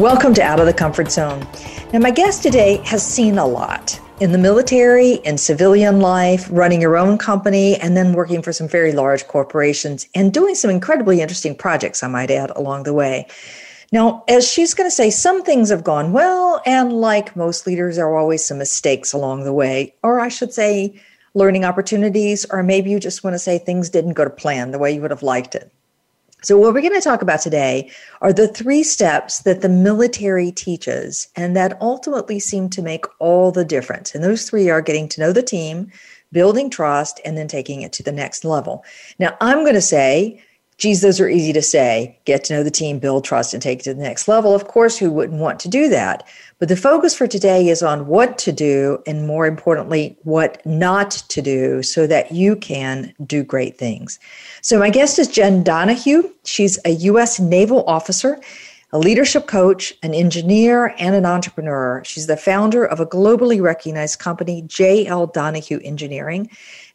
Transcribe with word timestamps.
Welcome 0.00 0.32
to 0.32 0.42
Out 0.42 0.58
of 0.58 0.64
the 0.64 0.72
Comfort 0.72 1.12
Zone. 1.12 1.46
Now, 1.92 1.98
my 1.98 2.10
guest 2.10 2.42
today 2.42 2.78
has 2.86 3.06
seen 3.06 3.36
a 3.36 3.44
lot 3.44 4.00
in 4.18 4.32
the 4.32 4.38
military, 4.38 5.16
in 5.26 5.36
civilian 5.36 6.00
life, 6.00 6.48
running 6.50 6.80
your 6.80 6.96
own 6.96 7.18
company, 7.18 7.76
and 7.76 7.94
then 7.94 8.14
working 8.14 8.40
for 8.40 8.50
some 8.50 8.66
very 8.66 8.92
large 8.92 9.28
corporations 9.28 10.08
and 10.14 10.32
doing 10.32 10.54
some 10.54 10.70
incredibly 10.70 11.20
interesting 11.20 11.54
projects, 11.54 12.02
I 12.02 12.08
might 12.08 12.30
add, 12.30 12.48
along 12.56 12.84
the 12.84 12.94
way. 12.94 13.26
Now, 13.92 14.24
as 14.26 14.50
she's 14.50 14.72
going 14.72 14.88
to 14.88 14.90
say, 14.90 15.10
some 15.10 15.42
things 15.42 15.68
have 15.68 15.84
gone 15.84 16.14
well, 16.14 16.62
and 16.64 16.94
like 16.94 17.36
most 17.36 17.66
leaders, 17.66 17.96
there 17.96 18.06
are 18.06 18.16
always 18.16 18.42
some 18.42 18.56
mistakes 18.56 19.12
along 19.12 19.44
the 19.44 19.52
way, 19.52 19.94
or 20.02 20.18
I 20.18 20.28
should 20.28 20.54
say, 20.54 20.98
learning 21.34 21.66
opportunities, 21.66 22.46
or 22.48 22.62
maybe 22.62 22.88
you 22.88 23.00
just 23.00 23.22
want 23.22 23.34
to 23.34 23.38
say 23.38 23.58
things 23.58 23.90
didn't 23.90 24.14
go 24.14 24.24
to 24.24 24.30
plan 24.30 24.70
the 24.70 24.78
way 24.78 24.92
you 24.94 25.02
would 25.02 25.10
have 25.10 25.22
liked 25.22 25.54
it. 25.54 25.70
So, 26.42 26.56
what 26.56 26.72
we're 26.72 26.80
going 26.80 26.94
to 26.94 27.00
talk 27.00 27.22
about 27.22 27.40
today 27.40 27.90
are 28.20 28.32
the 28.32 28.48
three 28.48 28.82
steps 28.82 29.40
that 29.40 29.60
the 29.60 29.68
military 29.68 30.50
teaches 30.50 31.28
and 31.36 31.54
that 31.56 31.80
ultimately 31.80 32.40
seem 32.40 32.70
to 32.70 32.82
make 32.82 33.04
all 33.18 33.52
the 33.52 33.64
difference. 33.64 34.14
And 34.14 34.24
those 34.24 34.48
three 34.48 34.70
are 34.70 34.80
getting 34.80 35.08
to 35.10 35.20
know 35.20 35.32
the 35.32 35.42
team, 35.42 35.92
building 36.32 36.70
trust, 36.70 37.20
and 37.24 37.36
then 37.36 37.48
taking 37.48 37.82
it 37.82 37.92
to 37.94 38.02
the 38.02 38.12
next 38.12 38.44
level. 38.44 38.84
Now, 39.18 39.36
I'm 39.40 39.64
going 39.64 39.74
to 39.74 39.82
say 39.82 40.42
geez, 40.80 41.02
those 41.02 41.20
are 41.20 41.28
easy 41.28 41.52
to 41.52 41.62
say. 41.62 42.18
Get 42.24 42.42
to 42.44 42.54
know 42.54 42.62
the 42.64 42.70
team, 42.70 42.98
build 42.98 43.24
trust, 43.24 43.52
and 43.52 43.62
take 43.62 43.80
it 43.80 43.82
to 43.82 43.94
the 43.94 44.02
next 44.02 44.26
level. 44.26 44.54
Of 44.54 44.66
course, 44.66 44.96
who 44.96 45.10
wouldn't 45.12 45.38
want 45.38 45.60
to 45.60 45.68
do 45.68 45.88
that? 45.90 46.26
But 46.58 46.68
the 46.68 46.76
focus 46.76 47.14
for 47.14 47.26
today 47.26 47.68
is 47.68 47.82
on 47.82 48.06
what 48.06 48.38
to 48.38 48.50
do, 48.50 49.02
and 49.06 49.26
more 49.26 49.46
importantly, 49.46 50.16
what 50.22 50.64
not 50.64 51.10
to 51.28 51.42
do 51.42 51.82
so 51.82 52.06
that 52.06 52.32
you 52.32 52.56
can 52.56 53.14
do 53.24 53.44
great 53.44 53.78
things. 53.78 54.18
So, 54.62 54.78
my 54.78 54.90
guest 54.90 55.18
is 55.18 55.28
Jenn 55.28 55.62
Donahue. 55.62 56.30
She's 56.44 56.78
a 56.84 56.90
U.S. 56.90 57.38
naval 57.38 57.84
officer 57.84 58.40
a 58.92 58.98
leadership 58.98 59.46
coach, 59.46 59.94
an 60.02 60.14
engineer, 60.14 60.94
and 60.98 61.14
an 61.14 61.24
entrepreneur. 61.24 62.02
She's 62.04 62.26
the 62.26 62.36
founder 62.36 62.84
of 62.84 62.98
a 62.98 63.06
globally 63.06 63.60
recognized 63.62 64.18
company, 64.18 64.62
JL 64.62 65.32
Donahue 65.32 65.80
Engineering, 65.84 66.50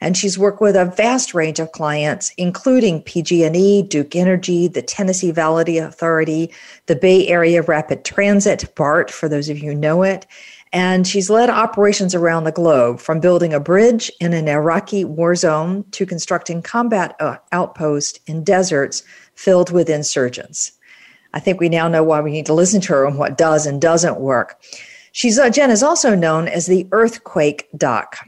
and 0.06 0.16
she's 0.16 0.38
worked 0.38 0.61
with 0.61 0.75
a 0.75 0.86
vast 0.86 1.34
range 1.34 1.59
of 1.59 1.72
clients, 1.72 2.31
including 2.38 3.02
PG&E, 3.02 3.81
Duke 3.81 4.16
Energy, 4.16 4.67
the 4.67 4.84
Tennessee 4.84 5.31
Valley 5.31 5.80
Authority, 5.80 6.53
the 6.86 6.95
Bay 6.95 7.28
Area 7.28 7.64
Rapid 7.64 8.06
Transit, 8.06 8.72
BART, 8.76 9.09
for 9.09 9.28
those 9.28 9.50
of 9.50 9.58
you 9.58 9.72
who 9.72 9.76
know 9.76 10.03
it. 10.03 10.28
And 10.72 11.08
she's 11.08 11.31
led 11.31 11.50
operations 11.50 12.14
around 12.14 12.44
the 12.44 12.52
globe, 12.52 13.00
from 13.00 13.20
building 13.20 13.52
a 13.52 13.59
bridge 13.59 14.11
in 14.20 14.33
an 14.33 14.48
Iraqi 14.48 15.06
war 15.06 15.33
zone 15.33 15.83
to 15.89 16.06
constructing 16.06 16.61
combat 16.61 17.16
uh, 17.20 17.38
outposts 17.52 18.20
in 18.28 18.44
deserts 18.44 19.02
filled 19.33 19.72
with 19.72 19.89
insurgents. 19.89 20.72
I 21.33 21.39
think 21.39 21.59
we 21.59 21.67
now 21.67 21.88
know 21.88 22.03
why 22.03 22.22
we 22.22 22.30
need 22.30 22.45
to 22.45 22.53
listen 22.53 22.80
to 22.81 22.94
her 22.94 23.06
and 23.08 23.17
what 23.17 23.39
does 23.39 23.66
and 23.66 23.81
doesn't 23.81 24.20
work. 24.20 24.61
She's 25.14 25.39
uh, 25.39 25.49
Jenn 25.49 25.72
is 25.72 25.82
also 25.82 26.14
known 26.14 26.48
as 26.48 26.67
the 26.67 26.87
earthquake 26.92 27.67
doc. 27.76 28.20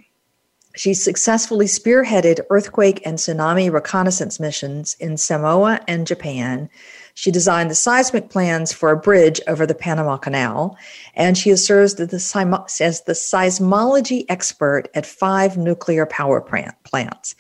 She 0.78 0.94
successfully 0.94 1.66
spearheaded 1.66 2.42
earthquake 2.52 3.02
and 3.04 3.18
tsunami 3.18 3.72
reconnaissance 3.72 4.40
missions 4.40 4.96
in 5.00 5.18
Samoa 5.18 5.82
and 5.88 6.06
Japan. 6.06 6.70
She 7.16 7.32
designed 7.32 7.72
the 7.72 7.76
seismic 7.76 8.30
plans 8.30 8.72
for 8.72 8.92
a 8.92 8.98
bridge 8.98 9.42
over 9.48 9.66
the 9.66 9.74
Panama 9.74 10.18
Canal, 10.18 10.78
and 11.16 11.36
she 11.36 11.56
serves 11.56 12.00
as 12.00 13.02
the, 13.02 13.14
seismology 13.14 14.26
expert 14.30 14.84
at 14.94 15.08
five 15.08 15.58
nuclear 15.58 16.06
power 16.06 16.42
plants. 16.84 17.36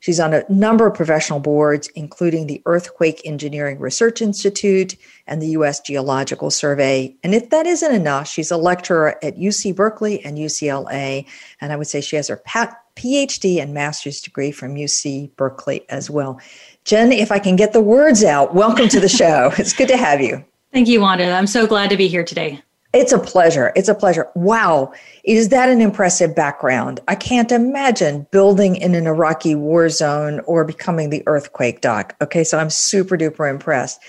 She's 0.00 0.18
on 0.18 0.32
a 0.32 0.44
number 0.48 0.86
of 0.86 0.94
professional 0.94 1.40
boards, 1.40 1.88
including 1.88 2.46
the 2.46 2.62
Earthquake 2.64 3.20
Engineering 3.24 3.78
Research 3.78 4.22
Institute 4.22 4.96
and 5.26 5.40
the 5.40 5.48
U.S. 5.48 5.80
Geological 5.80 6.50
Survey. 6.50 7.14
And 7.22 7.34
if 7.34 7.50
that 7.50 7.66
isn't 7.66 7.94
enough, 7.94 8.26
she's 8.26 8.50
a 8.50 8.56
lecturer 8.56 9.18
at 9.22 9.36
UC 9.36 9.76
Berkeley 9.76 10.24
and 10.24 10.38
UCLA. 10.38 11.26
And 11.60 11.72
I 11.72 11.76
would 11.76 11.86
say 11.86 12.00
she 12.00 12.16
has 12.16 12.28
her 12.28 12.42
PhD 12.96 13.62
and 13.62 13.74
master's 13.74 14.20
degree 14.22 14.52
from 14.52 14.74
UC 14.74 15.36
Berkeley 15.36 15.88
as 15.90 16.08
well. 16.08 16.40
Jenn, 16.84 17.12
if 17.12 17.30
I 17.30 17.38
can 17.38 17.56
get 17.56 17.74
the 17.74 17.80
words 17.80 18.24
out, 18.24 18.54
welcome 18.54 18.88
to 18.88 19.00
the 19.00 19.08
show. 19.08 19.52
it's 19.58 19.74
good 19.74 19.88
to 19.88 19.96
have 19.98 20.22
you. 20.22 20.42
Thank 20.72 20.88
you, 20.88 21.00
Wanda. 21.00 21.30
I'm 21.30 21.46
so 21.46 21.66
glad 21.66 21.90
to 21.90 21.96
be 21.96 22.08
here 22.08 22.24
today. 22.24 22.62
It's 22.92 23.12
a 23.12 23.18
pleasure. 23.18 23.72
It's 23.76 23.88
a 23.88 23.94
pleasure. 23.94 24.28
Wow. 24.34 24.92
Is 25.22 25.50
that 25.50 25.68
an 25.68 25.80
impressive 25.80 26.34
background? 26.34 26.98
I 27.06 27.14
can't 27.14 27.52
imagine 27.52 28.26
building 28.32 28.74
in 28.74 28.96
an 28.96 29.06
Iraqi 29.06 29.54
war 29.54 29.88
zone 29.88 30.40
or 30.40 30.64
becoming 30.64 31.10
the 31.10 31.22
earthquake 31.26 31.82
doc. 31.82 32.16
Okay, 32.20 32.42
so 32.42 32.58
I'm 32.58 32.70
super 32.70 33.16
duper 33.16 33.48
impressed. 33.48 34.00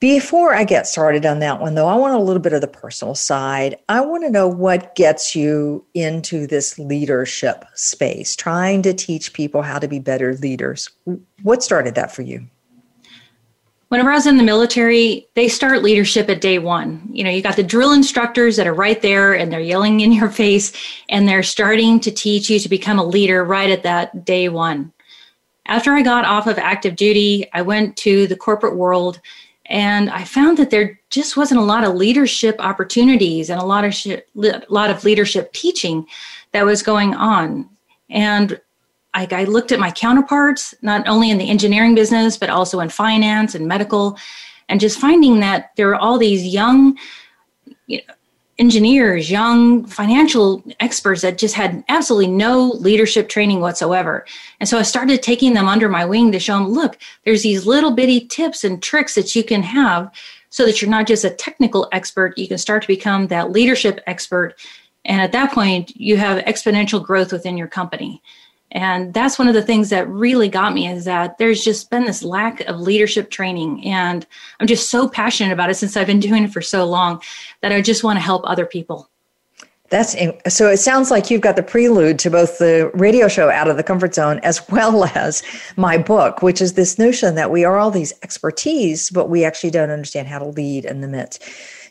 Before 0.00 0.52
I 0.52 0.64
get 0.64 0.88
started 0.88 1.24
on 1.24 1.38
that 1.38 1.60
one, 1.60 1.76
though, 1.76 1.86
I 1.86 1.94
want 1.94 2.14
a 2.14 2.18
little 2.18 2.42
bit 2.42 2.52
of 2.52 2.60
the 2.60 2.66
personal 2.66 3.14
side. 3.14 3.76
I 3.88 4.00
want 4.00 4.24
to 4.24 4.30
know 4.30 4.48
what 4.48 4.96
gets 4.96 5.36
you 5.36 5.86
into 5.94 6.48
this 6.48 6.76
leadership 6.76 7.64
space, 7.74 8.34
trying 8.34 8.82
to 8.82 8.94
teach 8.94 9.32
people 9.32 9.62
how 9.62 9.78
to 9.78 9.86
be 9.86 10.00
better 10.00 10.34
leaders. 10.34 10.90
What 11.44 11.62
started 11.62 11.94
that 11.94 12.12
for 12.12 12.22
you? 12.22 12.48
Whenever 13.92 14.10
I 14.10 14.14
was 14.14 14.26
in 14.26 14.38
the 14.38 14.42
military, 14.42 15.28
they 15.34 15.48
start 15.48 15.82
leadership 15.82 16.30
at 16.30 16.40
day 16.40 16.58
one. 16.58 17.06
You 17.12 17.24
know, 17.24 17.28
you 17.28 17.42
got 17.42 17.56
the 17.56 17.62
drill 17.62 17.92
instructors 17.92 18.56
that 18.56 18.66
are 18.66 18.72
right 18.72 19.02
there 19.02 19.34
and 19.34 19.52
they're 19.52 19.60
yelling 19.60 20.00
in 20.00 20.12
your 20.12 20.30
face 20.42 20.72
and 21.10 21.28
they're 21.28 21.42
starting 21.42 22.00
to 22.00 22.10
teach 22.10 22.48
you 22.48 22.58
to 22.58 22.70
become 22.70 22.98
a 22.98 23.04
leader 23.04 23.44
right 23.44 23.68
at 23.68 23.82
that 23.82 24.24
day 24.24 24.48
one. 24.48 24.94
After 25.66 25.92
I 25.92 26.00
got 26.00 26.24
off 26.24 26.46
of 26.46 26.56
active 26.56 26.96
duty, 26.96 27.46
I 27.52 27.60
went 27.60 27.94
to 27.98 28.26
the 28.26 28.34
corporate 28.34 28.76
world 28.76 29.20
and 29.66 30.08
I 30.08 30.24
found 30.24 30.56
that 30.56 30.70
there 30.70 30.98
just 31.10 31.36
wasn't 31.36 31.60
a 31.60 31.64
lot 31.64 31.84
of 31.84 31.94
leadership 31.94 32.56
opportunities 32.60 33.50
and 33.50 33.60
a 33.60 33.66
lot 33.66 33.84
of 33.84 33.94
sh- 33.94 34.24
lot 34.34 34.88
of 34.88 35.04
leadership 35.04 35.52
teaching 35.52 36.06
that 36.52 36.64
was 36.64 36.82
going 36.82 37.12
on. 37.12 37.68
And 38.08 38.58
I, 39.14 39.28
I 39.30 39.44
looked 39.44 39.72
at 39.72 39.80
my 39.80 39.90
counterparts, 39.90 40.74
not 40.82 41.06
only 41.06 41.30
in 41.30 41.38
the 41.38 41.50
engineering 41.50 41.94
business, 41.94 42.36
but 42.36 42.50
also 42.50 42.80
in 42.80 42.88
finance 42.88 43.54
and 43.54 43.66
medical, 43.66 44.18
and 44.68 44.80
just 44.80 44.98
finding 44.98 45.40
that 45.40 45.70
there 45.76 45.90
are 45.90 46.00
all 46.00 46.18
these 46.18 46.46
young 46.46 46.96
you 47.86 47.98
know, 47.98 48.14
engineers, 48.58 49.30
young 49.30 49.84
financial 49.86 50.62
experts 50.80 51.22
that 51.22 51.38
just 51.38 51.54
had 51.54 51.82
absolutely 51.88 52.30
no 52.30 52.68
leadership 52.78 53.28
training 53.28 53.60
whatsoever. 53.60 54.24
And 54.60 54.68
so 54.68 54.78
I 54.78 54.82
started 54.82 55.22
taking 55.22 55.54
them 55.54 55.68
under 55.68 55.88
my 55.88 56.04
wing 56.04 56.32
to 56.32 56.38
show 56.38 56.54
them 56.54 56.68
look, 56.68 56.98
there's 57.24 57.42
these 57.42 57.66
little 57.66 57.90
bitty 57.90 58.26
tips 58.28 58.62
and 58.62 58.82
tricks 58.82 59.14
that 59.14 59.34
you 59.34 59.42
can 59.42 59.62
have 59.62 60.10
so 60.50 60.66
that 60.66 60.80
you're 60.80 60.90
not 60.90 61.06
just 61.06 61.24
a 61.24 61.30
technical 61.30 61.88
expert, 61.92 62.36
you 62.36 62.46
can 62.46 62.58
start 62.58 62.82
to 62.82 62.88
become 62.88 63.26
that 63.28 63.50
leadership 63.50 64.00
expert. 64.06 64.54
And 65.04 65.20
at 65.20 65.32
that 65.32 65.52
point, 65.52 65.96
you 65.96 66.18
have 66.18 66.44
exponential 66.44 67.02
growth 67.02 67.32
within 67.32 67.56
your 67.56 67.68
company. 67.68 68.22
And 68.72 69.12
that's 69.12 69.38
one 69.38 69.48
of 69.48 69.54
the 69.54 69.62
things 69.62 69.90
that 69.90 70.08
really 70.08 70.48
got 70.48 70.74
me 70.74 70.88
is 70.88 71.04
that 71.04 71.38
there's 71.38 71.62
just 71.62 71.90
been 71.90 72.04
this 72.04 72.22
lack 72.22 72.60
of 72.62 72.80
leadership 72.80 73.30
training. 73.30 73.84
And 73.86 74.26
I'm 74.60 74.66
just 74.66 74.90
so 74.90 75.08
passionate 75.08 75.52
about 75.52 75.70
it 75.70 75.74
since 75.74 75.96
I've 75.96 76.06
been 76.06 76.20
doing 76.28 76.44
it 76.44 76.52
for 76.52 76.62
so 76.62 76.84
long 76.84 77.22
that 77.60 77.72
I 77.72 77.80
just 77.80 78.02
want 78.02 78.16
to 78.16 78.22
help 78.22 78.42
other 78.44 78.66
people. 78.66 79.08
That's 79.90 80.16
so 80.48 80.70
it 80.70 80.78
sounds 80.78 81.10
like 81.10 81.30
you've 81.30 81.42
got 81.42 81.56
the 81.56 81.62
prelude 81.62 82.18
to 82.20 82.30
both 82.30 82.56
the 82.56 82.90
radio 82.94 83.28
show 83.28 83.50
out 83.50 83.68
of 83.68 83.76
the 83.76 83.82
comfort 83.82 84.14
zone 84.14 84.40
as 84.42 84.66
well 84.70 85.04
as 85.04 85.42
my 85.76 85.98
book, 85.98 86.40
which 86.40 86.62
is 86.62 86.72
this 86.72 86.98
notion 86.98 87.34
that 87.34 87.50
we 87.50 87.62
are 87.66 87.76
all 87.76 87.90
these 87.90 88.14
expertise, 88.22 89.10
but 89.10 89.28
we 89.28 89.44
actually 89.44 89.70
don't 89.70 89.90
understand 89.90 90.28
how 90.28 90.38
to 90.38 90.46
lead 90.46 90.86
in 90.86 91.02
the 91.02 91.08
midst. 91.08 91.42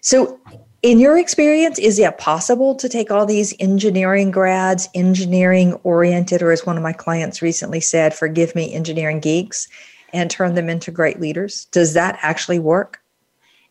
So 0.02 0.40
in 0.82 1.00
your 1.00 1.18
experience, 1.18 1.78
is 1.78 2.00
it 2.00 2.18
possible 2.18 2.74
to 2.76 2.90
take 2.90 3.12
all 3.12 3.26
these 3.26 3.54
engineering 3.60 4.32
grads, 4.32 4.90
engineering 4.96 5.74
oriented, 5.84 6.42
or 6.42 6.52
as 6.52 6.66
one 6.66 6.78
of 6.78 6.84
my 6.84 6.94
clients 6.94 7.42
recently 7.42 7.80
said, 7.80 8.16
forgive 8.16 8.56
me, 8.56 8.74
engineering 8.74 9.20
geeks, 9.20 9.68
and 10.12 10.32
turn 10.32 10.56
them 10.56 10.70
into 10.70 10.92
great 10.92 11.20
leaders? 11.20 11.66
Does 11.66 11.94
that 11.94 12.18
actually 12.22 12.60
work? 12.60 13.02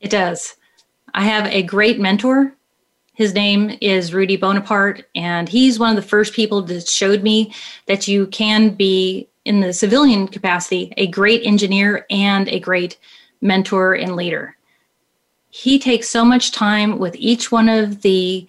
It 0.01 0.11
does. 0.11 0.57
I 1.13 1.25
have 1.25 1.47
a 1.47 1.65
great 1.65 1.99
mentor. 1.99 2.55
His 3.15 3.35
name 3.35 3.77
is 3.81 4.15
Rudy 4.15 4.37
Bonaparte, 4.37 5.05
and 5.15 5.49
he's 5.49 5.79
one 5.79 5.91
of 5.91 5.97
the 5.97 6.09
first 6.09 6.33
people 6.33 6.63
that 6.63 6.89
showed 6.89 7.23
me 7.23 7.53
that 7.87 8.07
you 8.07 8.29
can 8.29 8.71
be, 8.71 9.29
in 9.45 9.61
the 9.61 9.73
civilian 9.73 10.29
capacity, 10.29 10.95
a 10.97 11.09
great 11.09 11.45
engineer 11.45 12.07
and 12.09 12.49
a 12.49 12.61
great 12.61 12.99
mentor 13.41 13.95
and 13.95 14.15
leader. 14.15 14.57
He 15.51 15.79
takes 15.79 16.09
so 16.09 16.25
much 16.25 16.53
time 16.53 16.99
with 16.99 17.15
each 17.17 17.53
one 17.53 17.69
of 17.69 18.03
the 18.03 18.47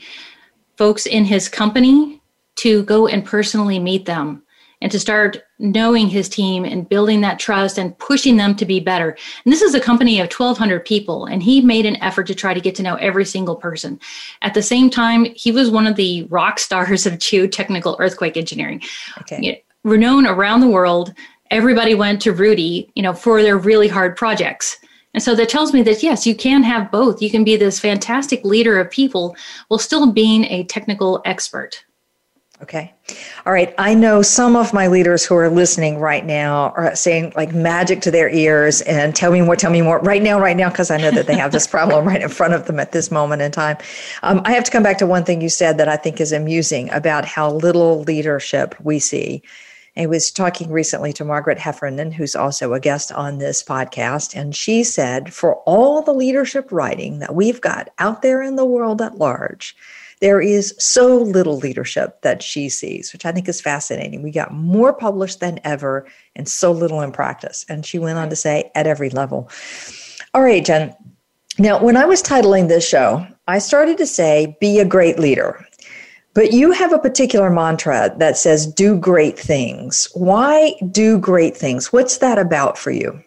folks 0.77 1.06
in 1.06 1.25
his 1.25 1.50
company 1.50 2.21
to 2.56 2.83
go 2.83 3.07
and 3.07 3.25
personally 3.25 3.80
meet 3.80 4.06
them 4.06 4.44
and 4.81 4.92
to 4.92 5.00
start 5.00 5.44
knowing 5.59 6.07
his 6.07 6.27
team 6.27 6.65
and 6.65 6.89
building 6.89 7.21
that 7.21 7.38
trust 7.39 7.77
and 7.77 7.98
pushing 8.00 8.38
them 8.38 8.56
to 8.56 8.65
be 8.65 8.80
better. 8.80 9.15
And 9.45 9.53
this 9.53 9.62
is 9.62 9.75
a 9.75 9.80
company 9.80 10.19
of 10.19 10.31
1,200 10.31 10.83
people, 10.83 11.25
and 11.25 11.44
he 11.44 11.62
made 11.62 11.86
an 11.86 11.98
effort 11.98 12.25
to 12.27 12.36
try 12.36 12.53
to 12.53 12.62
get 12.62 12.74
to 12.75 12.83
know 12.83 12.95
every 12.95 13.25
single 13.25 13.56
person. 13.56 14.00
At 14.42 14.56
the 14.56 14.63
same 14.63 14.89
time, 14.89 15.25
he 15.36 15.51
was 15.51 15.69
one 15.69 15.86
of 15.86 15.95
the 15.95 16.24
rock 16.25 16.57
stars 16.57 17.06
of 17.06 17.13
geotechnical 17.13 17.95
earthquake 18.00 18.38
engineering. 18.38 18.81
Okay. 19.19 19.39
You 19.42 19.51
know, 19.51 19.57
renowned 19.83 20.27
around 20.27 20.62
the 20.62 20.69
world, 20.69 21.13
everybody 21.51 21.94
went 21.94 22.21
to 22.24 22.31
Rudy, 22.31 22.92
you 22.95 23.03
know, 23.03 23.13
for 23.13 23.44
their 23.44 23.57
really 23.57 23.88
hard 23.88 24.15
projects. 24.15 24.77
And 25.13 25.21
so 25.21 25.35
that 25.35 25.49
tells 25.49 25.73
me 25.73 25.81
that 25.83 26.03
yes, 26.03 26.25
you 26.25 26.35
can 26.35 26.63
have 26.63 26.91
both. 26.91 27.21
You 27.21 27.29
can 27.29 27.43
be 27.43 27.55
this 27.55 27.79
fantastic 27.79 28.45
leader 28.45 28.79
of 28.79 28.89
people 28.89 29.35
while 29.67 29.77
still 29.77 30.11
being 30.11 30.45
a 30.45 30.63
technical 30.65 31.21
expert. 31.25 31.83
Okay. 32.61 32.93
All 33.47 33.51
right. 33.51 33.73
I 33.79 33.95
know 33.95 34.21
some 34.21 34.55
of 34.55 34.71
my 34.71 34.85
leaders 34.85 35.25
who 35.25 35.35
are 35.35 35.49
listening 35.49 35.97
right 35.97 36.23
now 36.23 36.69
are 36.77 36.95
saying 36.95 37.33
like 37.35 37.53
magic 37.53 38.01
to 38.01 38.11
their 38.11 38.29
ears 38.29 38.81
and 38.81 39.15
tell 39.15 39.31
me 39.31 39.41
more, 39.41 39.55
tell 39.55 39.71
me 39.71 39.81
more 39.81 39.99
right 39.99 40.21
now, 40.21 40.39
right 40.39 40.55
now, 40.55 40.69
because 40.69 40.91
I 40.91 40.97
know 40.97 41.09
that 41.09 41.25
they 41.25 41.35
have 41.35 41.51
this 41.51 41.65
problem 41.75 42.05
right 42.05 42.21
in 42.21 42.29
front 42.29 42.53
of 42.53 42.67
them 42.67 42.79
at 42.79 42.91
this 42.91 43.09
moment 43.09 43.41
in 43.41 43.51
time. 43.51 43.77
Um, 44.21 44.41
I 44.45 44.51
have 44.53 44.63
to 44.65 44.71
come 44.71 44.83
back 44.83 44.99
to 44.99 45.07
one 45.07 45.23
thing 45.23 45.41
you 45.41 45.49
said 45.49 45.79
that 45.79 45.89
I 45.89 45.97
think 45.97 46.21
is 46.21 46.31
amusing 46.31 46.91
about 46.91 47.25
how 47.25 47.51
little 47.51 48.03
leadership 48.03 48.75
we 48.79 48.99
see. 48.99 49.41
I 49.97 50.05
was 50.05 50.31
talking 50.31 50.71
recently 50.71 51.11
to 51.13 51.25
Margaret 51.25 51.59
Heffernan, 51.59 52.11
who's 52.11 52.35
also 52.35 52.73
a 52.73 52.79
guest 52.79 53.11
on 53.11 53.38
this 53.38 53.61
podcast, 53.61 54.35
and 54.35 54.55
she 54.55 54.83
said, 54.83 55.33
for 55.33 55.55
all 55.65 56.01
the 56.01 56.13
leadership 56.13 56.71
writing 56.71 57.19
that 57.19 57.35
we've 57.35 57.59
got 57.59 57.89
out 57.99 58.21
there 58.21 58.41
in 58.41 58.55
the 58.55 58.65
world 58.65 59.01
at 59.01 59.17
large, 59.17 59.75
there 60.21 60.39
is 60.39 60.73
so 60.77 61.17
little 61.17 61.57
leadership 61.57 62.21
that 62.21 62.41
she 62.41 62.69
sees, 62.69 63.11
which 63.11 63.25
I 63.25 63.31
think 63.31 63.49
is 63.49 63.59
fascinating. 63.59 64.21
We 64.21 64.31
got 64.31 64.53
more 64.53 64.93
published 64.93 65.39
than 65.39 65.59
ever 65.63 66.07
and 66.35 66.47
so 66.47 66.71
little 66.71 67.01
in 67.01 67.11
practice. 67.11 67.65
And 67.67 67.85
she 67.85 67.99
went 67.99 68.19
on 68.19 68.29
to 68.29 68.35
say, 68.35 68.71
at 68.75 68.88
every 68.88 69.09
level. 69.09 69.49
All 70.33 70.43
right, 70.43 70.63
Jenn. 70.63 70.95
Now, 71.57 71.83
when 71.83 71.97
I 71.97 72.05
was 72.05 72.23
titling 72.23 72.69
this 72.69 72.88
show, 72.88 73.25
I 73.47 73.59
started 73.59 73.97
to 73.97 74.05
say, 74.05 74.55
be 74.61 74.79
a 74.79 74.85
great 74.85 75.19
leader. 75.19 75.65
But 76.33 76.53
you 76.53 76.71
have 76.71 76.93
a 76.93 76.99
particular 76.99 77.49
mantra 77.49 78.13
that 78.17 78.37
says, 78.37 78.65
do 78.65 78.97
great 78.97 79.37
things. 79.37 80.07
Why 80.13 80.75
do 80.91 81.19
great 81.19 81.57
things? 81.57 81.91
What's 81.91 82.19
that 82.19 82.37
about 82.37 82.77
for 82.77 82.91
you? 82.91 83.21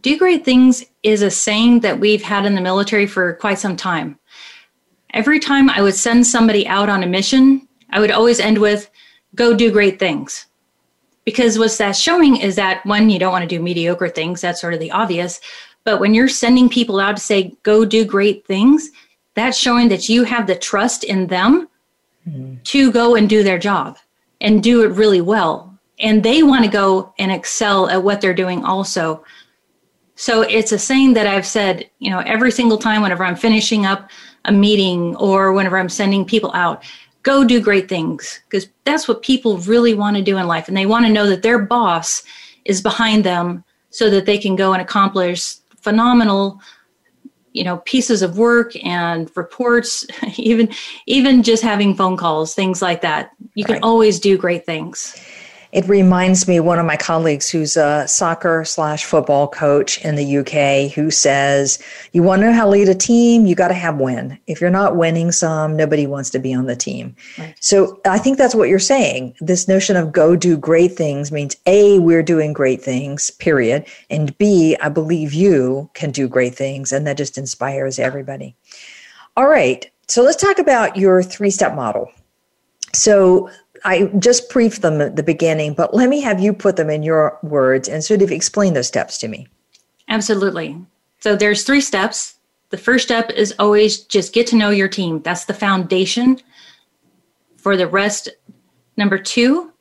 Do 0.00 0.18
great 0.18 0.44
things 0.44 0.84
is 1.02 1.22
a 1.22 1.30
saying 1.30 1.80
that 1.80 2.00
we've 2.00 2.22
had 2.22 2.44
in 2.44 2.54
the 2.54 2.60
military 2.60 3.06
for 3.06 3.34
quite 3.34 3.58
some 3.58 3.76
time 3.76 4.18
every 5.14 5.38
time 5.38 5.70
I 5.70 5.80
would 5.80 5.94
send 5.94 6.26
somebody 6.26 6.66
out 6.66 6.90
on 6.90 7.02
a 7.02 7.06
mission, 7.06 7.66
I 7.90 8.00
would 8.00 8.10
always 8.10 8.40
end 8.40 8.58
with, 8.58 8.90
go 9.34 9.54
do 9.54 9.70
great 9.70 9.98
things. 9.98 10.46
Because 11.24 11.58
what's 11.58 11.78
that 11.78 11.96
showing 11.96 12.36
is 12.36 12.56
that 12.56 12.84
one, 12.84 13.08
you 13.08 13.18
don't 13.18 13.32
want 13.32 13.48
to 13.48 13.56
do 13.56 13.62
mediocre 13.62 14.08
things. 14.08 14.42
That's 14.42 14.60
sort 14.60 14.74
of 14.74 14.80
the 14.80 14.90
obvious. 14.90 15.40
But 15.84 16.00
when 16.00 16.12
you're 16.12 16.28
sending 16.28 16.68
people 16.68 17.00
out 17.00 17.16
to 17.16 17.22
say, 17.22 17.54
go 17.62 17.84
do 17.84 18.04
great 18.04 18.46
things, 18.46 18.90
that's 19.34 19.58
showing 19.58 19.88
that 19.88 20.08
you 20.08 20.24
have 20.24 20.46
the 20.46 20.54
trust 20.54 21.04
in 21.04 21.26
them 21.26 21.68
mm-hmm. 22.26 22.56
to 22.62 22.92
go 22.92 23.14
and 23.14 23.28
do 23.28 23.42
their 23.42 23.58
job 23.58 23.98
and 24.40 24.62
do 24.62 24.82
it 24.82 24.88
really 24.88 25.20
well. 25.20 25.76
And 26.00 26.22
they 26.22 26.42
want 26.42 26.64
to 26.64 26.70
go 26.70 27.12
and 27.18 27.30
excel 27.30 27.88
at 27.88 28.02
what 28.02 28.20
they're 28.20 28.34
doing 28.34 28.64
also. 28.64 29.24
So 30.16 30.42
it's 30.42 30.72
a 30.72 30.78
saying 30.78 31.14
that 31.14 31.26
I've 31.26 31.46
said, 31.46 31.88
you 31.98 32.10
know, 32.10 32.20
every 32.20 32.50
single 32.50 32.78
time 32.78 33.02
whenever 33.02 33.24
I'm 33.24 33.36
finishing 33.36 33.86
up 33.86 34.10
a 34.44 34.52
meeting 34.52 35.16
or 35.16 35.52
whenever 35.52 35.78
I'm 35.78 35.88
sending 35.88 36.24
people 36.24 36.52
out, 36.54 36.84
go 37.22 37.44
do 37.44 37.60
great 37.60 37.88
things 37.88 38.40
because 38.48 38.68
that's 38.84 39.08
what 39.08 39.22
people 39.22 39.58
really 39.58 39.94
want 39.94 40.16
to 40.16 40.22
do 40.22 40.36
in 40.36 40.46
life. 40.46 40.68
And 40.68 40.76
they 40.76 40.86
want 40.86 41.06
to 41.06 41.12
know 41.12 41.26
that 41.28 41.42
their 41.42 41.58
boss 41.58 42.22
is 42.64 42.80
behind 42.80 43.24
them 43.24 43.64
so 43.90 44.10
that 44.10 44.26
they 44.26 44.38
can 44.38 44.56
go 44.56 44.72
and 44.72 44.82
accomplish 44.82 45.56
phenomenal 45.80 46.60
you 47.54 47.64
know 47.64 47.78
pieces 47.78 48.20
of 48.20 48.36
work 48.36 48.72
and 48.84 49.30
reports 49.34 50.06
even 50.36 50.68
even 51.06 51.42
just 51.42 51.62
having 51.62 51.94
phone 51.94 52.16
calls 52.16 52.54
things 52.54 52.82
like 52.82 53.00
that 53.00 53.30
you 53.54 53.64
right. 53.64 53.74
can 53.74 53.82
always 53.82 54.20
do 54.20 54.36
great 54.36 54.66
things 54.66 55.16
it 55.74 55.88
reminds 55.88 56.46
me 56.46 56.60
one 56.60 56.78
of 56.78 56.86
my 56.86 56.96
colleagues 56.96 57.50
who's 57.50 57.76
a 57.76 58.06
soccer 58.06 58.64
slash 58.64 59.04
football 59.04 59.48
coach 59.48 59.98
in 60.04 60.14
the 60.14 60.36
UK 60.38 60.92
who 60.92 61.10
says, 61.10 61.82
You 62.12 62.22
want 62.22 62.42
to 62.42 62.46
know 62.46 62.52
how 62.52 62.66
to 62.66 62.70
lead 62.70 62.88
a 62.88 62.94
team? 62.94 63.44
You 63.44 63.56
got 63.56 63.68
to 63.68 63.74
have 63.74 63.98
win. 63.98 64.38
If 64.46 64.60
you're 64.60 64.70
not 64.70 64.94
winning 64.94 65.32
some, 65.32 65.76
nobody 65.76 66.06
wants 66.06 66.30
to 66.30 66.38
be 66.38 66.54
on 66.54 66.66
the 66.66 66.76
team. 66.76 67.16
Right. 67.36 67.56
So 67.58 68.00
I 68.06 68.18
think 68.18 68.38
that's 68.38 68.54
what 68.54 68.68
you're 68.68 68.78
saying. 68.78 69.34
This 69.40 69.66
notion 69.66 69.96
of 69.96 70.12
go 70.12 70.36
do 70.36 70.56
great 70.56 70.92
things 70.92 71.32
means 71.32 71.56
A, 71.66 71.98
we're 71.98 72.22
doing 72.22 72.52
great 72.52 72.80
things, 72.80 73.30
period. 73.30 73.84
And 74.10 74.38
B, 74.38 74.76
I 74.80 74.88
believe 74.88 75.32
you 75.32 75.90
can 75.94 76.12
do 76.12 76.28
great 76.28 76.54
things. 76.54 76.92
And 76.92 77.04
that 77.08 77.16
just 77.16 77.36
inspires 77.36 77.98
everybody. 77.98 78.54
All 79.36 79.48
right. 79.48 79.90
So 80.06 80.22
let's 80.22 80.40
talk 80.40 80.60
about 80.60 80.96
your 80.96 81.20
three 81.20 81.50
step 81.50 81.74
model. 81.74 82.12
So 82.94 83.50
I 83.84 84.10
just 84.18 84.50
briefed 84.50 84.82
them 84.82 85.00
at 85.00 85.16
the 85.16 85.22
beginning, 85.22 85.74
but 85.74 85.94
let 85.94 86.08
me 86.08 86.20
have 86.22 86.40
you 86.40 86.52
put 86.52 86.76
them 86.76 86.88
in 86.88 87.02
your 87.02 87.38
words 87.42 87.88
and 87.88 88.02
sort 88.02 88.22
of 88.22 88.30
explain 88.30 88.72
those 88.72 88.86
steps 88.86 89.18
to 89.18 89.28
me. 89.28 89.46
Absolutely. 90.08 90.80
So 91.20 91.36
there's 91.36 91.64
three 91.64 91.80
steps. 91.80 92.36
The 92.70 92.78
first 92.78 93.04
step 93.04 93.30
is 93.30 93.54
always 93.58 94.00
just 94.00 94.32
get 94.32 94.46
to 94.48 94.56
know 94.56 94.70
your 94.70 94.88
team. 94.88 95.20
That's 95.22 95.44
the 95.44 95.54
foundation 95.54 96.40
for 97.56 97.76
the 97.76 97.86
rest. 97.86 98.28
Number 98.96 99.18
two 99.18 99.72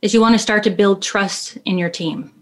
is 0.00 0.12
you 0.12 0.20
want 0.20 0.34
to 0.34 0.38
start 0.38 0.62
to 0.64 0.70
build 0.70 1.02
trust 1.02 1.58
in 1.64 1.78
your 1.78 1.90
team. 1.90 2.32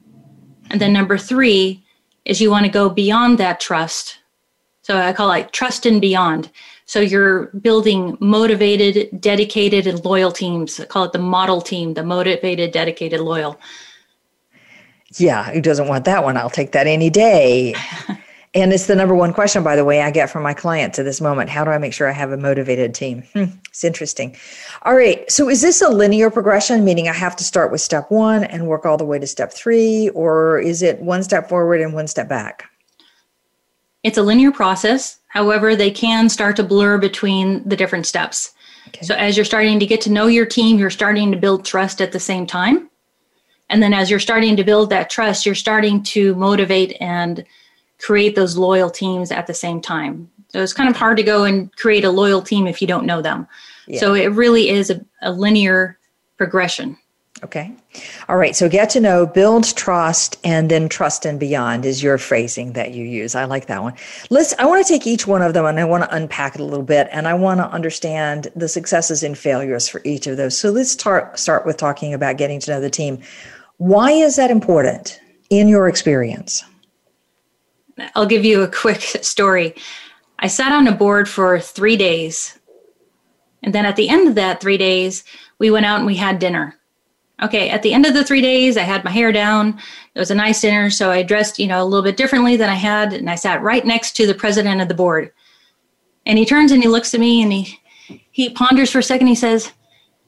And 0.71 0.81
then 0.81 0.93
number 0.93 1.19
three 1.19 1.85
is 2.25 2.41
you 2.41 2.51
want 2.51 2.67
to 2.67 2.73
go 2.73 2.89
beyond 2.89 3.39
that 3.39 3.61
trust. 3.61 4.19
So 4.83 4.97
I 4.97 5.13
call 5.13 5.31
it 5.33 5.53
trust 5.53 5.87
and 5.87 6.01
beyond. 6.01 6.51
So 6.91 6.99
you're 6.99 7.47
building 7.53 8.19
motivated, 8.19 9.21
dedicated, 9.21 9.87
and 9.87 10.05
loyal 10.05 10.33
teams. 10.33 10.81
I 10.81 10.87
call 10.87 11.05
it 11.05 11.13
the 11.13 11.21
model 11.21 11.61
team, 11.61 11.95
the 11.95 12.03
motivated, 12.03 12.73
dedicated, 12.73 13.21
loyal. 13.21 13.61
Yeah, 15.17 15.53
who 15.53 15.61
doesn't 15.61 15.87
want 15.87 16.05
that 16.07 16.25
one? 16.25 16.37
I'll 16.37 16.51
take 16.51 16.73
that 16.73 16.89
any 16.89 17.09
day. 17.09 17.77
and 18.55 18.73
it's 18.73 18.89
the 18.89 18.97
number 18.97 19.15
one 19.15 19.33
question, 19.33 19.63
by 19.63 19.77
the 19.77 19.85
way, 19.85 20.03
I 20.03 20.11
get 20.11 20.31
from 20.31 20.43
my 20.43 20.53
clients 20.53 20.99
at 20.99 21.05
this 21.05 21.21
moment. 21.21 21.49
How 21.49 21.65
do 21.65 21.71
I 21.71 21.79
make 21.79 21.93
sure 21.93 22.09
I 22.09 22.13
have 22.13 22.33
a 22.33 22.37
motivated 22.37 22.93
team? 22.93 23.23
Hmm, 23.35 23.45
it's 23.69 23.85
interesting. 23.85 24.37
All 24.83 24.97
right. 24.97 25.31
So 25.31 25.49
is 25.49 25.63
this 25.63 25.81
a 25.83 25.91
linear 25.91 26.29
progression, 26.29 26.85
meaning 26.85 27.07
I 27.07 27.13
have 27.13 27.37
to 27.37 27.45
start 27.45 27.71
with 27.71 27.81
step 27.81 28.11
one 28.11 28.43
and 28.43 28.67
work 28.67 28.85
all 28.85 28.97
the 28.97 29.05
way 29.05 29.21
to 29.21 29.29
step 29.29 29.53
three, 29.53 30.09
or 30.09 30.59
is 30.59 30.83
it 30.83 31.01
one 31.01 31.23
step 31.23 31.49
forward 31.49 31.81
and 31.83 31.95
one 31.95 32.09
step 32.09 32.29
back? 32.29 32.69
It's 34.03 34.19
a 34.19 34.25
linear 34.25 34.51
process. 34.51 35.20
However, 35.31 35.75
they 35.75 35.91
can 35.91 36.29
start 36.29 36.57
to 36.57 36.65
blur 36.65 36.99
between 36.99 37.67
the 37.67 37.77
different 37.77 38.05
steps. 38.07 38.53
Okay. 38.89 39.07
So 39.07 39.15
as 39.15 39.37
you're 39.37 39.45
starting 39.45 39.79
to 39.79 39.87
get 39.87 40.01
to 40.03 40.11
know 40.11 40.27
your 40.27 40.45
team, 40.45 40.77
you're 40.79 40.91
starting 40.91 41.31
to 41.31 41.39
build 41.39 41.65
trust 41.65 42.01
at 42.01 42.13
the 42.13 42.21
same 42.21 42.47
time. 42.47 42.91
And 43.69 43.81
then 43.81 43.95
as 43.95 44.11
you're 44.11 44.19
starting 44.19 44.57
to 44.57 44.65
build 44.65 44.91
that 44.91 45.09
trust, 45.09 45.47
you're 45.47 45.55
starting 45.55 46.03
to 46.03 46.35
motivate 46.35 46.97
and 47.01 47.45
create 47.99 48.35
those 48.35 48.57
loyal 48.57 48.91
teams 48.91 49.31
at 49.31 49.47
the 49.47 49.55
same 49.55 49.81
time. 49.81 50.29
So 50.49 50.61
it's 50.61 50.73
kind 50.73 50.91
of 50.91 50.97
hard 50.97 51.17
to 51.19 51.23
go 51.23 51.45
and 51.45 51.75
create 51.77 52.05
a 52.05 52.11
loyal 52.11 52.43
team 52.43 52.67
if 52.67 52.83
you 52.83 52.89
don't 52.89 53.07
know 53.07 53.23
them. 53.23 53.47
Yeah. 53.87 54.01
So 54.01 54.15
it 54.15 54.33
really 54.33 54.69
is 54.69 54.91
a, 54.91 55.01
a 55.23 55.31
linear 55.31 55.97
progression. 56.37 56.99
Okay. 57.43 57.73
All 58.29 58.37
right. 58.37 58.55
So 58.55 58.69
get 58.69 58.91
to 58.91 59.01
know, 59.01 59.25
build 59.25 59.65
trust, 59.75 60.37
and 60.45 60.71
then 60.71 60.91
trust 60.91 61.25
and 61.25 61.41
beyond 61.41 61.87
is 61.87 62.03
your 62.03 62.19
phrasing 62.19 62.75
that 62.75 62.93
you 62.93 63.05
use. 63.05 63.35
I 63.35 63.47
like 63.47 63.67
that 63.67 63.83
one. 63.83 63.95
Let's, 64.29 64.55
I 64.59 64.67
want 64.67 64.87
to 64.87 64.93
take 64.93 65.07
each 65.07 65.27
one 65.27 65.41
of 65.41 65.55
them 65.55 65.65
and 65.65 65.81
I 65.81 65.85
want 65.85 66.05
to 66.05 66.15
unpack 66.15 66.55
it 66.55 66.61
a 66.61 66.65
little 66.65 66.85
bit 66.85 67.09
and 67.11 67.27
I 67.27 67.33
want 67.33 67.59
to 67.61 67.71
understand 67.71 68.49
the 68.55 68.69
successes 68.69 69.23
and 69.23 69.39
failures 69.39 69.89
for 69.89 70.03
each 70.05 70.27
of 70.27 70.37
those. 70.37 70.59
So 70.59 70.71
let's 70.71 70.95
tar- 70.95 71.35
start 71.35 71.65
with 71.65 71.79
talking 71.79 72.13
about 72.13 72.37
getting 72.37 72.61
to 72.61 72.73
know 72.73 72.81
the 72.81 72.91
team. 72.91 73.21
Why 73.79 74.11
is 74.11 74.37
that 74.37 74.51
important 74.51 75.19
in 75.49 75.67
your 75.67 75.89
experience? 75.89 76.63
I'll 78.15 78.27
give 78.27 78.45
you 78.45 78.63
a 78.63 78.69
quick 78.69 79.01
story. 79.01 79.75
I 80.39 80.47
sat 80.47 80.73
on 80.73 80.87
a 80.87 80.93
board 80.93 81.27
for 81.27 81.59
three 81.59 81.97
days. 81.97 82.59
And 83.63 83.75
then 83.75 83.87
at 83.87 83.97
the 83.97 84.11
end 84.11 84.29
of 84.29 84.35
that 84.35 84.61
three 84.61 84.79
days, 84.79 85.25
we 85.59 85.71
went 85.71 85.87
out 85.87 85.99
and 85.99 86.07
we 86.07 86.17
had 86.17 86.39
dinner 86.39 86.80
okay, 87.43 87.71
at 87.71 87.83
the 87.83 87.93
end 87.93 88.07
of 88.07 88.15
the 88.15 88.25
three 88.25 88.41
days, 88.41 88.77
I 88.77 88.83
had 88.83 89.05
my 89.05 89.11
hair 89.11 89.33
down. 89.33 89.79
It 90.15 90.19
was 90.19 90.31
a 90.31 90.35
nice 90.35 90.61
dinner, 90.61 90.91
so 90.91 91.11
I 91.11 91.23
dressed, 91.23 91.59
you 91.59 91.67
know, 91.67 91.83
a 91.83 91.85
little 91.85 92.03
bit 92.03 92.17
differently 92.17 92.57
than 92.57 92.69
I 92.69 92.75
had, 92.75 93.13
and 93.13 93.31
I 93.31 93.35
sat 93.35 93.63
right 93.63 93.85
next 93.85 94.17
to 94.17 94.27
the 94.27 94.35
president 94.35 94.81
of 94.81 94.89
the 94.89 94.95
board. 94.95 95.33
And 96.27 96.39
he 96.39 96.45
turns 96.45 96.73
and 96.73 96.83
he 96.83 96.89
looks 96.89 97.15
at 97.15 97.21
me 97.21 97.43
and 97.43 97.53
he 97.53 97.79
he 98.33 98.51
ponders 98.51 98.91
for 98.91 98.99
a 98.99 99.03
second. 99.03 99.29
He 99.29 99.35
says, 99.35 99.73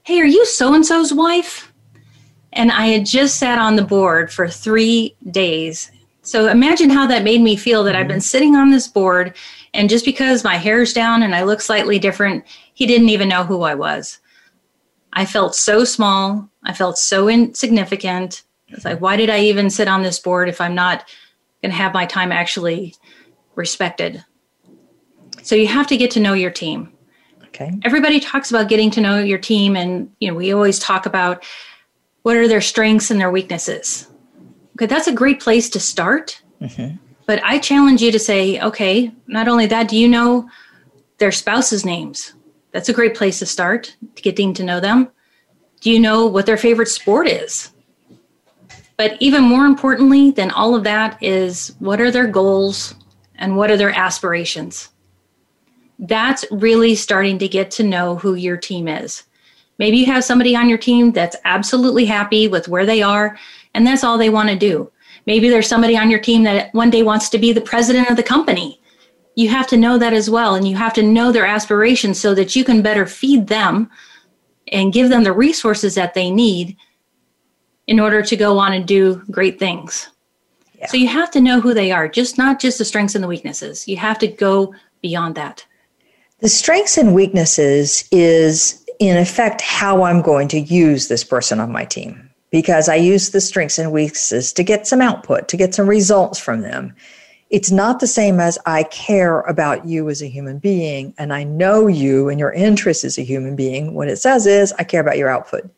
"Hey, 0.05 0.21
are 0.21 0.27
you 0.27 0.47
so 0.47 0.75
and 0.75 0.87
so's 0.87 1.13
wife?" 1.13 1.73
And 2.53 2.71
I 2.71 2.87
had 2.87 3.07
just 3.07 3.39
sat 3.39 3.59
on 3.59 3.77
the 3.77 3.85
board 3.85 4.33
for 4.33 4.47
three 4.49 5.17
days, 5.31 5.91
So 6.23 6.49
imagine 6.49 6.91
how 6.91 7.07
that 7.09 7.25
made 7.25 7.41
me 7.41 7.57
feel 7.57 7.83
that 7.85 7.97
I've 7.97 8.09
been 8.09 8.21
sitting 8.21 8.55
on 8.55 8.71
this 8.71 8.87
board 8.87 9.35
and 9.75 9.89
just 9.89 10.05
because 10.05 10.45
my 10.45 10.57
hair's 10.57 10.93
down 10.93 11.23
and 11.23 11.35
I 11.35 11.45
look 11.45 11.61
slightly 11.61 11.99
different, 11.99 12.45
he 12.75 12.87
didn't 12.87 13.09
even 13.09 13.29
know 13.29 13.45
who 13.45 13.63
I 13.63 13.75
was. 13.75 14.19
I 15.13 15.25
felt 15.25 15.55
so 15.55 15.85
small. 15.85 16.49
I 16.65 16.73
felt 16.73 16.99
so 16.99 17.29
insignificant. 17.29 18.43
It's 18.69 18.85
like, 18.85 19.01
why 19.01 19.17
did 19.17 19.31
I 19.31 19.41
even 19.41 19.69
sit 19.69 19.89
on 19.89 20.03
this 20.03 20.19
board 20.19 20.49
if 20.49 20.61
I'm 20.61 20.75
not 20.75 21.09
going 21.63 21.71
to 21.71 21.77
have 21.77 21.93
my 21.93 22.07
time 22.07 22.33
actually 22.33 22.95
respected? 23.55 24.25
So 25.43 25.55
you 25.55 25.67
have 25.67 25.87
to 25.89 25.97
get 25.97 26.11
to 26.13 26.21
know 26.21 26.33
your 26.33 26.51
team. 26.51 26.93
Okay. 27.47 27.73
Everybody 27.85 28.19
talks 28.19 28.51
about 28.51 28.69
getting 28.69 28.91
to 28.93 29.01
know 29.01 29.19
your 29.19 29.39
team, 29.39 29.77
and 29.77 30.11
you 30.21 30.31
know 30.31 30.35
we 30.35 30.53
always 30.53 30.79
talk 30.79 31.05
about 31.05 31.45
what 32.23 32.37
are 32.37 32.49
their 32.49 32.63
strengths 32.63 33.11
and 33.11 33.21
their 33.21 33.31
weaknesses. 33.31 34.09
Okay, 34.77 34.87
that's 34.87 35.09
a 35.09 35.13
great 35.13 35.41
place 35.41 35.69
to 35.71 35.81
start. 35.81 36.41
Mm-hmm. 36.63 36.97
But 37.27 37.45
I 37.45 37.59
challenge 37.59 38.01
you 38.01 38.11
to 38.11 38.19
say, 38.19 38.61
okay, 38.61 39.13
not 39.27 39.49
only 39.49 39.67
that, 39.67 39.89
do 39.89 39.97
you 39.97 40.09
know 40.09 40.49
their 41.19 41.33
spouse's 41.33 41.85
names? 41.85 42.33
That's 42.73 42.89
a 42.89 42.95
great 42.95 43.15
place 43.15 43.39
to 43.39 43.47
start 43.47 43.97
to 44.17 44.23
getting 44.23 44.55
to 44.55 44.65
know 44.65 44.81
them. 44.81 45.11
Do 45.81 45.91
you 45.91 46.01
know 46.01 46.27
what 46.27 46.47
their 46.47 46.57
favorite 46.57 46.89
sport 46.89 47.29
is? 47.29 47.71
But 48.97 49.17
even 49.21 49.43
more 49.43 49.67
importantly 49.67 50.31
than 50.31 50.51
all 50.51 50.75
of 50.75 50.85
that 50.85 51.23
is 51.23 51.75
what 51.79 52.01
are 52.01 52.11
their 52.11 52.27
goals 52.27 52.95
and 53.37 53.57
what 53.57 53.71
are 53.71 53.77
their 53.77 53.91
aspirations? 53.91 54.91
That's 55.99 56.45
really 56.51 56.95
starting 56.95 57.39
to 57.39 57.49
get 57.49 57.71
to 57.73 57.83
know 57.83 58.17
who 58.17 58.35
your 58.35 58.57
team 58.57 58.89
is. 58.89 59.25
Maybe 59.79 59.97
you 59.97 60.07
have 60.07 60.25
somebody 60.25 60.55
on 60.55 60.69
your 60.69 60.79
team 60.79 61.13
that's 61.13 61.37
absolutely 61.45 62.05
happy 62.05 62.47
with 62.47 62.69
where 62.69 62.87
they 62.87 63.03
are, 63.03 63.39
and 63.75 63.87
that's 63.87 64.05
all 64.05 64.19
they 64.19 64.31
want 64.31 64.49
to 64.49 64.57
do. 64.57 64.91
Maybe 65.27 65.49
there's 65.49 65.69
somebody 65.69 65.97
on 65.97 66.11
your 66.11 66.21
team 66.21 66.43
that 66.45 66.73
one 66.75 66.91
day 66.91 67.03
wants 67.03 67.29
to 67.31 67.39
be 67.39 67.53
the 67.53 67.61
president 67.61 68.11
of 68.11 68.17
the 68.17 68.23
company. 68.23 68.81
You 69.35 69.49
have 69.49 69.67
to 69.69 69.77
know 69.77 69.99
that 69.99 70.13
as 70.13 70.29
well, 70.29 70.55
and 70.55 70.69
you 70.69 70.77
have 70.77 70.93
to 70.95 71.03
know 71.03 71.33
their 71.33 71.47
aspirations 71.47 72.21
so 72.21 72.35
that 72.35 72.55
you 72.55 72.65
can 72.65 72.83
better 72.83 73.07
feed 73.07 73.49
them 73.49 73.91
and 74.69 74.93
give 74.93 75.09
them 75.09 75.25
the 75.25 75.33
resources 75.33 75.95
that 75.95 76.15
they 76.15 76.31
need 76.31 76.77
in 77.87 77.99
order 77.99 78.23
to 78.23 78.37
go 78.37 78.59
on 78.59 78.73
and 78.73 78.87
do 78.87 79.23
great 79.31 79.59
things. 79.59 80.09
Yeah. 80.79 80.87
So 80.87 80.97
you 80.97 81.09
have 81.09 81.31
to 81.33 81.41
know 81.41 81.61
who 81.61 81.75
they 81.75 81.93
are, 81.93 82.09
just 82.09 82.39
not 82.39 82.61
just 82.61 82.79
the 82.79 82.85
strengths 82.85 83.15
and 83.15 83.23
the 83.23 83.29
weaknesses. 83.29 83.87
You 83.89 83.97
have 83.99 84.19
to 84.19 84.29
go 84.29 84.75
beyond 85.01 85.35
that. 85.37 85.65
The 86.41 86.49
strengths 86.49 86.99
and 86.99 87.15
weaknesses 87.15 88.09
is, 88.11 88.85
in 88.99 89.17
effect, 89.17 89.61
how 89.61 90.03
I'm 90.03 90.23
going 90.23 90.49
to 90.49 90.61
use 90.61 91.09
this 91.09 91.23
person 91.23 91.61
on 91.61 91.71
my 91.71 91.85
team 91.85 92.31
because 92.51 92.89
I 92.89 92.97
use 92.97 93.31
the 93.31 93.41
strengths 93.41 93.79
and 93.79 93.93
weaknesses 93.93 94.53
to 94.55 94.63
get 94.63 94.87
some 94.87 95.01
output, 95.01 95.49
to 95.49 95.57
get 95.57 95.75
some 95.75 95.89
results 95.89 96.39
from 96.39 96.61
them. 96.61 96.95
It's 97.53 97.71
not 97.71 98.01
the 98.01 98.07
same 98.07 98.41
as 98.41 98.59
I 98.65 98.85
care 98.85 99.43
about 99.43 99.87
you 99.87 100.09
as 100.09 100.23
a 100.23 100.27
human 100.27 100.59
being 100.59 101.13
and 101.19 101.35
I 101.35 101.45
know 101.45 101.87
you 101.87 102.31
and 102.31 102.41
your 102.41 102.51
interest 102.53 103.05
as 103.05 103.19
a 103.19 103.23
human 103.23 103.55
being. 103.55 103.95
What 103.95 104.09
it 104.09 104.17
says 104.17 104.47
is, 104.47 104.73
I 104.79 104.85
care 104.85 105.03
about 105.03 105.19
your 105.19 105.29
output. 105.29 105.71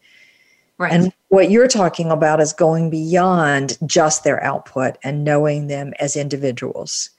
Right. 0.78 0.92
And 0.92 1.12
what 1.28 1.50
you're 1.50 1.68
talking 1.68 2.12
about 2.12 2.40
is 2.40 2.52
going 2.52 2.90
beyond 2.90 3.76
just 3.86 4.22
their 4.22 4.42
output 4.42 4.98
and 5.02 5.24
knowing 5.24 5.66
them 5.66 5.92
as 5.98 6.14
individuals, 6.14 7.10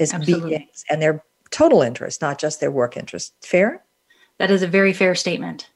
as 0.00 0.14
Absolutely. 0.14 0.56
beings, 0.56 0.84
and 0.88 1.00
their 1.00 1.22
total 1.50 1.82
interest, 1.82 2.22
not 2.22 2.38
just 2.38 2.60
their 2.60 2.70
work 2.70 2.96
interest. 2.96 3.34
Fair? 3.42 3.84
That 4.38 4.50
is 4.50 4.62
a 4.62 4.66
very 4.66 4.94
fair 4.94 5.14
statement. 5.14 5.68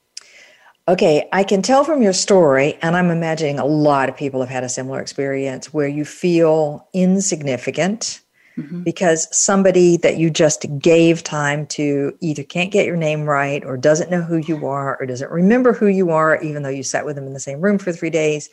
Okay, 0.88 1.28
I 1.33 1.43
can 1.43 1.62
tell 1.62 1.83
from 1.83 2.00
your 2.00 2.12
story, 2.12 2.78
and 2.81 2.97
I'm 2.97 3.11
imagining 3.11 3.59
a 3.59 3.64
lot 3.64 4.09
of 4.09 4.16
people 4.16 4.38
have 4.38 4.49
had 4.49 4.62
a 4.62 4.69
similar 4.69 5.00
experience 5.00 5.75
where 5.75 5.88
you 5.88 6.05
feel 6.05 6.88
insignificant 6.93 8.21
mm-hmm. 8.57 8.85
because 8.85 9.26
somebody 9.37 9.97
that 9.97 10.16
you 10.16 10.31
just 10.31 10.64
gave 10.78 11.25
time 11.25 11.66
to 11.69 12.16
either 12.21 12.45
can't 12.45 12.71
get 12.71 12.87
your 12.87 12.97
name 12.97 13.25
right 13.25 13.64
or 13.64 13.76
doesn't 13.76 14.12
know 14.12 14.23
who 14.23 14.37
you 14.37 14.64
are 14.64 14.97
or 15.00 15.07
doesn't 15.07 15.33
remember 15.33 15.73
who 15.73 15.88
you 15.88 16.11
are, 16.11 16.40
even 16.40 16.62
though 16.62 16.69
you 16.69 16.85
sat 16.85 17.05
with 17.05 17.16
them 17.16 17.26
in 17.26 17.33
the 17.33 17.40
same 17.40 17.61
room 17.61 17.78
for 17.78 17.90
three 17.90 18.11
days. 18.11 18.49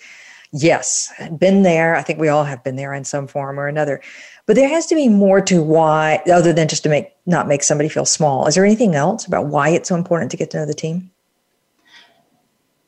Yes, 0.51 1.13
been 1.37 1.61
there. 1.61 1.95
I 1.95 2.01
think 2.01 2.19
we 2.19 2.29
all 2.29 2.45
have 2.45 2.63
been 2.63 2.77
there 2.77 2.95
in 2.95 3.03
some 3.03 3.27
form 3.27 3.59
or 3.59 3.67
another. 3.67 4.01
But 4.47 4.55
there 4.55 4.69
has 4.69 4.87
to 4.87 4.95
be 4.95 5.07
more 5.07 5.41
to 5.41 5.61
why, 5.61 6.23
other 6.31 6.51
than 6.51 6.67
just 6.67 6.81
to 6.83 6.89
make 6.89 7.11
not 7.27 7.47
make 7.47 7.61
somebody 7.61 7.89
feel 7.89 8.05
small. 8.05 8.47
Is 8.47 8.55
there 8.55 8.65
anything 8.65 8.95
else 8.95 9.27
about 9.27 9.47
why 9.47 9.69
it's 9.69 9.89
so 9.89 9.95
important 9.95 10.31
to 10.31 10.37
get 10.37 10.49
to 10.51 10.57
know 10.57 10.65
the 10.65 10.73
team? 10.73 11.11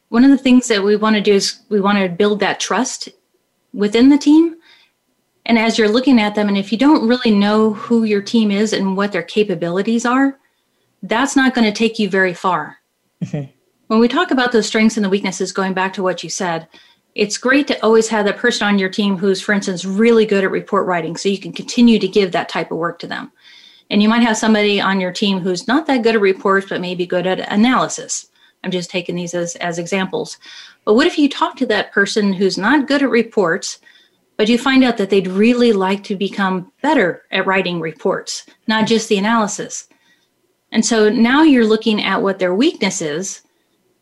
One 0.10 0.24
of 0.24 0.32
the 0.32 0.38
things 0.38 0.68
that 0.68 0.84
we 0.84 0.96
want 0.96 1.16
to 1.16 1.22
do 1.22 1.34
is 1.34 1.60
we 1.70 1.82
want 1.82 1.98
to 1.98 2.10
build 2.10 2.40
that 2.40 2.60
trust 2.60 3.10
within 3.74 4.10
the 4.10 4.18
team. 4.18 4.56
And 5.46 5.60
as 5.60 5.78
you're 5.78 5.90
looking 5.90 6.20
at 6.20 6.36
them, 6.36 6.48
and 6.48 6.58
if 6.58 6.72
you 6.72 6.78
don't 6.78 7.08
really 7.08 7.32
know 7.32 7.74
who 7.74 8.04
your 8.04 8.22
team 8.22 8.52
is 8.52 8.74
and 8.74 8.98
what 8.98 9.12
their 9.12 9.24
capabilities 9.24 10.06
are, 10.06 10.40
that's 11.04 11.36
not 11.36 11.54
going 11.54 11.66
to 11.66 11.78
take 11.78 12.00
you 12.00 12.10
very 12.10 12.34
far. 12.34 12.78
Mm-hmm. 13.24 13.52
When 13.88 14.00
we 14.00 14.08
talk 14.08 14.32
about 14.32 14.52
those 14.52 14.66
strengths 14.66 14.98
and 14.98 15.06
the 15.06 15.10
weaknesses, 15.10 15.52
going 15.52 15.74
back 15.74 15.94
to 15.94 16.04
what 16.04 16.24
you 16.24 16.30
said, 16.30 16.68
it's 17.14 17.38
great 17.38 17.68
to 17.68 17.82
always 17.84 18.08
have 18.10 18.26
that 18.26 18.38
person 18.38 18.68
on 18.68 18.80
your 18.80 18.90
team 18.90 19.18
who's, 19.18 19.42
for 19.42 19.54
instance, 19.54 19.86
really 19.86 20.26
good 20.26 20.44
at 20.44 20.52
report 20.52 20.88
writing 20.88 21.16
so 21.16 21.30
you 21.30 21.38
can 21.38 21.54
continue 21.54 22.00
to 22.00 22.08
give 22.08 22.32
that 22.32 22.50
type 22.50 22.72
of 22.72 22.78
work 22.78 23.00
to 23.00 23.08
them. 23.08 23.32
And 23.90 24.02
you 24.02 24.10
might 24.10 24.24
have 24.24 24.38
somebody 24.38 24.82
on 24.82 25.00
your 25.00 25.12
team 25.12 25.40
who's 25.40 25.68
not 25.68 25.86
that 25.86 26.02
good 26.02 26.16
at 26.16 26.22
reports, 26.22 26.68
but 26.70 26.82
maybe 26.82 27.06
good 27.06 27.28
at 27.28 27.40
analysis. 27.52 28.28
I'm 28.66 28.72
just 28.72 28.90
taking 28.90 29.16
these 29.16 29.34
as, 29.34 29.56
as 29.58 29.80
examples. 29.80 30.38
But 30.84 30.96
what 30.96 31.08
if 31.08 31.18
you 31.18 31.30
talk 31.30 31.56
to 31.58 31.66
that 31.68 31.94
person 31.94 32.34
who's 32.34 32.58
not 32.58 32.88
good 32.88 33.04
at 33.04 33.10
reports, 33.10 33.80
but 34.38 34.50
you 34.50 34.58
find 34.58 34.84
out 34.84 34.98
that 34.98 35.10
they'd 35.10 35.28
really 35.28 35.72
like 35.72 36.04
to 36.06 36.16
become 36.16 36.72
better 36.82 37.24
at 37.32 37.46
writing 37.46 37.80
reports, 37.80 38.46
not 38.68 38.88
just 38.88 39.08
the 39.08 39.18
analysis? 39.18 39.88
And 40.72 40.86
so 40.86 41.10
now 41.10 41.44
you're 41.44 41.66
looking 41.66 42.04
at 42.04 42.22
what 42.22 42.40
their 42.40 42.54
weakness 42.54 43.02
is 43.02 43.44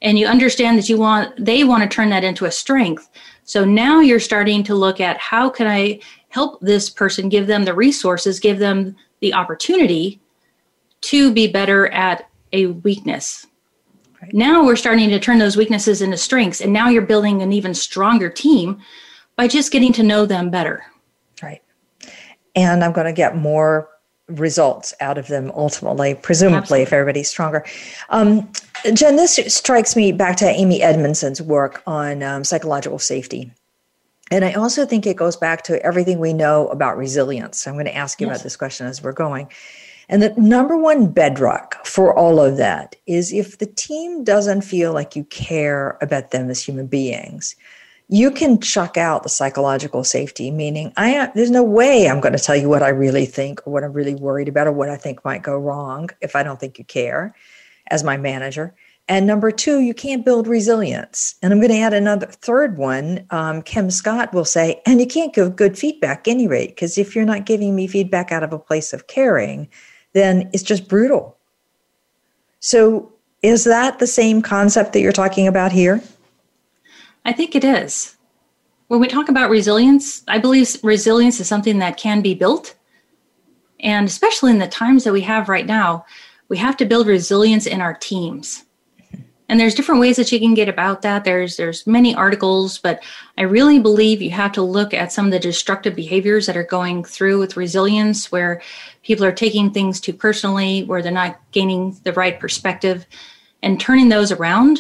and 0.04 0.20
you 0.20 0.28
understand 0.28 0.78
that 0.78 0.90
you 0.90 0.98
want 0.98 1.34
they 1.44 1.64
want 1.64 1.82
to 1.82 1.90
turn 1.90 2.10
that 2.10 2.24
into 2.24 2.46
a 2.46 2.52
strength 2.52 3.10
so 3.46 3.66
now 3.66 4.00
you're 4.00 4.20
starting 4.20 4.64
to 4.64 4.76
look 4.76 5.00
at 5.00 5.18
how 5.18 5.50
can 5.50 5.66
i 5.66 6.00
help 6.30 6.60
this 6.60 6.90
person 6.90 7.30
give 7.30 7.48
them 7.48 7.64
the 7.64 7.74
resources 7.74 8.40
give 8.40 8.60
them 8.60 8.96
the 9.22 9.34
opportunity 9.34 10.20
to 11.02 11.32
be 11.32 11.48
better 11.48 11.88
at 11.88 12.30
a 12.52 12.68
weakness 12.68 13.48
right. 14.24 14.34
now 14.34 14.66
we're 14.66 14.76
starting 14.76 15.10
to 15.10 15.20
turn 15.20 15.40
those 15.40 15.58
weaknesses 15.58 16.02
into 16.02 16.18
strengths 16.18 16.62
and 16.62 16.74
now 16.74 16.90
you're 16.90 17.02
building 17.02 17.42
an 17.42 17.54
even 17.54 17.74
stronger 17.74 18.30
team 18.30 18.80
by 19.36 19.48
just 19.48 19.72
getting 19.72 19.94
to 19.94 20.04
know 20.04 20.26
them 20.26 20.50
better 20.50 20.84
right 21.42 21.62
and 22.56 22.84
i'm 22.84 22.92
going 22.92 23.08
to 23.08 23.14
get 23.14 23.36
more 23.36 23.90
results 24.28 24.94
out 25.00 25.18
of 25.18 25.28
them 25.28 25.52
ultimately, 25.56 26.16
presumably, 26.16 26.58
Absolutely. 26.58 26.84
if 26.84 26.94
everybody's 26.94 27.30
stronger. 27.30 27.66
Um, 28.10 28.50
Jenn, 28.94 29.16
this 29.16 29.40
strikes 29.48 29.96
me 29.96 30.12
back 30.12 30.38
to 30.38 30.46
Amy 30.46 30.82
Edmondson's 30.82 31.42
work 31.42 31.84
on 31.86 32.24
um, 32.24 32.44
psychological 32.44 33.00
safety. 33.00 33.52
And 34.32 34.46
I 34.46 34.54
also 34.54 34.86
think 34.86 35.06
it 35.06 35.18
goes 35.18 35.36
back 35.36 35.64
to 35.64 35.84
everything 35.86 36.20
we 36.20 36.34
know 36.34 36.68
about 36.70 36.98
resilience. 36.98 37.68
I'm 37.68 37.74
going 37.74 37.86
to 37.86 37.96
ask 37.96 38.20
you 38.20 38.28
yes. 38.28 38.38
about 38.38 38.44
this 38.44 38.56
question 38.56 38.88
as 38.88 39.04
we're 39.04 39.12
going. 39.12 39.50
And 40.10 40.22
the 40.22 40.34
number 40.38 40.78
one 40.78 41.12
bedrock 41.12 41.86
for 41.86 42.14
all 42.18 42.40
of 42.40 42.58
that 42.58 42.96
is 43.08 43.32
if 43.32 43.58
the 43.58 43.66
team 43.66 44.24
doesn't 44.24 44.62
feel 44.62 44.94
like 44.94 45.16
you 45.16 45.24
care 45.26 45.98
about 46.02 46.32
them 46.32 46.50
as 46.50 46.64
human 46.64 46.88
beings, 46.88 47.56
you 48.10 48.30
can 48.30 48.60
chuck 48.60 48.98
out 48.98 49.24
the 49.24 49.30
psychological 49.30 50.04
safety, 50.04 50.52
meaning 50.52 50.92
I 50.98 51.32
there's 51.36 51.50
no 51.50 51.64
way 51.64 52.10
I'm 52.10 52.20
going 52.20 52.34
to 52.34 52.44
tell 52.44 52.56
you 52.56 52.70
what 52.70 52.84
I 52.84 52.90
really 52.90 53.26
think 53.26 53.66
or 53.66 53.74
what 53.74 53.84
I'm 53.84 53.94
really 53.94 54.16
worried 54.16 54.50
about 54.50 54.68
or 54.68 54.74
what 54.74 54.90
I 54.90 54.98
think 54.98 55.24
might 55.24 55.42
go 55.42 55.58
wrong 55.58 56.10
if 56.22 56.36
I 56.36 56.44
don't 56.44 56.60
think 56.60 56.78
you 56.78 56.84
care 56.84 57.34
as 57.88 58.04
my 58.04 58.18
manager. 58.18 58.76
And 59.08 59.28
number 59.28 59.52
two, 59.52 59.80
you 59.80 59.94
can't 59.94 60.24
build 60.24 60.48
resilience. 60.48 61.36
And 61.42 61.52
I'm 61.52 61.60
going 61.60 61.72
to 61.72 61.80
add 61.80 61.94
another 61.94 62.28
third 62.28 62.78
one. 62.78 63.26
Um, 63.32 63.62
Kim 63.62 63.92
Scott 63.92 64.34
will 64.34 64.46
say, 64.46 64.82
and 64.86 65.02
you 65.02 65.08
can't 65.08 65.34
give 65.34 65.58
good 65.58 65.78
feedback 65.78 66.28
any 66.28 66.48
rate, 66.48 66.70
because 66.70 66.98
if 66.98 67.14
you're 67.14 67.26
not 67.26 67.46
giving 67.46 67.76
me 67.76 67.88
feedback 67.88 68.32
out 68.32 68.44
of 68.44 68.54
a 68.54 68.60
place 68.60 68.94
of 68.94 69.08
caring, 69.08 69.68
then 70.14 70.50
it's 70.54 70.64
just 70.64 70.88
brutal. 70.88 71.38
So 72.60 73.12
is 73.42 73.66
that 73.66 74.00
the 74.00 74.08
same 74.08 74.42
concept 74.42 74.94
that 74.94 75.02
you're 75.02 75.12
talking 75.12 75.48
about 75.48 75.72
here? 75.72 76.02
I 77.26 77.34
think 77.34 77.56
it 77.56 77.64
is. 77.64 78.16
When 78.88 79.00
we 79.00 79.08
talk 79.08 79.30
about 79.30 79.50
resilience, 79.50 80.24
I 80.28 80.38
believe 80.38 80.78
resilience 80.84 81.40
is 81.40 81.48
something 81.48 81.80
that 81.80 81.98
can 81.98 82.22
be 82.22 82.36
built. 82.36 82.76
And 83.80 84.08
especially 84.08 84.52
in 84.52 84.60
the 84.60 84.68
times 84.68 85.04
that 85.04 85.14
we 85.14 85.22
have 85.22 85.50
right 85.50 85.66
now, 85.66 86.06
we 86.48 86.58
have 86.58 86.78
to 86.78 86.86
build 86.86 87.08
resilience 87.08 87.66
in 87.66 87.82
our 87.82 87.94
teams. 87.94 88.64
And 89.50 89.60
there's 89.60 89.76
different 89.76 90.02
ways 90.02 90.16
that 90.16 90.32
you 90.32 90.40
can 90.40 90.54
get 90.54 90.70
about 90.70 91.02
that. 91.02 91.26
There's 91.26 91.58
there's 91.58 91.86
many 91.86 92.16
articles, 92.16 92.78
but 92.78 93.04
I 93.38 93.42
really 93.42 93.80
believe 93.80 94.22
you 94.22 94.32
have 94.32 94.54
to 94.54 94.62
look 94.62 94.94
at 94.94 95.12
some 95.12 95.26
of 95.26 95.32
the 95.32 95.40
destructive 95.40 95.96
behaviors 95.96 96.46
that 96.46 96.58
are 96.58 96.64
going 96.64 97.04
through 97.04 97.40
with 97.40 97.58
resilience 97.58 98.32
where 98.32 98.62
people 99.04 99.26
are 99.26 99.34
taking 99.34 99.72
things 99.72 100.00
too 100.00 100.14
personally, 100.14 100.84
where 100.86 101.02
they're 101.02 101.12
not 101.12 101.40
gaining 101.52 101.98
the 102.04 102.14
right 102.14 102.40
perspective 102.40 103.06
and 103.62 103.80
turning 103.80 104.10
those 104.10 104.32
around 104.32 104.80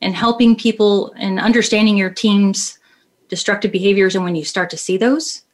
and 0.00 0.14
helping 0.14 0.56
people 0.56 1.12
and 1.16 1.38
understanding 1.38 1.96
your 1.96 2.10
team's 2.10 2.78
destructive 3.28 3.70
behaviors 3.70 4.14
and 4.14 4.24
when 4.24 4.34
you 4.34 4.44
start 4.44 4.70
to 4.70 4.76
see 4.76 4.96
those 4.96 5.44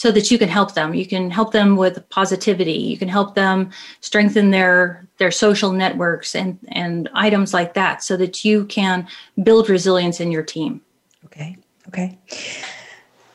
so 0.00 0.10
that 0.10 0.30
you 0.30 0.38
can 0.38 0.48
help 0.48 0.72
them. 0.72 0.94
You 0.94 1.04
can 1.04 1.30
help 1.30 1.52
them 1.52 1.76
with 1.76 2.08
positivity. 2.08 2.72
You 2.72 2.96
can 2.96 3.06
help 3.06 3.34
them 3.34 3.68
strengthen 4.00 4.50
their 4.50 5.06
their 5.18 5.30
social 5.30 5.72
networks 5.72 6.34
and 6.34 6.58
and 6.68 7.10
items 7.12 7.52
like 7.52 7.74
that 7.74 8.02
so 8.02 8.16
that 8.16 8.42
you 8.42 8.64
can 8.64 9.06
build 9.42 9.68
resilience 9.68 10.18
in 10.18 10.32
your 10.32 10.42
team. 10.42 10.80
Okay. 11.26 11.54
Okay. 11.88 12.16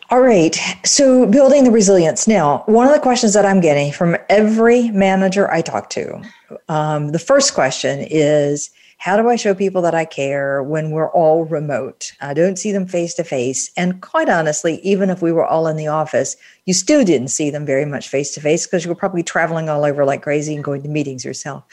All 0.09 0.21
right. 0.21 0.57
So 0.83 1.27
building 1.27 1.65
the 1.65 1.71
resilience. 1.71 2.27
Now, 2.27 2.63
one 2.65 2.87
of 2.87 2.93
the 2.93 2.99
questions 2.99 3.33
that 3.33 3.45
I'm 3.45 3.61
getting 3.61 3.91
from 3.91 4.17
every 4.27 4.89
manager 4.89 5.51
I 5.51 5.61
talk 5.61 5.91
to, 5.91 6.19
um, 6.67 7.09
the 7.09 7.19
first 7.19 7.53
question 7.53 7.99
is, 8.09 8.71
how 8.97 9.17
do 9.17 9.29
I 9.29 9.35
show 9.35 9.53
people 9.53 9.81
that 9.83 9.93
I 9.93 10.05
care 10.05 10.63
when 10.63 10.91
we're 10.91 11.11
all 11.11 11.45
remote? 11.45 12.13
I 12.21 12.33
don't 12.33 12.57
see 12.57 12.71
them 12.71 12.87
face 12.87 13.13
to 13.15 13.23
face. 13.23 13.71
And 13.77 14.01
quite 14.01 14.29
honestly, 14.29 14.79
even 14.81 15.09
if 15.09 15.21
we 15.21 15.31
were 15.31 15.45
all 15.45 15.67
in 15.67 15.77
the 15.77 15.87
office, 15.87 16.35
you 16.65 16.73
still 16.73 17.03
didn't 17.03 17.27
see 17.27 17.49
them 17.49 17.65
very 17.65 17.85
much 17.85 18.07
face 18.07 18.33
to 18.33 18.41
face 18.41 18.65
because 18.65 18.83
you 18.83 18.89
were 18.89 18.95
probably 18.95 19.23
traveling 19.23 19.69
all 19.69 19.85
over 19.85 20.05
like 20.05 20.23
crazy 20.23 20.55
and 20.55 20.63
going 20.63 20.81
to 20.83 20.89
meetings 20.89 21.25
yourself. 21.25 21.63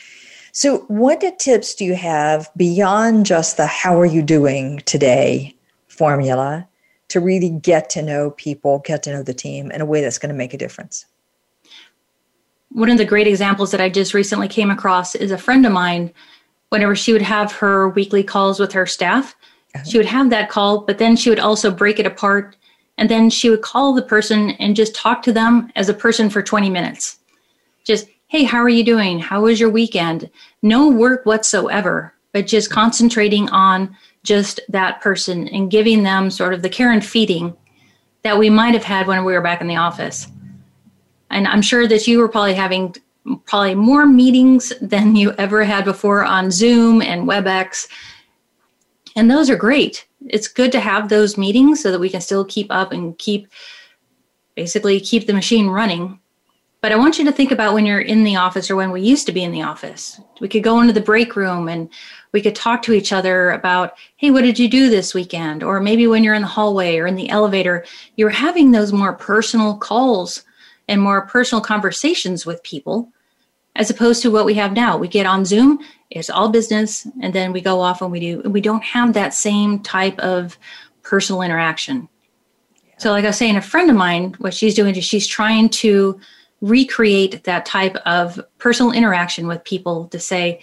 So, 0.55 0.81
what 0.88 1.23
tips 1.38 1.75
do 1.75 1.87
you 1.87 1.95
have 1.95 2.50
beyond 2.57 3.25
just 3.25 3.57
the 3.57 3.67
how 3.67 3.99
are 3.99 4.07
you 4.07 4.21
doing 4.21 4.81
today 4.81 5.57
formula 5.88 6.69
to 7.09 7.21
really 7.21 7.49
get 7.49 7.88
to 7.91 8.02
know 8.02 8.33
people, 8.33 8.81
get 8.81 9.02
to 9.05 9.12
know 9.12 9.23
the 9.23 9.33
team 9.33 9.71
in 9.71 9.81
a 9.81 9.87
way 9.87 10.02
that's 10.02 10.19
going 10.19 10.29
to 10.29 10.37
make 10.37 10.52
a 10.52 10.59
difference? 10.59 11.07
One 12.71 12.91
of 12.91 12.99
the 12.99 13.07
great 13.07 13.26
examples 13.26 13.71
that 13.71 13.81
I 13.81 13.88
just 13.88 14.12
recently 14.12 14.49
came 14.49 14.71
across 14.71 15.14
is 15.14 15.31
a 15.31 15.38
friend 15.38 15.64
of 15.64 15.73
mine 15.73 16.12
whenever 16.73 16.97
she 16.97 17.12
would 17.12 17.21
have 17.21 17.52
her 17.52 17.91
weekly 17.91 18.25
calls 18.25 18.59
with 18.59 18.73
her 18.73 18.87
staff, 18.87 19.37
uh-huh. 19.75 19.85
she 19.85 19.99
would 19.99 20.07
have 20.07 20.31
that 20.31 20.49
call, 20.49 20.81
but 20.81 20.97
then 20.97 21.14
she 21.14 21.29
would 21.29 21.38
also 21.38 21.71
break 21.71 21.99
it 21.99 22.07
apart. 22.07 22.57
And 22.97 23.11
then 23.11 23.29
she 23.29 23.50
would 23.50 23.61
call 23.61 23.93
the 23.93 24.00
person 24.00 24.52
and 24.52 24.75
just 24.75 24.95
talk 24.95 25.23
to 25.25 25.33
them 25.35 25.71
as 25.76 25.91
a 25.91 25.95
person 25.95 26.31
for 26.31 26.43
20 26.43 26.71
minutes. 26.71 27.19
Just, 27.85 28.09
hey, 28.29 28.45
how 28.45 28.57
are 28.57 28.71
you 28.71 28.85
doing? 28.85 29.19
How 29.19 29.43
was 29.43 29.61
your 29.61 29.69
weekend? 29.69 30.31
No 30.62 30.88
work 30.88 31.26
whatsoever, 31.26 32.14
but 32.33 32.47
just 32.47 32.71
concentrating 32.71 33.50
on 33.50 33.95
just 34.23 34.59
that 34.71 35.02
person 35.02 35.49
and 35.49 35.71
giving 35.71 36.05
them 36.05 36.31
sort 36.31 36.55
of 36.55 36.62
the 36.62 36.71
care 36.71 36.91
and 36.91 37.05
feeding 37.05 37.55
that 38.23 38.38
we 38.38 38.49
might 38.49 38.73
have 38.73 38.85
had 38.85 39.07
when 39.07 39.26
we 39.26 39.35
were 39.35 39.43
back 39.43 39.61
in 39.61 39.67
the 39.67 39.76
office. 39.76 40.26
And 41.29 41.47
I'm 41.47 41.61
sure 41.61 41.87
that 41.87 42.07
you 42.07 42.19
were 42.19 42.29
probably 42.29 42.55
having 42.55 42.95
probably 43.45 43.75
more 43.75 44.07
meetings 44.07 44.73
than 44.81 45.17
you 45.17 45.33
ever 45.38 45.64
had 45.64 45.85
before 45.85 46.25
on 46.25 46.50
Zoom 46.50 47.02
and 47.02 47.29
WebEx. 47.29 47.88
And 49.17 49.31
those 49.31 49.50
are 49.50 49.57
great. 49.57 50.07
It's 50.26 50.49
good 50.49 50.73
to 50.73 50.81
have 50.81 51.09
those 51.09 51.38
meetings 51.38 51.83
so 51.83 51.91
that 51.91 52.00
we 52.00 52.09
can 52.09 52.21
still 52.21 52.45
keep 52.45 52.69
up 52.71 52.93
and 52.93 53.17
keep 53.19 53.49
basically 54.55 55.00
keep 55.00 55.26
the 55.26 55.33
machine 55.33 55.69
running. 55.69 56.19
But 56.83 56.91
I 56.91 56.97
want 56.97 57.17
you 57.17 57.25
to 57.25 57.33
think 57.33 57.52
about 57.52 57.75
when 57.75 57.87
you're 57.87 58.00
in 58.00 58.25
the 58.25 58.35
office 58.35 58.69
or 58.69 58.75
when 58.75 58.91
we 58.91 59.02
used 59.02 59.25
to 59.26 59.33
be 59.33 59.45
in 59.45 59.52
the 59.52 59.62
office. 59.62 60.21
We 60.41 60.49
could 60.49 60.64
go 60.64 60.81
into 60.81 60.93
the 60.93 61.00
break 61.00 61.37
room 61.37 61.69
and 61.69 61.88
we 62.33 62.43
could 62.43 62.57
talk 62.57 62.83
to 62.83 62.93
each 62.93 63.12
other 63.12 63.52
about, 63.52 63.95
hey, 64.17 64.33
what 64.33 64.43
did 64.43 64.59
you 64.59 64.69
do 64.69 64.91
this 64.91 65.14
weekend? 65.14 65.62
Or 65.62 65.79
maybe 65.79 66.09
when 66.09 66.25
you're 66.25 66.35
in 66.35 66.43
the 66.43 66.49
hallway 66.49 66.97
or 66.99 67.07
in 67.07 67.14
the 67.14 67.31
elevator, 67.31 67.85
you're 68.17 68.31
having 68.31 68.73
those 68.73 68.93
more 68.93 69.12
personal 69.12 69.76
calls 69.76 70.43
and 70.88 71.00
more 71.00 71.26
personal 71.26 71.62
conversations 71.62 72.44
with 72.44 72.62
people 72.62 73.12
as 73.76 73.90
opposed 73.90 74.22
to 74.22 74.30
what 74.30 74.44
we 74.44 74.54
have 74.54 74.72
now. 74.72 74.96
We 74.96 75.08
get 75.08 75.26
on 75.26 75.44
Zoom, 75.44 75.78
it's 76.10 76.28
all 76.28 76.50
business, 76.50 77.06
and 77.22 77.34
then 77.34 77.52
we 77.52 77.60
go 77.60 77.80
off 77.80 78.02
and 78.02 78.12
we 78.12 78.20
do, 78.20 78.40
we 78.42 78.60
don't 78.60 78.84
have 78.84 79.14
that 79.14 79.34
same 79.34 79.80
type 79.80 80.18
of 80.18 80.58
personal 81.02 81.42
interaction. 81.42 82.08
So, 82.98 83.10
like 83.10 83.24
I 83.24 83.28
was 83.28 83.38
saying, 83.38 83.56
a 83.56 83.62
friend 83.62 83.90
of 83.90 83.96
mine, 83.96 84.34
what 84.38 84.54
she's 84.54 84.74
doing 84.74 84.94
is 84.94 85.04
she's 85.04 85.26
trying 85.26 85.70
to 85.70 86.21
recreate 86.60 87.45
that 87.45 87.66
type 87.66 87.97
of 88.06 88.40
personal 88.58 88.92
interaction 88.92 89.49
with 89.49 89.64
people 89.64 90.06
to 90.08 90.21
say, 90.21 90.60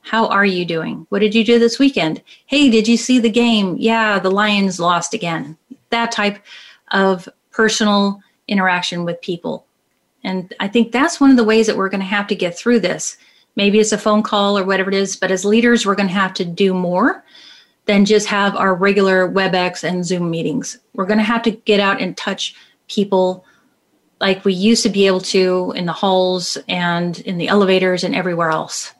How 0.00 0.26
are 0.28 0.46
you 0.46 0.64
doing? 0.64 1.06
What 1.10 1.18
did 1.18 1.34
you 1.34 1.44
do 1.44 1.58
this 1.58 1.78
weekend? 1.78 2.22
Hey, 2.46 2.70
did 2.70 2.88
you 2.88 2.96
see 2.96 3.18
the 3.18 3.28
game? 3.30 3.76
Yeah, 3.78 4.18
the 4.18 4.30
Lions 4.30 4.80
lost 4.80 5.12
again. 5.12 5.58
That 5.90 6.12
type 6.12 6.38
of 6.92 7.28
personal 7.50 8.22
interaction 8.48 9.04
with 9.04 9.20
people. 9.20 9.66
And 10.24 10.52
I 10.60 10.68
think 10.68 10.92
that's 10.92 11.20
one 11.20 11.30
of 11.30 11.36
the 11.36 11.44
ways 11.44 11.66
that 11.66 11.76
we're 11.76 11.88
going 11.88 12.00
to 12.00 12.06
have 12.06 12.26
to 12.28 12.34
get 12.34 12.58
through 12.58 12.80
this. 12.80 13.16
Maybe 13.54 13.78
it's 13.78 13.92
a 13.92 13.98
phone 13.98 14.22
call 14.22 14.58
or 14.58 14.64
whatever 14.64 14.90
it 14.90 14.96
is, 14.96 15.16
but 15.16 15.30
as 15.30 15.44
leaders, 15.44 15.86
we're 15.86 15.94
going 15.94 16.08
to 16.08 16.14
have 16.14 16.34
to 16.34 16.44
do 16.44 16.74
more 16.74 17.24
than 17.86 18.04
just 18.04 18.26
have 18.26 18.56
our 18.56 18.74
regular 18.74 19.28
WebEx 19.28 19.84
and 19.84 20.04
Zoom 20.04 20.30
meetings. 20.30 20.78
We're 20.94 21.06
going 21.06 21.18
to 21.18 21.24
have 21.24 21.42
to 21.44 21.52
get 21.52 21.80
out 21.80 22.00
and 22.00 22.16
touch 22.16 22.54
people 22.88 23.44
like 24.20 24.44
we 24.44 24.52
used 24.52 24.82
to 24.82 24.88
be 24.88 25.06
able 25.06 25.20
to 25.20 25.72
in 25.76 25.86
the 25.86 25.92
halls 25.92 26.58
and 26.68 27.20
in 27.20 27.38
the 27.38 27.48
elevators 27.48 28.02
and 28.02 28.14
everywhere 28.14 28.50
else. 28.50 28.92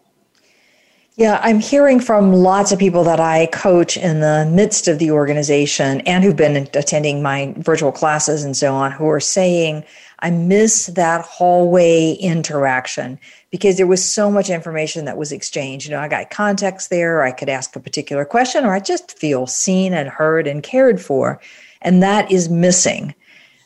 Yeah, 1.18 1.40
I'm 1.42 1.60
hearing 1.60 1.98
from 1.98 2.34
lots 2.34 2.72
of 2.72 2.78
people 2.78 3.02
that 3.04 3.20
I 3.20 3.46
coach 3.46 3.96
in 3.96 4.20
the 4.20 4.46
midst 4.52 4.86
of 4.86 4.98
the 4.98 5.12
organization 5.12 6.02
and 6.02 6.22
who've 6.22 6.36
been 6.36 6.68
attending 6.74 7.22
my 7.22 7.54
virtual 7.56 7.90
classes 7.90 8.44
and 8.44 8.54
so 8.54 8.74
on 8.74 8.92
who 8.92 9.08
are 9.08 9.18
saying, 9.18 9.82
I 10.18 10.28
miss 10.28 10.88
that 10.88 11.24
hallway 11.24 12.12
interaction 12.20 13.18
because 13.50 13.78
there 13.78 13.86
was 13.86 14.04
so 14.04 14.30
much 14.30 14.50
information 14.50 15.06
that 15.06 15.16
was 15.16 15.32
exchanged. 15.32 15.86
You 15.86 15.92
know, 15.92 16.00
I 16.00 16.08
got 16.08 16.28
context 16.28 16.90
there, 16.90 17.22
I 17.22 17.32
could 17.32 17.48
ask 17.48 17.74
a 17.74 17.80
particular 17.80 18.26
question, 18.26 18.66
or 18.66 18.74
I 18.74 18.80
just 18.80 19.18
feel 19.18 19.46
seen 19.46 19.94
and 19.94 20.10
heard 20.10 20.46
and 20.46 20.62
cared 20.62 21.00
for. 21.00 21.40
And 21.80 22.02
that 22.02 22.30
is 22.30 22.50
missing. 22.50 23.14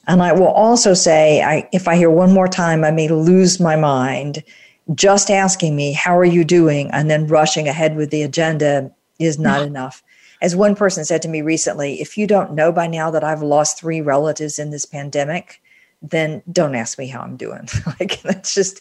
And 0.07 0.23
I 0.23 0.33
will 0.33 0.47
also 0.47 0.95
say, 0.95 1.43
I, 1.43 1.69
if 1.73 1.89
I 1.89 1.97
hear 1.97 2.11
one 2.11 2.33
more 2.33 2.49
time, 2.49 2.85
I 2.85 2.93
may 2.93 3.09
lose 3.09 3.59
my 3.59 3.75
mind 3.75 4.45
just 4.95 5.31
asking 5.31 5.77
me, 5.77 5.93
How 5.93 6.17
are 6.17 6.25
you 6.25 6.45
doing? 6.45 6.91
and 6.93 7.11
then 7.11 7.27
rushing 7.27 7.69
ahead 7.69 7.97
with 7.97 8.11
the 8.11 8.23
agenda 8.23 8.91
is 9.19 9.39
not 9.39 9.61
mm-hmm. 9.61 9.69
enough. 9.69 10.03
As 10.43 10.57
one 10.57 10.75
person 10.75 11.05
said 11.05 11.21
to 11.23 11.29
me 11.29 11.43
recently, 11.43 12.01
if 12.01 12.17
you 12.17 12.27
don't 12.27 12.55
know 12.55 12.73
by 12.73 12.87
now 12.87 13.11
that 13.11 13.23
I've 13.23 13.43
lost 13.43 13.79
three 13.79 14.01
relatives 14.01 14.59
in 14.59 14.71
this 14.71 14.87
pandemic, 14.87 15.61
then 16.01 16.43
don't 16.51 16.75
ask 16.75 16.99
me 16.99 17.07
how 17.07 17.21
I'm 17.21 17.37
doing. 17.37 17.69
like 18.01 18.23
that's 18.23 18.55
just 18.55 18.81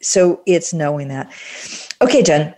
so 0.00 0.40
it's 0.46 0.72
knowing 0.72 1.08
that. 1.08 1.32
Okay, 2.00 2.22
Jenn. 2.22 2.54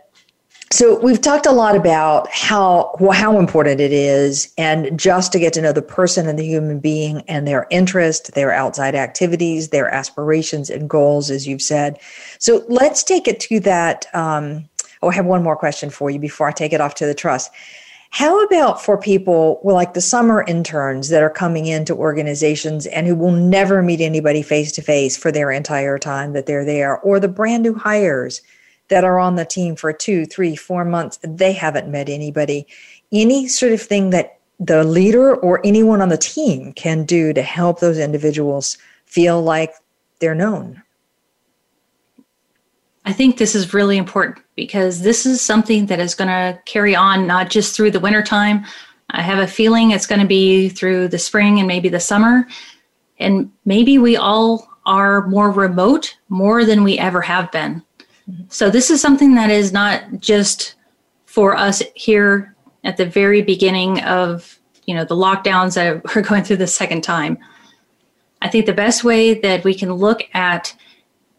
So 0.71 0.99
we've 0.99 1.21
talked 1.21 1.47
a 1.47 1.53
lot 1.53 1.77
about 1.77 2.29
how 2.33 2.97
well, 2.99 3.13
how 3.13 3.39
important 3.39 3.81
it 3.81 3.93
is, 3.93 4.53
and 4.59 4.99
just 4.99 5.31
to 5.33 5.39
get 5.39 5.53
to 5.53 5.63
know 5.63 5.73
the 5.73 5.83
person 5.83 6.29
and 6.29 6.37
the 6.37 6.45
human 6.45 6.81
being 6.81 7.23
and 7.29 7.47
their 7.47 7.69
interest, 7.71 8.35
their 8.35 8.51
outside 8.51 8.97
activities, 8.97 9.69
their 9.69 9.89
aspirations 9.89 10.71
and 10.71 10.91
goals, 10.91 11.31
as 11.31 11.47
you've 11.47 11.63
said. 11.63 12.01
So 12.39 12.65
let's 12.69 13.05
take 13.05 13.29
it 13.29 13.39
to 13.41 13.61
that. 13.61 14.07
Um, 14.15 14.69
oh, 15.01 15.11
I 15.11 15.15
have 15.15 15.27
one 15.27 15.45
more 15.45 15.57
question 15.57 15.91
for 15.91 16.11
you 16.11 16.19
before 16.19 16.49
I 16.49 16.53
take 16.53 16.73
it 16.73 16.81
off 16.81 16.97
to 16.97 17.07
the 17.07 17.15
trust. 17.15 17.53
How 18.11 18.43
about 18.45 18.83
for 18.83 18.97
people 18.97 19.61
well, 19.63 19.77
like 19.77 19.95
the 19.95 20.01
summer 20.01 20.45
interns 20.49 21.09
that 21.09 21.23
are 21.23 21.31
coming 21.31 21.67
into 21.67 21.95
organizations 21.95 22.87
and 22.87 23.07
who 23.07 23.15
will 23.15 23.33
never 23.33 23.83
meet 23.83 24.01
anybody 24.01 24.43
face 24.43 24.73
to 24.73 24.83
face 24.83 25.17
for 25.17 25.31
their 25.31 25.53
entire 25.53 25.99
time 25.99 26.33
that 26.33 26.47
they're 26.47 26.65
there, 26.65 26.99
or 27.01 27.21
the 27.21 27.29
brand 27.29 27.63
new 27.63 27.75
hires? 27.75 28.41
That 28.89 29.05
are 29.05 29.19
on 29.19 29.37
the 29.37 29.45
team 29.45 29.77
for 29.77 29.93
two, 29.93 30.27
three, 30.27 30.57
four 30.57 30.85
months, 30.85 31.19
they 31.23 31.53
haven't 31.53 31.89
met 31.89 32.09
anybody. 32.09 32.67
Any 33.13 33.49
sort 33.49 33.73
of 33.73 33.81
thing 33.81 34.11
that 34.11 34.39
the 34.61 34.85
leader 34.85 35.35
or 35.35 35.61
anyone 35.65 36.01
on 36.01 36.09
the 36.09 36.17
team 36.17 36.73
can 36.75 37.05
do 37.05 37.33
to 37.33 37.43
help 37.43 37.81
those 37.81 37.99
individuals 37.99 38.79
feel 39.07 39.43
like 39.43 39.75
they're 40.21 40.35
known. 40.35 40.83
I 43.05 43.13
think 43.13 43.37
this 43.37 43.55
is 43.55 43.75
really 43.75 43.99
important 43.99 44.39
because 44.57 45.03
this 45.03 45.27
is 45.27 45.41
something 45.41 45.87
that 45.87 46.01
is 46.01 46.15
going 46.15 46.29
to 46.29 46.59
carry 46.65 46.97
on 46.97 47.27
not 47.27 47.51
just 47.51 47.77
through 47.77 47.91
the 47.91 48.01
wintertime. 48.01 48.65
I 49.11 49.21
have 49.21 49.39
a 49.39 49.47
feeling 49.47 49.91
it's 49.91 50.07
going 50.07 50.21
to 50.21 50.27
be 50.27 50.71
through 50.71 51.09
the 51.09 51.19
spring 51.19 51.59
and 51.59 51.69
maybe 51.69 51.89
the 51.89 52.01
summer. 52.01 52.47
And 53.19 53.51
maybe 53.65 53.99
we 53.99 54.17
all 54.17 54.69
are 54.87 55.27
more 55.29 55.51
remote 55.51 56.17
more 56.29 56.65
than 56.65 56.83
we 56.83 56.99
ever 56.99 57.21
have 57.21 57.53
been. 57.53 57.83
So 58.49 58.71
this 58.71 58.91
is 58.91 59.01
something 59.01 59.35
that 59.35 59.51
is 59.51 59.73
not 59.73 60.19
just 60.19 60.75
for 61.27 61.57
us 61.57 61.83
here 61.95 62.55
at 62.85 62.97
the 62.97 63.07
very 63.07 63.43
beginning 63.43 64.01
of 64.03 64.59
you 64.87 64.95
know 64.95 65.05
the 65.05 65.17
lockdowns 65.17 65.75
that 65.75 66.03
we're 66.15 66.23
going 66.23 66.45
through 66.45 66.57
the 66.57 66.67
second 66.67 67.03
time. 67.03 67.39
I 68.43 68.49
think 68.49 68.67
the 68.67 68.73
best 68.73 69.05
way 69.05 69.35
that 69.41 69.65
we 69.65 69.75
can 69.75 69.93
look 69.93 70.23
at 70.35 70.75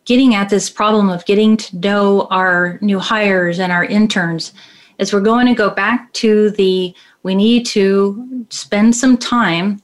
getting 0.06 0.36
at 0.36 0.50
this 0.50 0.70
problem 0.70 1.10
of 1.10 1.26
getting 1.26 1.58
to 1.58 1.78
know 1.78 2.28
our 2.30 2.80
new 2.82 3.00
hires 3.00 3.60
and 3.60 3.72
our 3.72 3.84
interns 3.84 4.54
is 4.98 5.12
we're 5.12 5.20
going 5.20 5.48
to 5.48 5.54
go 5.54 5.70
back 5.70 6.12
to 6.14 6.52
the 6.52 6.96
we 7.24 7.36
need 7.36 7.66
to 7.66 8.46
spend 8.50 8.96
some 8.96 9.18
time 9.18 9.82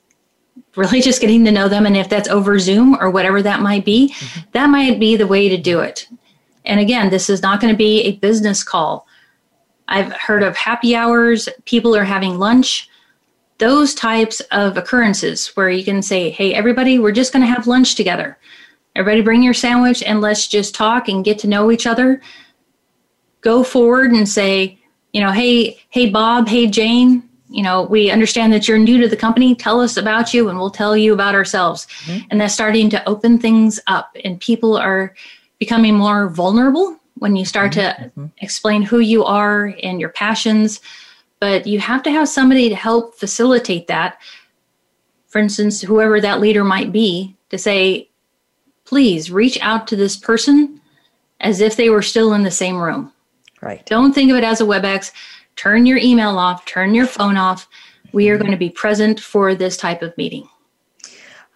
really 0.76 1.02
just 1.10 1.22
getting 1.22 1.44
to 1.46 1.52
know 1.52 1.68
them 1.68 1.86
and 1.86 1.98
if 1.98 2.10
that's 2.10 2.30
over 2.30 2.58
zoom 2.60 2.96
or 3.00 3.10
whatever 3.10 3.42
that 3.42 3.62
might 3.62 3.84
be 3.84 4.10
mm-hmm. 4.10 4.42
that 4.52 4.68
might 4.68 5.00
be 5.00 5.16
the 5.16 5.28
way 5.28 5.50
to 5.50 5.58
do 5.58 5.80
it 5.80 6.08
and 6.66 6.80
again, 6.80 7.10
this 7.10 7.30
is 7.30 7.42
not 7.42 7.60
going 7.60 7.74
to 7.74 7.78
be 7.78 8.02
a 8.02 8.18
business 8.18 8.64
call. 8.64 9.08
I've 9.88 10.14
heard 10.14 10.44
of 10.44 10.56
happy 10.56 10.96
hours, 10.96 11.50
people 11.66 11.96
are 11.96 12.04
having 12.04 12.40
lunch. 12.40 12.90
those 13.62 13.94
types 13.94 14.40
of 14.50 14.76
occurrences 14.76 15.50
where 15.50 15.70
you 15.70 15.84
can 15.84 16.02
say, 16.02 16.32
hey, 16.32 16.52
everybody, 16.52 16.98
we're 16.98 17.12
just 17.12 17.32
going 17.32 17.46
to 17.46 17.54
have 17.54 17.68
lunch 17.68 17.94
together. 17.94 18.36
Everybody 18.96 19.22
bring 19.22 19.44
your 19.44 19.54
sandwich 19.54 20.02
and 20.02 20.20
let's 20.20 20.48
just 20.48 20.74
talk 20.74 21.08
and 21.08 21.24
get 21.24 21.38
to 21.40 21.48
know 21.48 21.72
each 21.72 21.86
other. 21.86 22.22
Go 23.42 23.64
forward 23.64 24.12
and 24.14 24.28
say, 24.28 24.80
you 25.14 25.22
know, 25.22 25.32
hey, 25.32 25.80
hey, 25.90 26.10
Bob, 26.10 26.48
hey, 26.48 26.66
Jane, 26.66 27.22
you 27.50 27.62
know, 27.62 27.84
we 27.84 28.10
understand 28.10 28.52
that 28.52 28.68
you're 28.68 28.80
new 28.80 29.00
to 29.00 29.08
the 29.08 29.16
company. 29.16 29.54
Tell 29.54 29.80
us 29.80 29.96
about 29.96 30.34
you 30.34 30.50
and 30.50 30.58
we'll 30.58 30.72
tell 30.72 30.98
you 30.98 31.14
about 31.14 31.36
ourselves. 31.36 31.86
Mm-hmm. 32.06 32.28
And 32.32 32.42
that's 32.42 32.56
starting 32.56 32.90
to 32.90 33.08
open 33.08 33.38
things 33.38 33.80
up 33.86 34.18
and 34.26 34.40
people 34.40 34.76
are 34.76 35.14
becoming 35.62 35.94
more 35.94 36.28
vulnerable 36.28 36.98
when 37.20 37.36
you 37.36 37.46
start 37.46 37.74
mm-hmm. 37.74 38.02
to 38.02 38.10
mm-hmm. 38.10 38.26
explain 38.40 38.82
who 38.82 38.98
you 38.98 39.24
are 39.24 39.76
and 39.84 40.00
your 40.00 40.10
passions. 40.10 40.82
But 41.40 41.68
you 41.68 41.80
have 41.80 42.02
to 42.02 42.12
have 42.12 42.28
somebody 42.28 42.68
to 42.68 42.76
help 42.76 43.14
facilitate 43.14 43.86
that. 43.86 44.20
For 45.28 45.38
instance, 45.38 45.80
whoever 45.80 46.20
that 46.20 46.42
leader 46.42 46.64
might 46.64 46.92
be, 46.92 47.36
to 47.50 47.60
say, 47.60 48.10
please 48.86 49.30
reach 49.30 49.60
out 49.62 49.88
to 49.90 49.96
this 49.96 50.18
person 50.18 50.82
as 51.42 51.62
if 51.62 51.76
they 51.76 51.92
were 51.92 52.02
still 52.02 52.34
in 52.34 52.42
the 52.42 52.50
same 52.50 52.78
room. 52.78 53.14
Right. 53.62 53.86
Don't 53.86 54.14
think 54.14 54.32
of 54.32 54.38
it 54.38 54.44
as 54.44 54.62
a 54.62 54.66
WebEx 54.66 55.12
turn 55.58 55.86
your 55.86 55.98
email 56.00 56.40
off, 56.40 56.66
turn 56.66 56.96
your 56.96 57.06
phone 57.06 57.38
off. 57.38 57.68
We 58.14 58.30
are 58.30 58.38
going 58.40 58.50
to 58.52 58.58
be 58.58 58.72
present 58.72 59.20
for 59.20 59.54
this 59.54 59.78
type 59.78 60.02
of 60.02 60.18
meeting. 60.18 60.50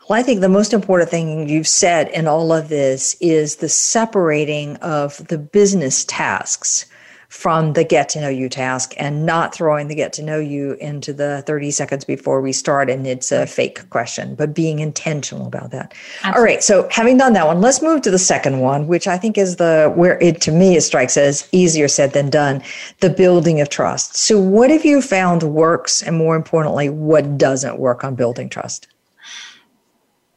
Well, 0.08 0.20
I 0.20 0.22
think 0.22 0.41
the 0.41 0.50
most 0.50 0.72
important 0.72 1.10
thing 1.10 1.50
you've 1.50 1.68
said 1.68 2.10
in 2.10 2.28
all 2.28 2.54
of 2.54 2.70
this 2.70 3.15
is 3.20 3.56
the 3.56 3.70
separating 3.70 4.76
of 4.76 5.28
the 5.30 5.39
business 5.39 6.06
tasks 6.06 6.86
from 7.30 7.74
the 7.74 7.84
get 7.84 8.08
to 8.10 8.22
know 8.22 8.30
you 8.30 8.48
task 8.48 8.94
and 8.98 9.26
not 9.26 9.56
throwing 9.56 9.88
the 9.88 9.96
get 9.96 10.13
to 10.13 10.22
know 10.22 10.39
you 10.39 10.74
into 10.74 11.12
the 11.12 11.44
30 11.48 11.72
seconds 11.72 12.06
before 12.06 12.39
we 12.39 12.54
start 12.54 12.88
and 12.88 13.08
it's 13.08 13.32
a 13.32 13.48
fake 13.48 13.89
question, 13.89 14.36
but 14.36 14.54
being 14.54 14.78
intentional 14.78 15.48
about 15.48 15.72
that. 15.72 15.96
Absolutely. 16.18 16.38
All 16.38 16.44
right. 16.44 16.63
So 16.63 16.88
having 16.91 17.18
done 17.18 17.34
that 17.34 17.48
one, 17.48 17.60
let's 17.60 17.82
move 17.82 18.04
to 18.04 18.12
the 18.12 18.20
second 18.20 18.60
one, 18.60 18.86
which 18.86 19.08
I 19.08 19.18
think 19.18 19.39
is 19.39 19.56
the 19.56 19.91
where 19.96 20.20
it 20.22 20.39
to 20.41 20.52
me 20.52 20.78
it 20.78 20.82
strikes 20.82 21.18
as 21.18 21.50
easier 21.52 21.88
said 21.88 22.13
than 22.13 22.30
done, 22.30 22.62
the 23.00 23.10
building 23.10 23.60
of 23.60 23.70
trust. 23.70 24.15
So 24.15 24.39
what 24.39 24.70
have 24.70 24.86
you 24.86 25.02
found 25.02 25.41
works 25.41 26.04
and 26.04 26.15
more 26.15 26.36
importantly, 26.36 26.89
what 26.89 27.39
doesn't 27.39 27.80
work 27.80 28.04
on 28.04 28.13
building 28.13 28.50
trust? 28.50 28.88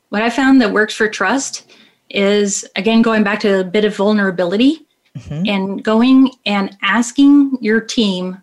What 0.08 0.22
I 0.22 0.30
found 0.30 0.60
that 0.60 0.72
works 0.72 0.94
for 0.94 1.08
trust 1.08 1.70
is 2.10 2.66
again 2.76 3.02
going 3.02 3.22
back 3.22 3.40
to 3.40 3.60
a 3.60 3.64
bit 3.64 3.84
of 3.84 3.96
vulnerability 3.96 4.86
mm-hmm. 5.16 5.46
and 5.46 5.84
going 5.84 6.32
and 6.46 6.76
asking 6.82 7.58
your 7.60 7.80
team 7.80 8.42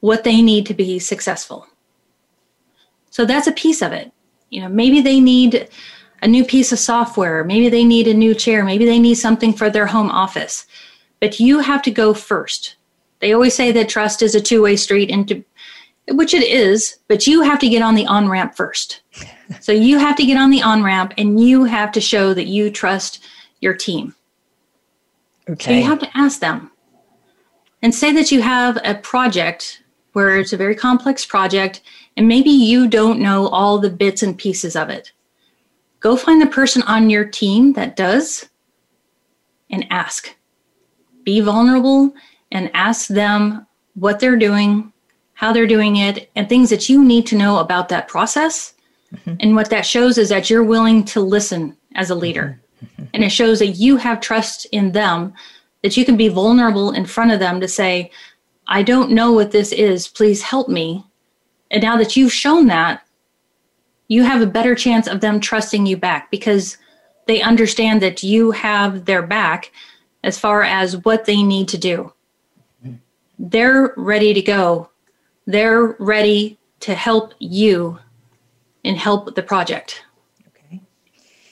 what 0.00 0.24
they 0.24 0.40
need 0.42 0.66
to 0.66 0.74
be 0.74 0.98
successful. 0.98 1.66
So 3.10 3.24
that's 3.24 3.46
a 3.46 3.52
piece 3.52 3.82
of 3.82 3.92
it. 3.92 4.10
You 4.50 4.62
know, 4.62 4.68
maybe 4.68 5.00
they 5.00 5.20
need 5.20 5.68
a 6.22 6.28
new 6.28 6.44
piece 6.44 6.72
of 6.72 6.78
software, 6.78 7.44
maybe 7.44 7.68
they 7.68 7.84
need 7.84 8.08
a 8.08 8.14
new 8.14 8.34
chair, 8.34 8.64
maybe 8.64 8.84
they 8.84 8.98
need 8.98 9.16
something 9.16 9.52
for 9.52 9.68
their 9.68 9.86
home 9.86 10.10
office. 10.10 10.66
But 11.20 11.40
you 11.40 11.60
have 11.60 11.82
to 11.82 11.90
go 11.90 12.14
first. 12.14 12.76
They 13.20 13.32
always 13.32 13.54
say 13.54 13.70
that 13.72 13.88
trust 13.88 14.22
is 14.22 14.34
a 14.34 14.40
two-way 14.40 14.76
street 14.76 15.10
into 15.10 15.44
which 16.08 16.34
it 16.34 16.42
is, 16.42 16.98
but 17.08 17.26
you 17.26 17.42
have 17.42 17.58
to 17.60 17.68
get 17.68 17.82
on 17.82 17.94
the 17.94 18.06
on 18.06 18.28
ramp 18.28 18.54
first. 18.54 19.02
so 19.60 19.72
you 19.72 19.98
have 19.98 20.16
to 20.16 20.26
get 20.26 20.36
on 20.36 20.50
the 20.50 20.62
on 20.62 20.82
ramp 20.82 21.14
and 21.16 21.40
you 21.40 21.64
have 21.64 21.92
to 21.92 22.00
show 22.00 22.34
that 22.34 22.46
you 22.46 22.70
trust 22.70 23.24
your 23.60 23.74
team. 23.74 24.14
Okay. 25.48 25.64
So 25.64 25.70
you 25.72 25.84
have 25.84 26.00
to 26.00 26.10
ask 26.16 26.40
them 26.40 26.70
and 27.82 27.94
say 27.94 28.12
that 28.12 28.30
you 28.30 28.42
have 28.42 28.78
a 28.84 28.94
project 28.94 29.82
where 30.12 30.38
it's 30.38 30.52
a 30.52 30.56
very 30.56 30.74
complex 30.74 31.24
project 31.24 31.80
and 32.16 32.28
maybe 32.28 32.50
you 32.50 32.86
don't 32.86 33.20
know 33.20 33.48
all 33.48 33.78
the 33.78 33.90
bits 33.90 34.22
and 34.22 34.36
pieces 34.36 34.76
of 34.76 34.90
it. 34.90 35.12
Go 36.00 36.16
find 36.16 36.40
the 36.42 36.46
person 36.46 36.82
on 36.82 37.10
your 37.10 37.24
team 37.24 37.72
that 37.74 37.96
does 37.96 38.48
and 39.70 39.86
ask. 39.90 40.34
Be 41.24 41.40
vulnerable 41.40 42.12
and 42.50 42.70
ask 42.74 43.08
them 43.08 43.66
what 43.94 44.20
they're 44.20 44.36
doing, 44.36 44.91
how 45.42 45.52
they're 45.52 45.66
doing 45.66 45.96
it, 45.96 46.30
and 46.36 46.48
things 46.48 46.70
that 46.70 46.88
you 46.88 47.04
need 47.04 47.26
to 47.26 47.36
know 47.36 47.58
about 47.58 47.88
that 47.88 48.06
process. 48.06 48.74
Mm-hmm. 49.12 49.34
And 49.40 49.56
what 49.56 49.70
that 49.70 49.84
shows 49.84 50.16
is 50.16 50.28
that 50.28 50.48
you're 50.48 50.62
willing 50.62 51.04
to 51.06 51.20
listen 51.20 51.76
as 51.96 52.10
a 52.10 52.14
leader. 52.14 52.60
Mm-hmm. 52.76 53.02
Mm-hmm. 53.02 53.10
And 53.12 53.24
it 53.24 53.30
shows 53.30 53.58
that 53.58 53.72
you 53.72 53.96
have 53.96 54.20
trust 54.20 54.66
in 54.70 54.92
them, 54.92 55.34
that 55.82 55.96
you 55.96 56.04
can 56.04 56.16
be 56.16 56.28
vulnerable 56.28 56.92
in 56.92 57.06
front 57.06 57.32
of 57.32 57.40
them 57.40 57.60
to 57.60 57.66
say, 57.66 58.12
I 58.68 58.84
don't 58.84 59.10
know 59.10 59.32
what 59.32 59.50
this 59.50 59.72
is. 59.72 60.06
Please 60.06 60.42
help 60.42 60.68
me. 60.68 61.04
And 61.72 61.82
now 61.82 61.96
that 61.96 62.16
you've 62.16 62.32
shown 62.32 62.68
that, 62.68 63.04
you 64.06 64.22
have 64.22 64.42
a 64.42 64.46
better 64.46 64.76
chance 64.76 65.08
of 65.08 65.20
them 65.20 65.40
trusting 65.40 65.86
you 65.86 65.96
back 65.96 66.30
because 66.30 66.78
they 67.26 67.42
understand 67.42 68.00
that 68.02 68.22
you 68.22 68.52
have 68.52 69.06
their 69.06 69.22
back 69.22 69.72
as 70.22 70.38
far 70.38 70.62
as 70.62 70.98
what 70.98 71.24
they 71.24 71.42
need 71.42 71.66
to 71.68 71.78
do. 71.78 72.12
Mm-hmm. 72.84 72.94
They're 73.40 73.92
ready 73.96 74.34
to 74.34 74.42
go. 74.42 74.90
They're 75.46 75.96
ready 75.98 76.58
to 76.80 76.94
help 76.94 77.34
you 77.38 77.98
and 78.84 78.96
help 78.96 79.34
the 79.34 79.42
project. 79.42 80.04
Okay. 80.48 80.80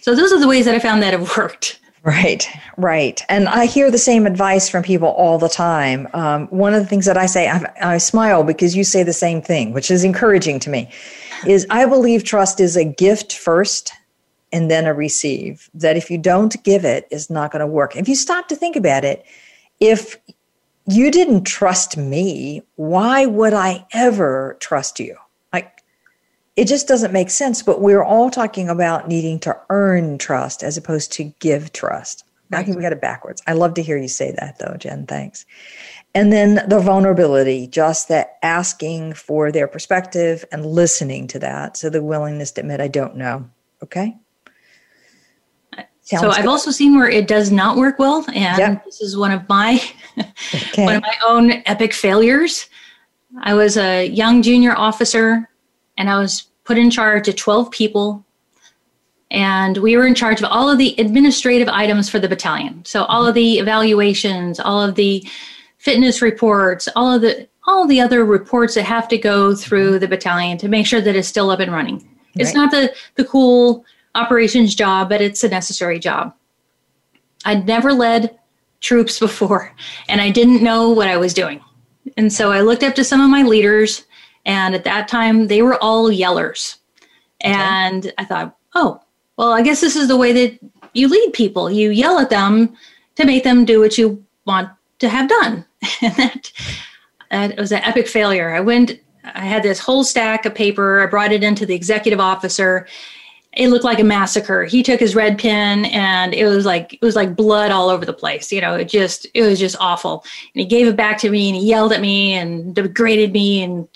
So 0.00 0.14
those 0.14 0.33
are 0.33 0.40
the 0.40 0.48
ways 0.48 0.64
that 0.64 0.74
I 0.74 0.79
found 0.79 1.03
that 1.03 1.12
have 1.12 1.37
worked. 1.37 1.81
Right, 2.03 2.48
right. 2.79 3.22
And 3.29 3.46
I 3.46 3.66
hear 3.66 3.90
the 3.90 3.98
same 3.98 4.24
advice 4.24 4.70
from 4.70 4.83
people 4.83 5.09
all 5.09 5.38
the 5.38 5.50
time. 5.50 6.09
Um, 6.14 6.46
one 6.48 6.72
of 6.72 6.83
the 6.83 6.88
things 6.88 7.05
that 7.05 7.18
I 7.18 7.26
say, 7.26 7.48
I, 7.48 7.62
I 7.83 7.98
smile 7.98 8.42
because 8.42 8.74
you 8.74 8.85
say 8.85 9.03
the 9.03 9.12
same 9.12 9.42
thing, 9.42 9.74
which 9.74 9.90
is 9.90 10.03
encouraging 10.03 10.61
to 10.61 10.70
me, 10.70 10.90
is 11.46 11.66
I 11.68 11.85
believe 11.85 12.24
trust 12.24 12.59
is 12.59 12.74
a 12.74 12.85
gift 12.85 13.35
first 13.35 13.92
and 14.50 14.70
then 14.70 14.87
a 14.87 14.94
receive. 14.94 15.68
That 15.74 15.98
if 15.98 16.11
you 16.11 16.16
don't 16.16 16.62
give 16.64 16.87
it, 16.87 17.07
is 17.11 17.29
not 17.29 17.53
going 17.53 17.61
to 17.61 17.66
work. 17.66 17.96
If 17.96 18.09
you 18.09 18.16
stop 18.16 18.48
to 18.48 18.57
think 18.57 18.76
about 18.76 19.05
it, 19.05 19.24
if 19.79 20.16
you 20.90 21.11
didn't 21.11 21.44
trust 21.44 21.96
me, 21.96 22.62
why 22.76 23.26
would 23.26 23.53
I 23.53 23.87
ever 23.92 24.57
trust 24.61 25.00
you? 25.00 25.16
Like, 25.53 25.83
it 26.57 26.66
just 26.66 26.88
doesn't 26.88 27.12
make 27.12 27.31
sense. 27.31 27.62
But 27.62 27.81
we're 27.81 28.03
all 28.03 28.31
talking 28.31 28.68
about 28.68 29.09
needing 29.09 29.38
to 29.40 29.59
earn 29.70 30.18
trust 30.18 30.62
as 30.62 30.76
opposed 30.76 31.12
to 31.12 31.24
give 31.38 31.72
trust. 31.72 32.24
Right. 32.50 32.61
I 32.61 32.64
think 32.64 32.76
we 32.76 32.83
got 32.83 32.92
it 32.92 33.00
backwards. 33.00 33.42
I 33.46 33.53
love 33.53 33.74
to 33.74 33.83
hear 33.83 33.96
you 33.96 34.09
say 34.09 34.33
that 34.33 34.59
though, 34.59 34.76
Jenn. 34.76 35.07
Thanks. 35.07 35.46
And 36.14 36.33
then 36.33 36.68
the 36.68 36.81
vulnerability, 36.81 37.68
just 37.68 38.09
that 38.09 38.38
asking 38.42 39.14
for 39.14 39.53
their 39.53 39.68
perspective 39.68 40.44
and 40.50 40.66
listening 40.66 41.29
to 41.29 41.38
that. 41.38 41.76
So 41.76 41.88
the 41.88 42.03
willingness 42.03 42.50
to 42.53 42.62
admit, 42.62 42.81
I 42.81 42.88
don't 42.88 43.16
know. 43.16 43.48
Okay. 43.85 44.16
Sounds 46.10 46.22
so 46.22 46.30
I've 46.30 46.48
also 46.48 46.72
seen 46.72 46.96
where 46.96 47.08
it 47.08 47.28
does 47.28 47.52
not 47.52 47.76
work 47.76 48.00
well, 48.00 48.24
and 48.34 48.58
yep. 48.58 48.84
this 48.84 49.00
is 49.00 49.16
one 49.16 49.30
of 49.30 49.48
my 49.48 49.80
okay. 50.18 50.84
one 50.84 50.96
of 50.96 51.02
my 51.02 51.14
own 51.24 51.62
epic 51.66 51.92
failures. 51.92 52.68
I 53.42 53.54
was 53.54 53.76
a 53.76 54.06
young 54.06 54.42
junior 54.42 54.76
officer 54.76 55.48
and 55.96 56.10
I 56.10 56.18
was 56.18 56.48
put 56.64 56.78
in 56.78 56.90
charge 56.90 57.28
of 57.28 57.36
12 57.36 57.70
people. 57.70 58.24
And 59.30 59.76
we 59.78 59.96
were 59.96 60.06
in 60.06 60.16
charge 60.16 60.40
of 60.40 60.48
all 60.50 60.68
of 60.68 60.78
the 60.78 60.96
administrative 60.98 61.68
items 61.68 62.10
for 62.10 62.18
the 62.18 62.28
battalion. 62.28 62.84
So 62.84 63.04
all 63.04 63.24
of 63.24 63.34
the 63.34 63.60
evaluations, 63.60 64.58
all 64.58 64.82
of 64.82 64.96
the 64.96 65.24
fitness 65.78 66.20
reports, 66.20 66.88
all 66.96 67.14
of 67.14 67.22
the 67.22 67.48
all 67.66 67.86
the 67.86 68.00
other 68.00 68.24
reports 68.24 68.74
that 68.74 68.82
have 68.82 69.06
to 69.06 69.18
go 69.18 69.54
through 69.54 70.00
the 70.00 70.08
battalion 70.08 70.58
to 70.58 70.66
make 70.66 70.86
sure 70.86 71.00
that 71.00 71.14
it's 71.14 71.28
still 71.28 71.50
up 71.50 71.60
and 71.60 71.70
running. 71.70 71.96
Right. 71.96 72.36
It's 72.36 72.54
not 72.54 72.72
the 72.72 72.92
the 73.14 73.24
cool 73.24 73.84
operations 74.14 74.74
job, 74.74 75.08
but 75.08 75.20
it's 75.20 75.44
a 75.44 75.48
necessary 75.48 75.98
job. 75.98 76.34
I'd 77.44 77.66
never 77.66 77.92
led 77.92 78.38
troops 78.80 79.18
before 79.18 79.74
and 80.08 80.20
I 80.20 80.30
didn't 80.30 80.62
know 80.62 80.90
what 80.90 81.08
I 81.08 81.16
was 81.16 81.34
doing. 81.34 81.60
And 82.16 82.32
so 82.32 82.50
I 82.50 82.60
looked 82.60 82.82
up 82.82 82.94
to 82.96 83.04
some 83.04 83.20
of 83.20 83.30
my 83.30 83.42
leaders 83.42 84.04
and 84.46 84.74
at 84.74 84.84
that 84.84 85.08
time, 85.08 85.48
they 85.48 85.62
were 85.62 85.82
all 85.82 86.10
yellers. 86.10 86.76
Okay. 87.44 87.52
And 87.52 88.12
I 88.18 88.24
thought, 88.24 88.56
oh, 88.74 89.00
well, 89.36 89.52
I 89.52 89.62
guess 89.62 89.80
this 89.80 89.96
is 89.96 90.08
the 90.08 90.16
way 90.16 90.32
that 90.32 90.58
you 90.92 91.08
lead 91.08 91.32
people. 91.32 91.70
You 91.70 91.90
yell 91.90 92.18
at 92.18 92.30
them 92.30 92.74
to 93.16 93.24
make 93.24 93.44
them 93.44 93.64
do 93.64 93.80
what 93.80 93.98
you 93.98 94.24
want 94.46 94.70
to 94.98 95.08
have 95.08 95.28
done. 95.28 95.64
and 96.02 96.14
that, 96.16 96.52
that 97.30 97.56
was 97.56 97.72
an 97.72 97.82
epic 97.82 98.08
failure. 98.08 98.54
I 98.54 98.60
went, 98.60 98.98
I 99.24 99.44
had 99.44 99.62
this 99.62 99.78
whole 99.78 100.04
stack 100.04 100.46
of 100.46 100.54
paper. 100.54 101.00
I 101.00 101.06
brought 101.06 101.32
it 101.32 101.42
into 101.42 101.66
the 101.66 101.74
executive 101.74 102.20
officer. 102.20 102.86
It 103.52 103.68
looked 103.68 103.84
like 103.84 103.98
a 103.98 104.04
massacre. 104.04 104.64
He 104.64 104.82
took 104.82 105.00
his 105.00 105.16
red 105.16 105.38
pen 105.38 105.86
and 105.86 106.34
it 106.34 106.46
was 106.46 106.64
like 106.64 106.94
it 106.94 107.02
was 107.02 107.16
like 107.16 107.34
blood 107.34 107.72
all 107.72 107.88
over 107.88 108.04
the 108.04 108.12
place. 108.12 108.52
You 108.52 108.60
know, 108.60 108.74
it 108.76 108.88
just 108.88 109.26
it 109.34 109.42
was 109.42 109.58
just 109.58 109.76
awful. 109.80 110.24
And 110.54 110.60
he 110.60 110.64
gave 110.64 110.86
it 110.86 110.96
back 110.96 111.18
to 111.18 111.30
me 111.30 111.48
and 111.48 111.56
he 111.56 111.66
yelled 111.66 111.92
at 111.92 112.00
me 112.00 112.34
and 112.34 112.74
degraded 112.74 113.32
me 113.32 113.62
and 113.62 113.88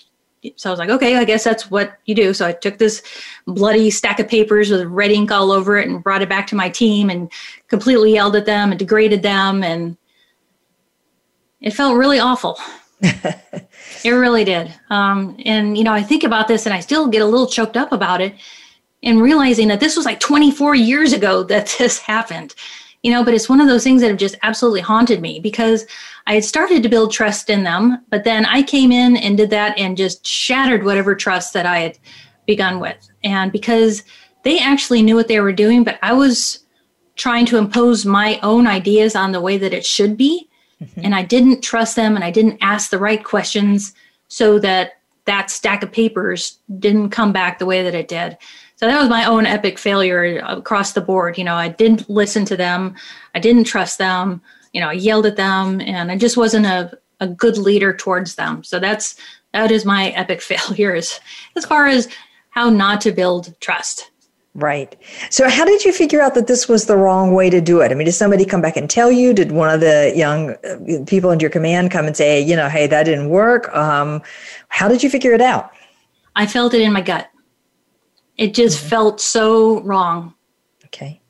so 0.55 0.69
I 0.69 0.71
was 0.71 0.79
like, 0.79 0.89
okay, 0.89 1.15
I 1.17 1.23
guess 1.23 1.43
that's 1.43 1.71
what 1.71 1.97
you 2.05 2.15
do. 2.15 2.33
So 2.33 2.45
I 2.45 2.51
took 2.51 2.77
this 2.77 3.01
bloody 3.47 3.89
stack 3.89 4.19
of 4.19 4.27
papers 4.27 4.69
with 4.69 4.83
red 4.85 5.11
ink 5.11 5.31
all 5.31 5.51
over 5.51 5.77
it 5.77 5.87
and 5.87 6.03
brought 6.03 6.21
it 6.21 6.29
back 6.29 6.47
to 6.47 6.55
my 6.55 6.69
team 6.69 7.09
and 7.09 7.31
completely 7.67 8.13
yelled 8.13 8.35
at 8.35 8.45
them 8.45 8.71
and 8.71 8.79
degraded 8.79 9.23
them. 9.23 9.63
And 9.63 9.97
it 11.61 11.71
felt 11.71 11.97
really 11.97 12.19
awful. 12.19 12.59
it 13.01 14.11
really 14.11 14.43
did. 14.43 14.73
Um, 14.89 15.35
and, 15.45 15.77
you 15.77 15.83
know, 15.83 15.93
I 15.93 16.03
think 16.03 16.23
about 16.23 16.47
this 16.47 16.65
and 16.65 16.75
I 16.75 16.79
still 16.79 17.07
get 17.07 17.21
a 17.21 17.25
little 17.25 17.47
choked 17.47 17.77
up 17.77 17.91
about 17.91 18.21
it 18.21 18.35
and 19.05 19.21
realizing 19.21 19.67
that 19.69 19.79
this 19.79 19.95
was 19.95 20.05
like 20.05 20.19
24 20.19 20.75
years 20.75 21.13
ago 21.13 21.43
that 21.43 21.73
this 21.79 21.99
happened. 21.99 22.55
You 23.03 23.11
know, 23.11 23.23
but 23.23 23.35
it's 23.35 23.47
one 23.47 23.61
of 23.61 23.67
those 23.67 23.83
things 23.83 24.01
that 24.01 24.07
have 24.07 24.17
just 24.17 24.35
absolutely 24.41 24.81
haunted 24.81 25.21
me 25.21 25.39
because 25.39 25.85
I 26.25 26.33
had 26.33 26.43
started 26.43 26.81
to 26.81 26.89
build 26.89 27.13
trust 27.13 27.51
in 27.51 27.63
them, 27.63 28.03
but 28.09 28.23
then 28.23 28.45
I 28.45 28.63
came 28.63 28.91
in 28.91 29.15
and 29.17 29.37
did 29.37 29.51
that 29.51 29.77
and 29.77 29.95
just 29.95 30.25
shattered 30.25 30.83
whatever 30.83 31.13
trust 31.13 31.53
that 31.53 31.67
I 31.67 31.81
had 31.81 31.99
begun 32.47 32.79
with. 32.79 33.07
And 33.23 33.51
because 33.51 34.03
they 34.41 34.57
actually 34.57 35.03
knew 35.03 35.15
what 35.15 35.27
they 35.27 35.39
were 35.39 35.53
doing, 35.53 35.83
but 35.83 35.99
I 36.01 36.13
was 36.13 36.65
trying 37.15 37.45
to 37.47 37.57
impose 37.57 38.05
my 38.05 38.39
own 38.41 38.65
ideas 38.65 39.15
on 39.15 39.31
the 39.31 39.41
way 39.41 39.59
that 39.59 39.73
it 39.73 39.85
should 39.85 40.17
be. 40.17 40.49
Mm-hmm. 40.81 41.01
And 41.03 41.15
I 41.15 41.21
didn't 41.21 41.61
trust 41.61 41.95
them 41.95 42.15
and 42.15 42.23
I 42.23 42.31
didn't 42.31 42.57
ask 42.61 42.89
the 42.89 42.99
right 42.99 43.23
questions 43.23 43.93
so 44.29 44.57
that 44.59 44.93
that 45.25 45.49
stack 45.49 45.83
of 45.83 45.91
papers 45.91 46.59
didn't 46.79 47.09
come 47.09 47.31
back 47.31 47.59
the 47.59 47.65
way 47.65 47.83
that 47.83 47.95
it 47.95 48.07
did. 48.07 48.37
So 48.77 48.87
that 48.87 48.99
was 48.99 49.09
my 49.09 49.25
own 49.25 49.45
epic 49.45 49.79
failure 49.79 50.43
across 50.45 50.93
the 50.93 51.01
board. 51.01 51.37
You 51.37 51.45
know, 51.45 51.55
I 51.55 51.69
didn't 51.69 52.09
listen 52.09 52.45
to 52.45 52.57
them, 52.57 52.95
I 53.33 53.39
didn't 53.39 53.63
trust 53.63 53.97
them, 53.97 54.41
you 54.73 54.81
know, 54.81 54.89
I 54.89 54.93
yelled 54.93 55.25
at 55.25 55.37
them, 55.37 55.79
and 55.79 56.11
I 56.11 56.17
just 56.17 56.35
wasn't 56.35 56.65
a, 56.65 56.91
a 57.21 57.27
good 57.27 57.57
leader 57.57 57.95
towards 57.95 58.35
them. 58.35 58.63
So 58.63 58.79
that's 58.79 59.15
that 59.53 59.71
is 59.71 59.85
my 59.85 60.09
epic 60.15 60.41
failures 60.41 61.19
as, 61.55 61.65
far 61.65 61.87
as 61.87 62.09
how 62.49 62.69
not 62.69 63.01
to 63.01 63.11
build 63.11 63.55
trust. 63.61 64.11
Right. 64.53 64.95
So, 65.29 65.49
how 65.49 65.65
did 65.65 65.83
you 65.83 65.91
figure 65.91 66.21
out 66.21 66.33
that 66.35 66.47
this 66.47 66.69
was 66.69 66.85
the 66.85 66.95
wrong 66.95 67.33
way 67.33 67.49
to 67.49 67.59
do 67.59 67.81
it? 67.81 67.91
I 67.91 67.95
mean, 67.95 68.05
did 68.05 68.13
somebody 68.13 68.45
come 68.45 68.61
back 68.61 68.77
and 68.77 68.89
tell 68.89 69.11
you? 69.11 69.33
Did 69.33 69.51
one 69.51 69.69
of 69.69 69.81
the 69.81 70.13
young 70.15 70.51
uh, 70.51 71.03
people 71.05 71.29
under 71.29 71.43
your 71.43 71.49
command 71.49 71.91
come 71.91 72.05
and 72.05 72.15
say, 72.15 72.39
you 72.41 72.55
know, 72.55 72.69
hey, 72.69 72.87
that 72.87 73.03
didn't 73.03 73.29
work? 73.29 73.73
Um, 73.75 74.21
how 74.69 74.87
did 74.87 75.03
you 75.03 75.09
figure 75.09 75.33
it 75.33 75.41
out? 75.41 75.71
I 76.37 76.47
felt 76.47 76.73
it 76.73 76.81
in 76.81 76.93
my 76.93 77.01
gut. 77.01 77.29
It 78.37 78.53
just 78.53 78.79
mm-hmm. 78.79 78.89
felt 78.89 79.21
so 79.21 79.81
wrong. 79.81 80.33
Okay. 80.85 81.21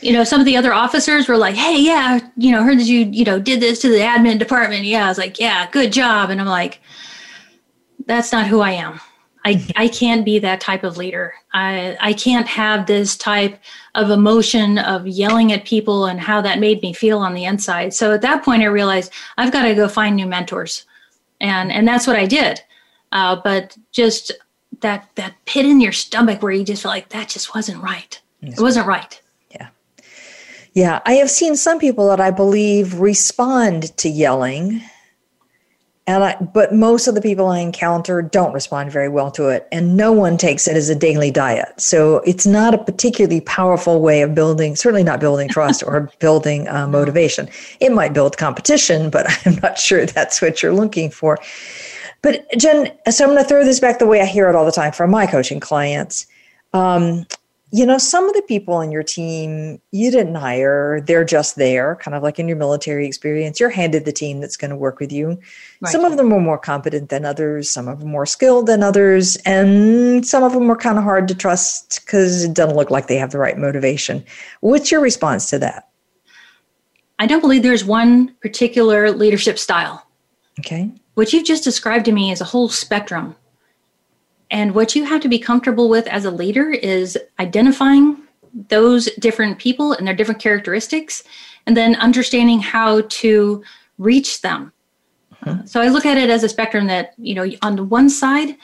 You 0.00 0.12
know, 0.12 0.24
some 0.24 0.40
of 0.40 0.46
the 0.46 0.56
other 0.56 0.72
officers 0.72 1.28
were 1.28 1.36
like, 1.36 1.54
hey, 1.54 1.80
yeah, 1.80 2.20
you 2.36 2.52
know, 2.52 2.62
heard 2.62 2.78
that 2.78 2.86
you, 2.86 3.00
you 3.10 3.24
know, 3.24 3.38
did 3.38 3.60
this 3.60 3.80
to 3.80 3.88
the 3.88 3.98
admin 3.98 4.38
department. 4.38 4.84
Yeah. 4.84 5.06
I 5.06 5.08
was 5.08 5.18
like, 5.18 5.38
yeah, 5.38 5.70
good 5.70 5.92
job. 5.92 6.30
And 6.30 6.40
I'm 6.40 6.46
like, 6.46 6.80
that's 8.06 8.32
not 8.32 8.46
who 8.46 8.60
I 8.60 8.72
am. 8.72 9.00
I, 9.46 9.62
I 9.76 9.88
can't 9.88 10.24
be 10.24 10.38
that 10.38 10.60
type 10.60 10.84
of 10.84 10.96
leader. 10.96 11.34
I, 11.52 11.98
I 12.00 12.14
can't 12.14 12.46
have 12.46 12.86
this 12.86 13.14
type 13.14 13.58
of 13.94 14.10
emotion 14.10 14.78
of 14.78 15.06
yelling 15.06 15.52
at 15.52 15.66
people 15.66 16.06
and 16.06 16.18
how 16.18 16.40
that 16.40 16.60
made 16.60 16.80
me 16.80 16.94
feel 16.94 17.18
on 17.18 17.34
the 17.34 17.44
inside. 17.44 17.92
So 17.92 18.12
at 18.12 18.22
that 18.22 18.42
point, 18.42 18.62
I 18.62 18.66
realized 18.66 19.12
I've 19.36 19.52
got 19.52 19.64
to 19.64 19.74
go 19.74 19.86
find 19.86 20.16
new 20.16 20.26
mentors. 20.26 20.86
And, 21.40 21.70
and 21.70 21.86
that's 21.86 22.06
what 22.06 22.16
I 22.16 22.24
did. 22.24 22.62
Uh, 23.12 23.36
but 23.36 23.76
just 23.92 24.32
that, 24.84 25.08
that 25.14 25.34
pit 25.46 25.64
in 25.64 25.80
your 25.80 25.92
stomach 25.92 26.42
where 26.42 26.52
you 26.52 26.62
just 26.62 26.82
feel 26.82 26.90
like 26.90 27.08
that 27.08 27.28
just 27.28 27.54
wasn't 27.54 27.82
right. 27.82 28.20
It 28.42 28.60
wasn't 28.60 28.86
right. 28.86 29.20
Yeah. 29.50 29.68
Yeah. 30.74 31.00
I 31.06 31.14
have 31.14 31.30
seen 31.30 31.56
some 31.56 31.78
people 31.78 32.08
that 32.08 32.20
I 32.20 32.30
believe 32.30 33.00
respond 33.00 33.96
to 33.96 34.10
yelling 34.10 34.82
and 36.06 36.22
I, 36.22 36.36
but 36.36 36.74
most 36.74 37.06
of 37.06 37.14
the 37.14 37.22
people 37.22 37.46
I 37.46 37.60
encounter 37.60 38.20
don't 38.20 38.52
respond 38.52 38.92
very 38.92 39.08
well 39.08 39.30
to 39.30 39.48
it, 39.48 39.66
and 39.72 39.96
no 39.96 40.12
one 40.12 40.36
takes 40.36 40.68
it 40.68 40.76
as 40.76 40.90
a 40.90 40.94
daily 40.94 41.30
diet. 41.30 41.80
So 41.80 42.18
it's 42.26 42.46
not 42.46 42.74
a 42.74 42.78
particularly 42.78 43.40
powerful 43.40 44.02
way 44.02 44.20
of 44.20 44.34
building, 44.34 44.76
certainly 44.76 45.02
not 45.02 45.18
building 45.18 45.48
trust 45.48 45.82
or 45.82 46.10
building 46.18 46.68
uh, 46.68 46.86
motivation. 46.88 47.48
It 47.80 47.90
might 47.90 48.12
build 48.12 48.36
competition, 48.36 49.08
but 49.08 49.26
I'm 49.46 49.54
not 49.62 49.78
sure 49.78 50.04
that's 50.04 50.42
what 50.42 50.62
you're 50.62 50.74
looking 50.74 51.10
for. 51.10 51.38
But 52.24 52.46
Jenn, 52.56 52.90
so 53.10 53.24
I'm 53.24 53.32
going 53.32 53.42
to 53.42 53.46
throw 53.46 53.66
this 53.66 53.78
back 53.78 53.98
the 53.98 54.06
way 54.06 54.22
I 54.22 54.24
hear 54.24 54.48
it 54.48 54.56
all 54.56 54.64
the 54.64 54.72
time 54.72 54.92
from 54.92 55.10
my 55.10 55.26
coaching 55.26 55.60
clients. 55.60 56.26
Um, 56.72 57.26
you 57.70 57.84
know, 57.84 57.98
some 57.98 58.26
of 58.26 58.34
the 58.34 58.40
people 58.40 58.72
on 58.72 58.90
your 58.90 59.02
team 59.02 59.78
you 59.90 60.10
didn't 60.10 60.36
hire, 60.36 61.02
they're 61.02 61.24
just 61.24 61.56
there, 61.56 61.96
kind 61.96 62.14
of 62.14 62.22
like 62.22 62.38
in 62.38 62.48
your 62.48 62.56
military 62.56 63.06
experience. 63.06 63.60
You're 63.60 63.68
handed 63.68 64.06
the 64.06 64.12
team 64.12 64.40
that's 64.40 64.56
going 64.56 64.70
to 64.70 64.76
work 64.76 65.00
with 65.00 65.12
you. 65.12 65.38
Right. 65.82 65.92
Some 65.92 66.06
of 66.06 66.16
them 66.16 66.32
are 66.32 66.40
more 66.40 66.56
competent 66.56 67.10
than 67.10 67.26
others, 67.26 67.70
some 67.70 67.88
of 67.88 68.00
them 68.00 68.08
more 68.08 68.24
skilled 68.24 68.68
than 68.68 68.82
others, 68.82 69.36
and 69.44 70.26
some 70.26 70.42
of 70.42 70.52
them 70.54 70.70
are 70.70 70.76
kind 70.76 70.96
of 70.96 71.04
hard 71.04 71.28
to 71.28 71.34
trust 71.34 72.00
because 72.06 72.42
it 72.42 72.54
doesn't 72.54 72.76
look 72.76 72.90
like 72.90 73.06
they 73.06 73.16
have 73.16 73.32
the 73.32 73.38
right 73.38 73.58
motivation. 73.58 74.24
What's 74.60 74.90
your 74.90 75.02
response 75.02 75.50
to 75.50 75.58
that? 75.58 75.90
I 77.18 77.26
don't 77.26 77.42
believe 77.42 77.62
there's 77.62 77.84
one 77.84 78.34
particular 78.40 79.10
leadership 79.10 79.58
style. 79.58 80.06
Okay. 80.60 80.90
What 81.14 81.32
you've 81.32 81.46
just 81.46 81.64
described 81.64 82.04
to 82.06 82.12
me 82.12 82.32
is 82.32 82.40
a 82.40 82.44
whole 82.44 82.68
spectrum 82.68 83.36
and 84.50 84.74
what 84.74 84.94
you 84.94 85.04
have 85.04 85.20
to 85.22 85.28
be 85.28 85.38
comfortable 85.38 85.88
with 85.88 86.06
as 86.06 86.24
a 86.24 86.30
leader 86.30 86.70
is 86.70 87.18
identifying 87.40 88.18
those 88.68 89.06
different 89.18 89.58
people 89.58 89.92
and 89.92 90.06
their 90.06 90.14
different 90.14 90.40
characteristics, 90.40 91.24
and 91.66 91.76
then 91.76 91.96
understanding 91.96 92.60
how 92.60 93.00
to 93.08 93.64
reach 93.98 94.42
them. 94.42 94.72
Mm-hmm. 95.44 95.66
so 95.66 95.80
I 95.80 95.88
look 95.88 96.06
at 96.06 96.16
it 96.16 96.30
as 96.30 96.44
a 96.44 96.48
spectrum 96.48 96.86
that, 96.86 97.14
you 97.18 97.34
know, 97.34 97.50
on 97.62 97.74
the 97.76 97.82
one 97.82 98.08
side, 98.08 98.56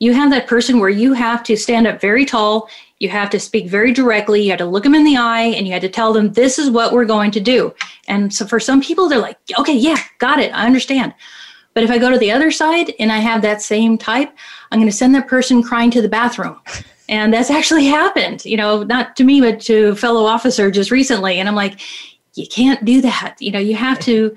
you 0.00 0.14
have 0.14 0.30
that 0.30 0.46
person 0.46 0.80
where 0.80 0.88
you 0.88 1.12
have 1.12 1.42
to 1.44 1.56
stand 1.56 1.86
up 1.86 2.00
very 2.00 2.24
tall, 2.24 2.68
you 2.98 3.08
have 3.10 3.28
to 3.30 3.38
speak 3.38 3.68
very 3.68 3.92
directly, 3.92 4.42
you 4.42 4.50
have 4.50 4.58
to 4.58 4.66
look 4.66 4.84
them 4.84 4.94
in 4.94 5.04
the 5.04 5.16
eye, 5.16 5.42
and 5.42 5.66
you 5.66 5.74
have 5.74 5.82
to 5.82 5.88
tell 5.88 6.12
them, 6.12 6.32
this 6.32 6.58
is 6.58 6.70
what 6.70 6.92
we're 6.92 7.04
going 7.04 7.30
to 7.32 7.40
do. 7.40 7.74
And 8.08 8.32
so 8.32 8.46
for 8.46 8.58
some 8.58 8.80
people, 8.80 9.08
they're 9.08 9.18
like, 9.18 9.38
okay, 9.58 9.76
yeah, 9.76 9.98
got 10.18 10.40
it, 10.40 10.52
I 10.54 10.64
understand. 10.64 11.14
But 11.74 11.82
if 11.82 11.90
I 11.90 11.98
go 11.98 12.10
to 12.10 12.18
the 12.18 12.30
other 12.30 12.50
side 12.50 12.92
and 12.98 13.12
I 13.12 13.18
have 13.18 13.42
that 13.42 13.60
same 13.60 13.98
type, 13.98 14.32
I'm 14.70 14.78
going 14.78 14.90
to 14.90 14.96
send 14.96 15.14
that 15.14 15.28
person 15.28 15.62
crying 15.62 15.90
to 15.90 16.00
the 16.00 16.08
bathroom. 16.08 16.60
And 17.08 17.34
that's 17.34 17.50
actually 17.50 17.86
happened, 17.86 18.44
you 18.44 18.56
know, 18.56 18.82
not 18.82 19.16
to 19.16 19.24
me, 19.24 19.40
but 19.40 19.60
to 19.62 19.88
a 19.88 19.96
fellow 19.96 20.24
officer 20.24 20.70
just 20.70 20.90
recently. 20.90 21.38
And 21.38 21.48
I'm 21.48 21.54
like, 21.54 21.80
you 22.34 22.46
can't 22.46 22.84
do 22.84 23.00
that. 23.02 23.36
You 23.40 23.50
know, 23.50 23.58
you 23.58 23.74
have 23.74 23.98
to 24.00 24.34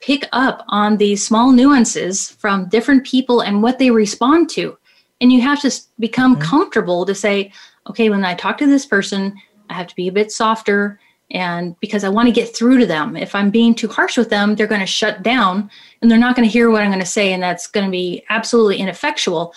pick 0.00 0.26
up 0.32 0.64
on 0.68 0.96
these 0.96 1.24
small 1.24 1.52
nuances 1.52 2.30
from 2.30 2.68
different 2.68 3.04
people 3.04 3.40
and 3.40 3.62
what 3.62 3.78
they 3.78 3.90
respond 3.90 4.48
to. 4.50 4.76
And 5.20 5.32
you 5.32 5.42
have 5.42 5.60
to 5.60 5.70
become 5.98 6.34
mm-hmm. 6.34 6.42
comfortable 6.42 7.04
to 7.06 7.14
say, 7.14 7.52
okay, 7.88 8.08
when 8.08 8.24
I 8.24 8.34
talk 8.34 8.58
to 8.58 8.66
this 8.66 8.86
person, 8.86 9.36
I 9.68 9.74
have 9.74 9.86
to 9.86 9.94
be 9.94 10.08
a 10.08 10.12
bit 10.12 10.32
softer 10.32 10.98
and 11.30 11.78
because 11.80 12.04
I 12.04 12.08
want 12.08 12.26
to 12.28 12.32
get 12.32 12.54
through 12.54 12.78
to 12.78 12.86
them. 12.86 13.16
If 13.16 13.34
I'm 13.34 13.50
being 13.50 13.74
too 13.74 13.88
harsh 13.88 14.16
with 14.16 14.30
them, 14.30 14.54
they're 14.54 14.66
going 14.66 14.80
to 14.80 14.86
shut 14.86 15.22
down 15.22 15.70
and 16.02 16.10
they're 16.10 16.18
not 16.18 16.36
going 16.36 16.48
to 16.48 16.52
hear 16.52 16.70
what 16.70 16.82
I'm 16.82 16.90
going 16.90 17.00
to 17.00 17.06
say, 17.06 17.32
and 17.32 17.42
that's 17.42 17.66
going 17.66 17.86
to 17.86 17.90
be 17.90 18.24
absolutely 18.28 18.78
ineffectual. 18.78 19.54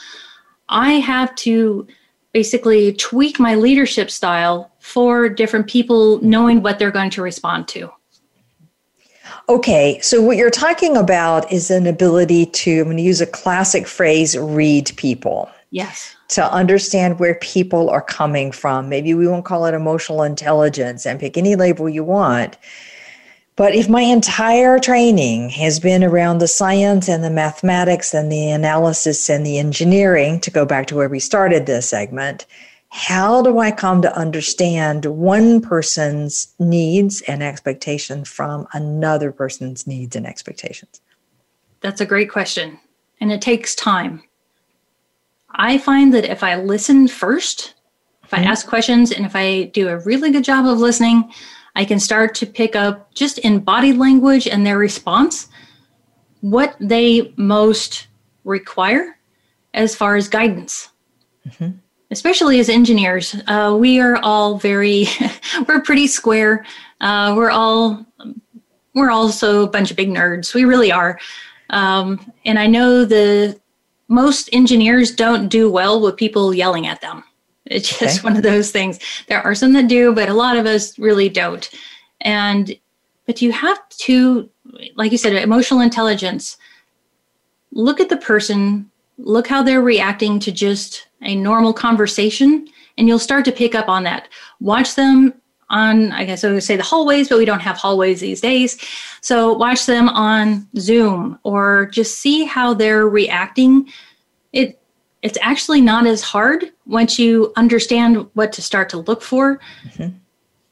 I 0.70 0.94
have 0.94 1.34
to 1.36 1.88
basically 2.32 2.94
tweak 2.94 3.40
my 3.40 3.56
leadership 3.56 4.10
style 4.10 4.72
for 4.80 5.30
different 5.30 5.68
people 5.68 6.20
knowing 6.24 6.62
what 6.62 6.80
they're 6.80 6.92
going 6.92 7.12
to 7.12 7.22
respond 7.22 7.68
to. 7.70 7.92
Okay, 9.50 10.00
so 10.02 10.22
what 10.22 10.38
you're 10.38 10.50
talking 10.50 10.96
about 10.96 11.52
is 11.52 11.70
an 11.70 11.86
ability 11.86 12.46
to, 12.48 12.80
I'm 12.80 12.86
going 12.86 12.98
to 12.98 13.04
use 13.04 13.22
a 13.22 13.26
classic 13.26 13.88
phrase, 13.88 14.38
read 14.38 14.92
people. 14.96 15.50
Yes 15.74 16.16
to 16.34 16.52
understand 16.52 17.20
where 17.20 17.36
people 17.36 17.92
are 17.92 18.02
coming 18.02 18.52
from. 18.52 18.90
Maybe 18.90 19.14
we 19.14 19.28
won't 19.28 19.46
call 19.46 19.66
it 19.68 19.76
emotional 19.76 20.24
intelligence 20.24 21.06
and 21.06 21.20
pick 21.20 21.38
any 21.38 21.56
label 21.56 21.88
you 21.88 22.04
want. 22.04 22.58
But 23.56 23.76
if 23.76 23.88
my 23.88 24.02
entire 24.02 24.80
training 24.80 25.50
has 25.50 25.80
been 25.80 26.04
around 26.04 26.40
the 26.40 26.48
science 26.48 27.08
and 27.08 27.24
the 27.24 27.30
mathematics 27.30 28.12
and 28.12 28.32
the 28.32 28.50
analysis 28.50 29.30
and 29.30 29.46
the 29.46 29.60
engineering, 29.60 30.40
to 30.40 30.50
go 30.50 30.66
back 30.66 30.88
to 30.88 30.96
where 30.96 31.08
we 31.08 31.20
started 31.20 31.68
this 31.68 31.88
segment, 31.88 32.48
how 32.90 33.44
do 33.44 33.60
I 33.60 33.70
come 33.70 34.02
to 34.02 34.18
understand 34.18 35.06
one 35.06 35.62
person's 35.62 36.52
needs 36.58 37.22
and 37.28 37.44
expectations 37.44 38.28
from 38.28 38.68
another 38.74 39.32
person's 39.32 39.86
needs 39.86 40.16
and 40.16 40.26
expectations? 40.26 41.00
That's 41.82 42.02
a 42.02 42.08
great 42.08 42.32
question. 42.32 42.80
And 43.20 43.32
it 43.32 43.42
takes 43.42 43.76
time. 43.76 44.24
I 45.56 45.78
find 45.78 46.14
that 46.14 46.26
if 46.26 46.44
I 46.44 46.56
listen 46.56 47.08
first, 47.08 47.76
if 48.24 48.32
mm-hmm. 48.32 48.48
I 48.48 48.52
ask 48.52 48.68
questions, 48.68 49.12
and 49.12 49.26
if 49.26 49.36
I 49.36 49.66
do 49.66 49.90
a 49.90 50.00
really 50.00 50.32
good 50.32 50.44
job 50.44 50.66
of 50.66 50.80
listening, 50.80 51.32
I 51.76 51.86
can 51.86 52.00
start 52.00 52.36
to 52.36 52.46
pick 52.46 52.76
up 52.76 53.14
just 53.14 53.40
in 53.40 53.60
body 53.60 53.94
language 53.94 54.48
and 54.48 54.66
their 54.66 54.78
response 54.78 55.48
what 56.42 56.76
they 56.80 57.34
most 57.38 58.08
require 58.44 59.18
as 59.74 59.96
far 59.96 60.16
as 60.16 60.28
guidance. 60.28 60.90
Mm-hmm. 61.48 61.78
Especially 62.12 62.60
as 62.60 62.70
engineers, 62.70 63.36
uh, 63.48 63.76
we 63.80 64.00
are 64.00 64.18
all 64.18 64.58
very, 64.58 65.08
we're 65.68 65.82
pretty 65.82 66.06
square. 66.06 66.66
Uh, 67.02 67.34
we're 67.36 67.50
all, 67.50 68.06
we're 68.94 69.10
also 69.10 69.64
a 69.64 69.70
bunch 69.70 69.90
of 69.90 69.98
big 69.98 70.10
nerds. 70.10 70.54
We 70.54 70.66
really 70.66 70.92
are. 70.92 71.18
Um, 71.70 72.32
and 72.46 72.60
I 72.60 72.68
know 72.68 73.06
the 73.06 73.60
most 74.14 74.50
engineers 74.54 75.12
don't 75.12 75.50
do 75.50 75.70
well 75.70 76.00
with 76.00 76.16
people 76.16 76.54
yelling 76.54 76.88
at 76.88 77.02
them. 77.02 77.24
It's 77.66 77.98
just 78.00 78.20
okay. 78.20 78.24
one 78.24 78.38
of 78.38 78.44
those 78.44 78.72
things. 78.72 79.00
There 79.28 79.42
are 79.42 79.56
some 79.56 79.74
that 79.74 79.88
do, 79.88 80.14
but 80.14 80.30
a 80.30 80.34
lot 80.34 80.58
of 80.58 80.66
us 80.66 81.00
really 81.00 81.30
don't. 81.30 81.70
And 82.22 82.78
but 83.26 83.42
you 83.42 83.52
have 83.54 83.80
to, 83.90 84.50
like 84.96 85.12
you 85.12 85.18
said, 85.18 85.34
emotional 85.34 85.80
intelligence. 85.80 86.58
look 87.74 88.00
at 88.00 88.10
the 88.10 88.18
person, 88.18 88.90
look 89.18 89.48
how 89.48 89.64
they're 89.64 89.82
reacting 89.82 90.40
to 90.40 90.52
just 90.52 91.08
a 91.22 91.36
normal 91.36 91.74
conversation, 91.74 92.68
and 92.98 93.08
you'll 93.08 93.20
start 93.20 93.46
to 93.46 93.52
pick 93.52 93.76
up 93.76 93.90
on 93.90 94.04
that. 94.04 94.28
Watch 94.60 94.96
them 94.96 95.34
on, 95.74 96.12
I 96.12 96.24
guess 96.24 96.44
I 96.44 96.52
would 96.52 96.64
say 96.64 96.78
the 96.78 96.84
hallways, 96.84 97.28
but 97.28 97.40
we 97.40 97.46
don't 97.46 97.60
have 97.60 97.76
hallways 97.76 98.22
these 98.22 98.40
days. 98.40 98.78
So 99.22 99.52
watch 99.54 99.86
them 99.86 100.08
on 100.08 100.68
Zoom 100.78 101.40
or 101.44 101.88
just 101.88 102.20
see 102.20 102.46
how 102.46 102.74
they're 102.74 103.08
reacting. 103.10 103.92
It 104.54 104.80
it's 105.24 105.38
actually 105.42 105.82
not 105.82 106.06
as 106.06 106.22
hard 106.22 106.72
once 106.86 107.18
you 107.18 107.54
understand 107.56 108.28
what 108.34 108.52
to 108.54 108.62
start 108.62 108.90
to 108.90 108.98
look 108.98 109.22
for. 109.22 109.60
Mm-hmm. 109.88 110.18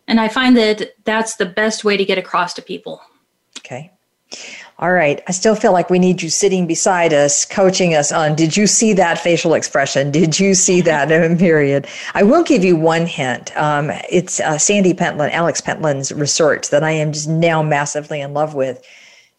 And 0.07 0.19
I 0.19 0.27
find 0.27 0.57
that 0.57 0.93
that's 1.05 1.37
the 1.37 1.45
best 1.45 1.85
way 1.85 1.95
to 1.95 2.03
get 2.03 2.17
across 2.17 2.53
to 2.55 2.61
people. 2.61 3.01
Okay. 3.59 3.91
All 4.81 4.93
right. 4.93 5.21
I 5.27 5.31
still 5.31 5.53
feel 5.53 5.73
like 5.73 5.91
we 5.91 5.99
need 5.99 6.23
you 6.23 6.29
sitting 6.31 6.65
beside 6.65 7.13
us, 7.13 7.45
coaching 7.45 7.93
us 7.93 8.11
on 8.11 8.35
did 8.35 8.57
you 8.57 8.65
see 8.65 8.93
that 8.93 9.19
facial 9.19 9.53
expression? 9.53 10.09
Did 10.09 10.39
you 10.39 10.55
see 10.55 10.81
that 10.91 11.09
period? 11.37 11.85
I 12.15 12.23
will 12.23 12.43
give 12.43 12.63
you 12.63 12.75
one 12.75 13.05
hint. 13.05 13.55
Um, 13.55 13.91
it's 14.09 14.39
uh, 14.39 14.57
Sandy 14.57 14.95
Pentland, 14.95 15.33
Alex 15.33 15.61
Pentland's 15.61 16.11
research 16.11 16.71
that 16.71 16.83
I 16.83 16.91
am 16.91 17.11
just 17.11 17.29
now 17.29 17.61
massively 17.61 18.21
in 18.21 18.33
love 18.33 18.55
with. 18.55 18.83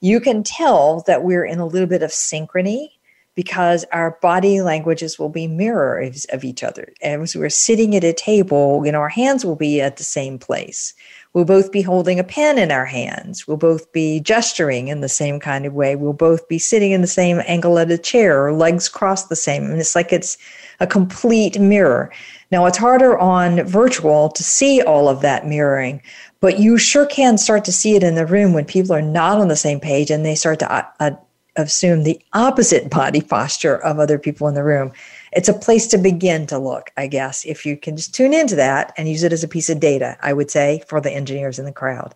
You 0.00 0.20
can 0.20 0.44
tell 0.44 1.02
that 1.08 1.24
we're 1.24 1.44
in 1.44 1.58
a 1.58 1.66
little 1.66 1.88
bit 1.88 2.04
of 2.04 2.10
synchrony 2.10 2.90
because 3.34 3.84
our 3.92 4.18
body 4.22 4.60
languages 4.60 5.18
will 5.18 5.28
be 5.28 5.48
mirrors 5.48 6.24
of 6.26 6.44
each 6.44 6.62
other. 6.62 6.92
As 7.02 7.34
we're 7.34 7.50
sitting 7.50 7.96
at 7.96 8.04
a 8.04 8.12
table, 8.12 8.84
you 8.84 8.92
know, 8.92 9.00
our 9.00 9.08
hands 9.08 9.44
will 9.44 9.56
be 9.56 9.80
at 9.80 9.96
the 9.96 10.04
same 10.04 10.38
place. 10.38 10.94
We'll 11.34 11.46
both 11.46 11.72
be 11.72 11.80
holding 11.80 12.18
a 12.18 12.24
pen 12.24 12.58
in 12.58 12.70
our 12.70 12.84
hands. 12.84 13.48
We'll 13.48 13.56
both 13.56 13.90
be 13.92 14.20
gesturing 14.20 14.88
in 14.88 15.00
the 15.00 15.08
same 15.08 15.40
kind 15.40 15.64
of 15.64 15.72
way. 15.72 15.96
We'll 15.96 16.12
both 16.12 16.46
be 16.46 16.58
sitting 16.58 16.92
in 16.92 17.00
the 17.00 17.06
same 17.06 17.40
angle 17.46 17.78
at 17.78 17.90
a 17.90 17.96
chair 17.96 18.44
or 18.44 18.52
legs 18.52 18.88
crossed 18.88 19.30
the 19.30 19.36
same. 19.36 19.64
And 19.64 19.80
it's 19.80 19.94
like 19.94 20.12
it's 20.12 20.36
a 20.80 20.86
complete 20.86 21.58
mirror. 21.58 22.12
Now, 22.50 22.66
it's 22.66 22.76
harder 22.76 23.18
on 23.18 23.64
virtual 23.64 24.28
to 24.28 24.44
see 24.44 24.82
all 24.82 25.08
of 25.08 25.22
that 25.22 25.46
mirroring, 25.46 26.02
but 26.40 26.58
you 26.58 26.76
sure 26.76 27.06
can 27.06 27.38
start 27.38 27.64
to 27.64 27.72
see 27.72 27.96
it 27.96 28.02
in 28.02 28.14
the 28.14 28.26
room 28.26 28.52
when 28.52 28.66
people 28.66 28.94
are 28.94 29.00
not 29.00 29.38
on 29.38 29.48
the 29.48 29.56
same 29.56 29.80
page 29.80 30.10
and 30.10 30.26
they 30.26 30.34
start 30.34 30.58
to 30.58 30.70
uh, 30.70 30.84
uh 31.00 31.12
assume 31.56 32.02
the 32.02 32.20
opposite 32.32 32.90
body 32.90 33.20
posture 33.36 33.76
of 33.76 33.98
other 33.98 34.18
people 34.18 34.48
in 34.48 34.54
the 34.54 34.64
room. 34.64 34.92
It's 35.32 35.48
a 35.48 35.54
place 35.54 35.86
to 35.88 35.98
begin 35.98 36.46
to 36.48 36.58
look, 36.58 36.90
I 36.96 37.06
guess, 37.06 37.44
if 37.44 37.64
you 37.64 37.76
can 37.76 37.96
just 37.96 38.14
tune 38.14 38.34
into 38.34 38.54
that 38.56 38.92
and 38.96 39.08
use 39.08 39.22
it 39.22 39.32
as 39.32 39.42
a 39.42 39.48
piece 39.48 39.70
of 39.70 39.80
data, 39.80 40.16
I 40.20 40.32
would 40.32 40.50
say, 40.50 40.82
for 40.86 41.00
the 41.00 41.10
engineers 41.10 41.58
in 41.58 41.64
the 41.64 41.72
crowd. 41.72 42.14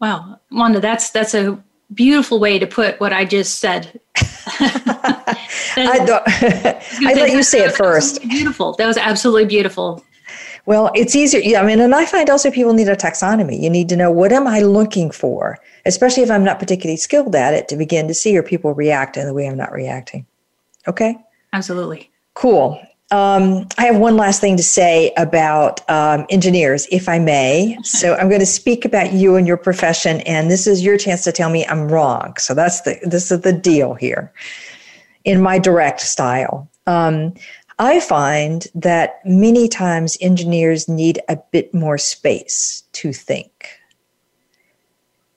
Wow, 0.00 0.40
Wanda, 0.50 0.80
that's 0.80 1.10
that's 1.10 1.34
a 1.34 1.62
beautiful 1.92 2.40
way 2.40 2.58
to 2.58 2.66
put 2.66 2.98
what 3.00 3.12
I 3.12 3.24
just 3.24 3.58
said. 3.58 4.00
I 5.76 5.96
would 6.00 7.16
let 7.16 7.32
you 7.32 7.42
say 7.42 7.64
it 7.64 7.72
first. 7.72 8.22
Beautiful. 8.22 8.74
That 8.74 8.86
was 8.86 8.96
absolutely 8.96 9.46
beautiful. 9.46 10.04
Well, 10.66 10.90
it's 10.94 11.16
easier. 11.16 11.40
Yeah, 11.40 11.62
I 11.62 11.66
mean, 11.66 11.80
and 11.80 11.94
I 11.94 12.04
find 12.06 12.28
also 12.28 12.50
people 12.50 12.74
need 12.74 12.88
a 12.88 12.96
taxonomy. 12.96 13.60
You 13.60 13.70
need 13.70 13.88
to 13.88 13.96
know 13.96 14.10
what 14.10 14.32
am 14.32 14.46
I 14.46 14.60
looking 14.60 15.10
for, 15.10 15.58
especially 15.86 16.22
if 16.22 16.30
I'm 16.30 16.44
not 16.44 16.58
particularly 16.58 16.96
skilled 16.96 17.34
at 17.34 17.54
it, 17.54 17.68
to 17.68 17.76
begin 17.76 18.08
to 18.08 18.14
see 18.14 18.36
or 18.36 18.42
people 18.42 18.74
react 18.74 19.16
in 19.16 19.26
the 19.26 19.34
way 19.34 19.48
I'm 19.48 19.56
not 19.56 19.72
reacting. 19.72 20.26
Okay. 20.86 21.16
Absolutely. 21.52 22.10
Cool. 22.34 22.80
Um, 23.12 23.66
I 23.76 23.86
have 23.86 23.96
one 23.96 24.16
last 24.16 24.40
thing 24.40 24.56
to 24.56 24.62
say 24.62 25.12
about 25.16 25.88
um, 25.90 26.26
engineers, 26.30 26.86
if 26.92 27.08
I 27.08 27.18
may. 27.18 27.76
So 27.82 28.14
I'm 28.14 28.28
going 28.28 28.40
to 28.40 28.46
speak 28.46 28.84
about 28.84 29.12
you 29.12 29.34
and 29.34 29.48
your 29.48 29.56
profession, 29.56 30.20
and 30.20 30.48
this 30.48 30.68
is 30.68 30.84
your 30.84 30.96
chance 30.96 31.24
to 31.24 31.32
tell 31.32 31.50
me 31.50 31.66
I'm 31.66 31.88
wrong. 31.88 32.36
So 32.38 32.54
that's 32.54 32.82
the 32.82 33.00
this 33.02 33.32
is 33.32 33.40
the 33.40 33.52
deal 33.52 33.94
here, 33.94 34.32
in 35.24 35.42
my 35.42 35.58
direct 35.58 36.00
style. 36.00 36.70
Um, 36.86 37.34
I 37.80 37.98
find 37.98 38.68
that 38.74 39.20
many 39.24 39.66
times 39.66 40.16
engineers 40.20 40.88
need 40.88 41.18
a 41.28 41.38
bit 41.50 41.74
more 41.74 41.98
space 41.98 42.84
to 42.92 43.12
think. 43.12 43.68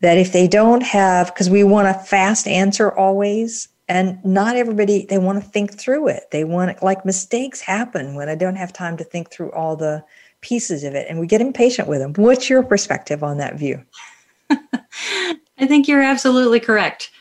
That 0.02 0.18
if 0.18 0.32
they 0.32 0.48
don't 0.48 0.84
have, 0.84 1.34
because 1.34 1.50
we 1.50 1.64
want 1.64 1.88
a 1.88 1.94
fast 1.94 2.48
answer 2.48 2.92
always, 2.92 3.70
and 3.88 4.24
not 4.24 4.56
everybody, 4.56 5.06
they 5.06 5.18
want 5.18 5.44
to 5.44 5.50
think 5.50 5.78
through 5.78 6.08
it. 6.08 6.32
They 6.32 6.44
want, 6.44 6.82
like, 6.82 7.06
mistakes 7.06 7.60
happen 7.60 8.16
when 8.16 8.30
I 8.30 8.36
don't 8.36 8.56
have 8.56 8.72
time 8.72 8.96
to 8.98 9.04
think 9.04 9.30
through 9.30 9.52
all 9.52 9.76
the 9.76 10.04
pieces 10.42 10.84
of 10.84 10.94
it, 10.96 11.08
and 11.10 11.20
we 11.20 11.28
get 11.28 11.42
impatient 11.42 11.88
with 11.88 12.00
them. 12.00 12.14
What's 12.14 12.50
your 12.50 12.64
perspective 12.64 13.24
on 13.24 13.38
that 13.38 13.56
view? 13.56 13.84
I 14.50 15.68
think 15.68 15.88
you're 15.88 16.02
absolutely 16.02 16.60
correct. 16.60 17.12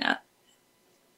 Uh, 0.00 0.14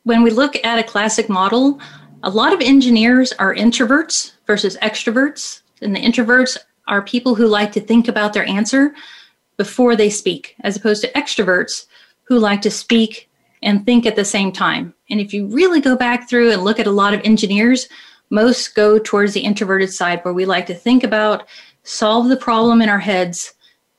when 0.02 0.22
we 0.22 0.30
look 0.30 0.56
at 0.64 0.78
a 0.78 0.82
classic 0.82 1.28
model, 1.28 1.80
a 2.22 2.30
lot 2.30 2.52
of 2.52 2.60
engineers 2.60 3.32
are 3.32 3.54
introverts 3.54 4.32
versus 4.46 4.76
extroverts, 4.82 5.62
and 5.80 5.94
the 5.94 6.00
introverts 6.00 6.58
are 6.88 7.02
people 7.02 7.34
who 7.34 7.46
like 7.46 7.72
to 7.72 7.80
think 7.80 8.08
about 8.08 8.34
their 8.34 8.46
answer 8.46 8.94
before 9.56 9.96
they 9.96 10.10
speak, 10.10 10.56
as 10.60 10.76
opposed 10.76 11.02
to 11.02 11.12
extroverts 11.12 11.86
who 12.24 12.38
like 12.38 12.60
to 12.62 12.70
speak 12.70 13.30
and 13.64 13.84
think 13.84 14.06
at 14.06 14.14
the 14.14 14.24
same 14.24 14.52
time. 14.52 14.94
And 15.10 15.20
if 15.20 15.34
you 15.34 15.46
really 15.48 15.80
go 15.80 15.96
back 15.96 16.28
through 16.28 16.52
and 16.52 16.62
look 16.62 16.78
at 16.78 16.86
a 16.86 16.92
lot 16.92 17.14
of 17.14 17.20
engineers, 17.24 17.88
most 18.30 18.76
go 18.76 18.98
towards 18.98 19.32
the 19.32 19.40
introverted 19.40 19.92
side 19.92 20.20
where 20.22 20.34
we 20.34 20.46
like 20.46 20.66
to 20.66 20.74
think 20.74 21.02
about, 21.02 21.48
solve 21.82 22.28
the 22.28 22.36
problem 22.36 22.80
in 22.80 22.88
our 22.88 23.00
heads, 23.00 23.54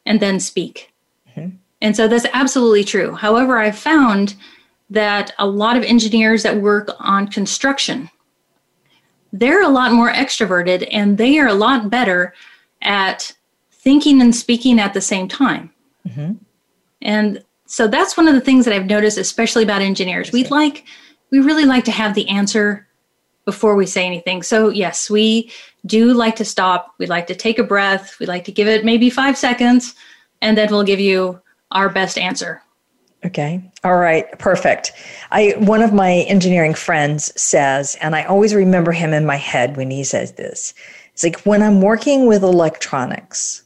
and 0.06 0.22
then 0.22 0.40
speak. 0.40 0.94
Mm-hmm. 1.30 1.58
And 1.82 1.96
so 1.96 2.08
that's 2.08 2.26
absolutely 2.32 2.86
true. 2.86 3.14
However, 3.14 3.58
I've 3.58 3.78
found 3.78 4.36
that 4.90 5.34
a 5.38 5.48
lot 5.48 5.76
of 5.76 5.84
engineers 5.84 6.44
that 6.44 6.62
work 6.62 6.92
on 7.00 7.28
construction 7.28 8.10
they're 9.40 9.64
a 9.64 9.70
lot 9.70 9.92
more 9.92 10.12
extroverted 10.12 10.88
and 10.92 11.18
they 11.18 11.38
are 11.40 11.48
a 11.48 11.54
lot 11.54 11.90
better 11.90 12.34
at 12.82 13.34
thinking 13.72 14.22
and 14.22 14.34
speaking 14.34 14.80
at 14.80 14.94
the 14.94 15.02
same 15.02 15.28
time. 15.28 15.72
Mm-hmm. 16.08 16.34
And 17.02 17.44
so 17.66 17.88
that's 17.88 18.16
one 18.16 18.28
of 18.28 18.36
the 18.36 18.42
things 18.42 18.66
that 18.66 18.74
I've 18.74 18.86
noticed, 18.86 19.18
especially 19.18 19.64
about 19.64 19.82
engineers. 19.82 20.32
We'd 20.32 20.52
like, 20.52 20.86
we 21.32 21.40
really 21.40 21.66
like 21.66 21.86
to 21.86 21.92
have 21.92 22.14
the 22.14 22.28
answer 22.30 22.88
before 23.46 23.76
we 23.76 23.86
say 23.86 24.06
anything. 24.06 24.44
So 24.44 24.70
yes, 24.70 25.10
we 25.10 25.52
do 25.86 26.14
like 26.14 26.36
to 26.38 26.46
stop. 26.46 26.94
We 26.98 27.06
like 27.06 27.28
to 27.28 27.36
take 27.36 27.60
a 27.60 27.64
breath. 27.64 28.20
We 28.20 28.26
like 28.26 28.46
to 28.46 28.52
give 28.52 28.68
it 28.68 28.86
maybe 28.86 29.10
five 29.10 29.38
seconds, 29.38 29.96
and 30.42 30.58
then 30.58 30.70
we'll 30.70 30.84
give 30.84 31.00
you 31.00 31.42
our 31.72 31.90
best 31.90 32.18
answer. 32.18 32.62
Okay. 33.24 33.72
All 33.84 33.98
right. 33.98 34.28
Perfect. 34.38 34.92
I 35.32 35.56
one 35.58 35.82
of 35.82 35.94
my 35.94 36.26
engineering 36.28 36.76
friends 36.76 37.32
says, 37.40 37.98
and 38.02 38.16
I 38.16 38.24
always 38.24 38.54
remember 38.54 38.92
him 38.92 39.14
in 39.14 39.26
my 39.26 39.38
head 39.38 39.78
when 39.78 39.90
he 39.90 40.04
says 40.04 40.34
this. 40.34 40.74
It's 41.14 41.24
like 41.24 41.42
when 41.42 41.64
I'm 41.64 41.82
working 41.82 42.28
with 42.28 42.44
electronics, 42.44 43.64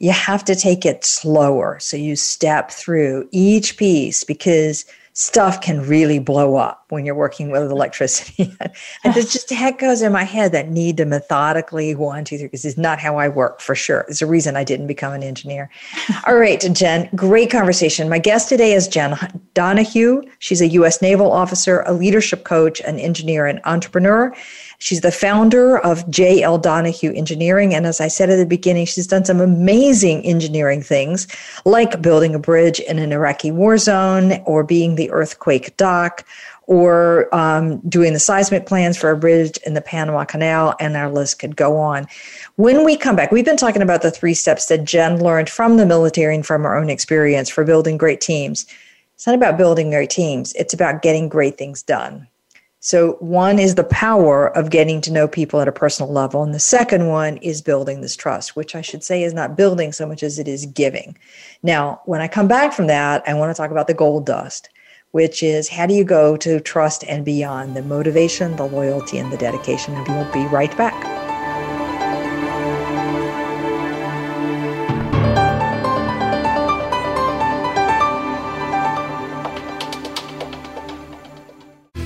you 0.00 0.10
have 0.10 0.44
to 0.46 0.56
take 0.56 0.84
it 0.84 1.04
slower. 1.04 1.78
So 1.78 1.96
you 1.96 2.16
step 2.16 2.70
through 2.70 3.28
each 3.30 3.76
piece 3.76 4.24
because 4.24 4.86
stuff 5.12 5.60
can 5.60 5.86
really 5.86 6.18
blow 6.18 6.56
up 6.56 6.86
when 6.88 7.04
you're 7.04 7.14
working 7.14 7.50
with 7.50 7.62
mm-hmm. 7.62 7.72
electricity. 7.72 8.56
and 9.04 9.16
it 9.16 9.28
just 9.28 9.52
echoes 9.52 10.00
in 10.00 10.10
my 10.12 10.24
head 10.24 10.52
that 10.52 10.70
need 10.70 10.96
to 10.96 11.04
methodically 11.04 11.94
one, 11.94 12.24
two, 12.24 12.38
three, 12.38 12.46
because 12.46 12.64
it's 12.64 12.78
not 12.78 12.98
how 12.98 13.16
I 13.16 13.28
work 13.28 13.60
for 13.60 13.74
sure. 13.74 14.06
It's 14.08 14.22
a 14.22 14.26
reason 14.26 14.56
I 14.56 14.64
didn't 14.64 14.86
become 14.86 15.12
an 15.12 15.22
engineer. 15.22 15.70
All 16.26 16.36
right, 16.36 16.64
Jenn, 16.72 17.10
great 17.14 17.50
conversation. 17.50 18.08
My 18.08 18.18
guest 18.18 18.48
today 18.48 18.72
is 18.72 18.88
Jenn 18.88 19.18
Donahue. 19.52 20.22
She's 20.38 20.62
a 20.62 20.68
U.S. 20.68 21.02
Naval 21.02 21.30
officer, 21.30 21.82
a 21.86 21.92
leadership 21.92 22.44
coach, 22.44 22.80
an 22.80 22.98
engineer, 22.98 23.46
and 23.46 23.60
entrepreneur. 23.64 24.34
She's 24.80 25.02
the 25.02 25.12
founder 25.12 25.78
of 25.78 26.08
J.L. 26.08 26.56
Donahue 26.56 27.12
Engineering. 27.12 27.74
And 27.74 27.86
as 27.86 28.00
I 28.00 28.08
said 28.08 28.30
at 28.30 28.36
the 28.36 28.46
beginning, 28.46 28.86
she's 28.86 29.06
done 29.06 29.26
some 29.26 29.38
amazing 29.38 30.24
engineering 30.24 30.82
things, 30.82 31.28
like 31.66 32.00
building 32.00 32.34
a 32.34 32.38
bridge 32.38 32.80
in 32.80 32.98
an 32.98 33.12
Iraqi 33.12 33.50
war 33.50 33.76
zone 33.76 34.42
or 34.46 34.64
being 34.64 34.94
the 34.94 35.10
earthquake 35.10 35.76
doc 35.76 36.26
or 36.70 37.32
um, 37.34 37.78
doing 37.88 38.14
the 38.14 38.18
seismic 38.18 38.64
plans 38.64 38.96
for 38.96 39.10
a 39.10 39.16
bridge 39.18 39.58
in 39.66 39.74
the 39.74 39.82
Panama 39.82 40.24
Canal, 40.24 40.74
and 40.80 40.96
our 40.96 41.10
list 41.10 41.40
could 41.40 41.56
go 41.56 41.76
on. 41.76 42.06
When 42.56 42.84
we 42.84 42.96
come 42.96 43.16
back, 43.16 43.32
we've 43.32 43.44
been 43.44 43.56
talking 43.56 43.82
about 43.82 44.02
the 44.02 44.10
three 44.10 44.34
steps 44.34 44.66
that 44.66 44.84
Jenn 44.84 45.20
learned 45.20 45.50
from 45.50 45.76
the 45.76 45.84
military 45.84 46.34
and 46.34 46.46
from 46.46 46.62
her 46.62 46.76
own 46.76 46.88
experience 46.88 47.50
for 47.50 47.64
building 47.64 47.98
great 47.98 48.20
teams. 48.20 48.66
It's 49.16 49.26
not 49.26 49.34
about 49.34 49.58
building 49.58 49.90
great 49.90 50.08
teams, 50.08 50.54
it's 50.54 50.72
about 50.72 51.02
getting 51.02 51.28
great 51.28 51.58
things 51.58 51.82
done. 51.82 52.28
So, 52.82 53.18
one 53.20 53.58
is 53.58 53.74
the 53.74 53.84
power 53.84 54.48
of 54.56 54.70
getting 54.70 55.02
to 55.02 55.12
know 55.12 55.28
people 55.28 55.60
at 55.60 55.68
a 55.68 55.72
personal 55.72 56.10
level. 56.10 56.42
And 56.42 56.54
the 56.54 56.58
second 56.58 57.08
one 57.08 57.36
is 57.38 57.60
building 57.60 58.00
this 58.00 58.16
trust, 58.16 58.56
which 58.56 58.74
I 58.74 58.80
should 58.80 59.04
say 59.04 59.22
is 59.22 59.34
not 59.34 59.54
building 59.54 59.92
so 59.92 60.06
much 60.06 60.22
as 60.22 60.38
it 60.38 60.48
is 60.48 60.64
giving. 60.64 61.14
Now, 61.62 62.00
when 62.06 62.22
I 62.22 62.28
come 62.28 62.48
back 62.48 62.72
from 62.72 62.86
that, 62.86 63.22
I 63.26 63.34
want 63.34 63.54
to 63.54 63.60
talk 63.60 63.70
about 63.70 63.86
the 63.86 63.92
gold 63.92 64.24
dust, 64.24 64.70
which 65.10 65.42
is 65.42 65.68
how 65.68 65.84
do 65.84 65.92
you 65.92 66.04
go 66.04 66.38
to 66.38 66.58
trust 66.58 67.04
and 67.06 67.22
beyond 67.22 67.76
the 67.76 67.82
motivation, 67.82 68.56
the 68.56 68.64
loyalty, 68.64 69.18
and 69.18 69.30
the 69.30 69.36
dedication? 69.36 69.94
And 69.94 70.08
we'll 70.08 70.32
be 70.32 70.46
right 70.46 70.74
back. 70.78 71.29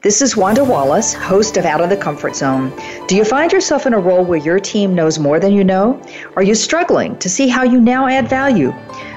This 0.03 0.21
is 0.21 0.37
Wanda 0.37 0.63
Wallace, 0.63 1.15
host 1.15 1.57
of 1.57 1.65
Out 1.65 1.81
of 1.81 1.89
the 1.89 1.97
Comfort 1.97 2.37
Zone. 2.37 2.71
Do 3.09 3.17
you 3.17 3.25
find 3.25 3.51
yourself 3.51 3.87
in 3.87 3.95
a 3.95 3.99
role 3.99 4.23
where 4.23 4.39
your 4.39 4.61
team 4.61 4.95
knows 4.95 5.19
more 5.19 5.41
than 5.41 5.55
you 5.55 5.65
know? 5.65 5.99
Are 6.37 6.43
you 6.43 6.55
struggling 6.55 7.19
to 7.21 7.31
see 7.31 7.49
how 7.49 7.63
you 7.65 7.81
now 7.81 8.07
add 8.07 8.29
value? 8.29 8.75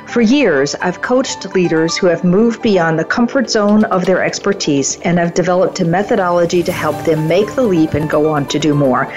For 0.09 0.21
years, 0.21 0.73
I've 0.73 1.03
coached 1.03 1.53
leaders 1.53 1.95
who 1.95 2.07
have 2.07 2.23
moved 2.23 2.63
beyond 2.63 2.97
the 2.97 3.05
comfort 3.05 3.47
zone 3.47 3.83
of 3.85 4.05
their 4.05 4.23
expertise 4.23 4.99
and 5.01 5.19
have 5.19 5.35
developed 5.35 5.81
a 5.81 5.85
methodology 5.85 6.63
to 6.63 6.71
help 6.71 7.05
them 7.05 7.27
make 7.27 7.53
the 7.53 7.61
leap 7.61 7.93
and 7.93 8.09
go 8.09 8.27
on 8.27 8.47
to 8.47 8.57
do 8.57 8.73
more. 8.73 9.13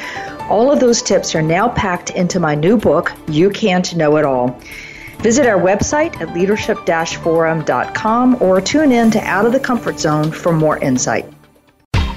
All 0.51 0.71
of 0.71 0.81
those 0.81 1.01
tips 1.01 1.35
are 1.35 1.41
now 1.41 1.71
packed 1.71 2.11
into 2.11 2.39
my 2.39 2.55
new 2.55 2.77
book, 2.77 3.11
You 3.27 3.49
Can't 3.49 3.97
Know 3.97 4.19
It 4.19 4.27
All. 4.27 4.61
Visit 5.21 5.47
our 5.47 5.59
website 5.59 6.21
at 6.21 6.35
leadership 6.35 6.77
forum.com 7.23 8.43
or 8.43 8.61
tune 8.61 8.93
in 8.93 9.11
to 9.13 9.21
Out 9.21 9.47
of 9.47 9.53
the 9.53 9.61
Comfort 9.61 9.99
Zone 9.99 10.31
for 10.31 10.53
more 10.53 10.77
insight. 10.77 11.25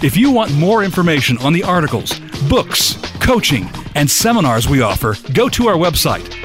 If 0.03 0.17
you 0.17 0.31
want 0.31 0.53
more 0.53 0.83
information 0.83 1.37
on 1.37 1.53
the 1.53 1.63
articles, 1.63 2.19
books, 2.49 2.95
coaching, 3.21 3.69
and 3.95 4.11
seminars 4.11 4.67
we 4.67 4.81
offer, 4.81 5.15
go 5.31 5.47
to 5.47 5.69
our 5.69 5.77
website 5.77 6.44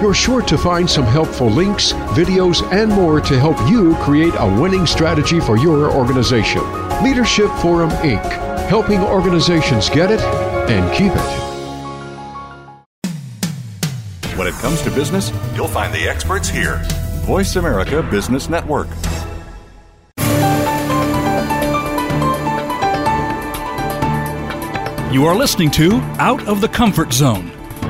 You're 0.00 0.14
sure 0.14 0.40
to 0.40 0.56
find 0.56 0.88
some 0.88 1.04
helpful 1.04 1.50
links, 1.50 1.92
videos, 1.92 2.62
and 2.72 2.90
more 2.90 3.20
to 3.20 3.38
help 3.38 3.58
you 3.68 3.94
create 3.96 4.32
a 4.38 4.46
winning 4.58 4.86
strategy 4.86 5.40
for 5.40 5.58
your 5.58 5.92
organization. 5.92 6.62
Leadership 7.04 7.50
Forum 7.60 7.90
Inc., 7.90 8.24
helping 8.70 9.00
organizations 9.00 9.90
get 9.90 10.10
it 10.10 10.20
and 10.70 10.90
keep 10.96 11.12
it. 11.12 11.50
When 14.38 14.48
it 14.48 14.54
comes 14.54 14.80
to 14.82 14.90
business, 14.90 15.30
you'll 15.54 15.68
find 15.68 15.92
the 15.92 16.08
experts 16.08 16.48
here. 16.48 16.80
Voice 17.26 17.56
America 17.56 18.02
Business 18.02 18.48
Network. 18.48 18.88
You 25.12 25.26
are 25.26 25.36
listening 25.36 25.70
to 25.72 25.96
Out 26.18 26.48
of 26.48 26.62
the 26.62 26.68
Comfort 26.68 27.12
Zone. 27.12 27.59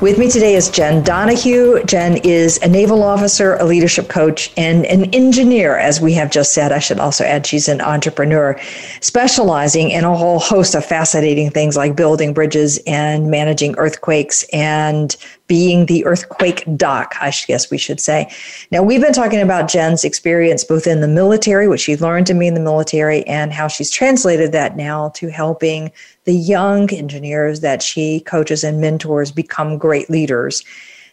With 0.00 0.18
me 0.18 0.28
today 0.28 0.54
is 0.54 0.68
Jenn 0.70 1.02
Donahue. 1.02 1.82
Jenn 1.84 2.18
is 2.18 2.58
a 2.58 2.68
naval 2.68 3.02
officer, 3.02 3.54
a 3.54 3.64
leadership 3.64 4.08
coach, 4.08 4.52
and 4.56 4.84
an 4.86 5.14
engineer, 5.14 5.78
as 5.78 6.00
we 6.00 6.12
have 6.14 6.30
just 6.30 6.52
said. 6.52 6.72
I 6.72 6.80
should 6.80 6.98
also 6.98 7.24
add 7.24 7.46
she's 7.46 7.68
an 7.68 7.80
entrepreneur, 7.80 8.60
specializing 9.00 9.90
in 9.90 10.04
a 10.04 10.14
whole 10.14 10.40
host 10.40 10.74
of 10.74 10.84
fascinating 10.84 11.48
things 11.50 11.76
like 11.76 11.96
building 11.96 12.34
bridges 12.34 12.78
and 12.86 13.30
managing 13.30 13.76
earthquakes 13.78 14.44
and 14.52 15.16
being 15.46 15.86
the 15.86 16.04
earthquake 16.06 16.64
doc, 16.76 17.14
I 17.20 17.32
guess 17.46 17.70
we 17.70 17.78
should 17.78 18.00
say. 18.00 18.30
Now, 18.70 18.82
we've 18.82 19.00
been 19.00 19.12
talking 19.12 19.40
about 19.40 19.68
Jenn's 19.68 20.04
experience 20.04 20.64
both 20.64 20.86
in 20.86 21.02
the 21.02 21.08
military, 21.08 21.68
which 21.68 21.82
she 21.82 21.96
learned 21.96 22.26
to 22.26 22.34
me 22.34 22.48
in 22.48 22.54
the 22.54 22.60
military, 22.60 23.26
and 23.26 23.52
how 23.52 23.68
she's 23.68 23.90
translated 23.90 24.52
that 24.52 24.76
now 24.76 25.10
to 25.10 25.28
helping 25.28 25.92
the 26.24 26.34
young 26.34 26.90
engineers 26.92 27.60
that 27.60 27.82
she 27.82 28.20
coaches 28.20 28.64
and 28.64 28.80
mentors 28.80 29.30
become 29.30 29.78
great 29.78 30.08
leaders 30.10 30.64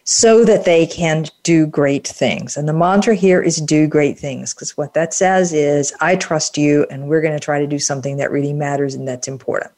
so 0.04 0.44
that 0.44 0.64
they 0.64 0.86
can 0.86 1.26
do 1.42 1.66
great 1.66 2.08
things. 2.08 2.56
And 2.56 2.68
the 2.68 2.72
mantra 2.72 3.14
here 3.14 3.40
is 3.40 3.56
do 3.56 3.86
great 3.86 4.18
things 4.18 4.52
because 4.52 4.76
what 4.76 4.94
that 4.94 5.14
says 5.14 5.52
is, 5.52 5.92
I 6.00 6.16
trust 6.16 6.58
you 6.58 6.86
and 6.90 7.08
we're 7.08 7.20
going 7.20 7.38
to 7.38 7.44
try 7.44 7.60
to 7.60 7.66
do 7.66 7.78
something 7.78 8.16
that 8.16 8.32
really 8.32 8.52
matters 8.52 8.94
and 8.94 9.06
that's 9.06 9.28
important. 9.28 9.70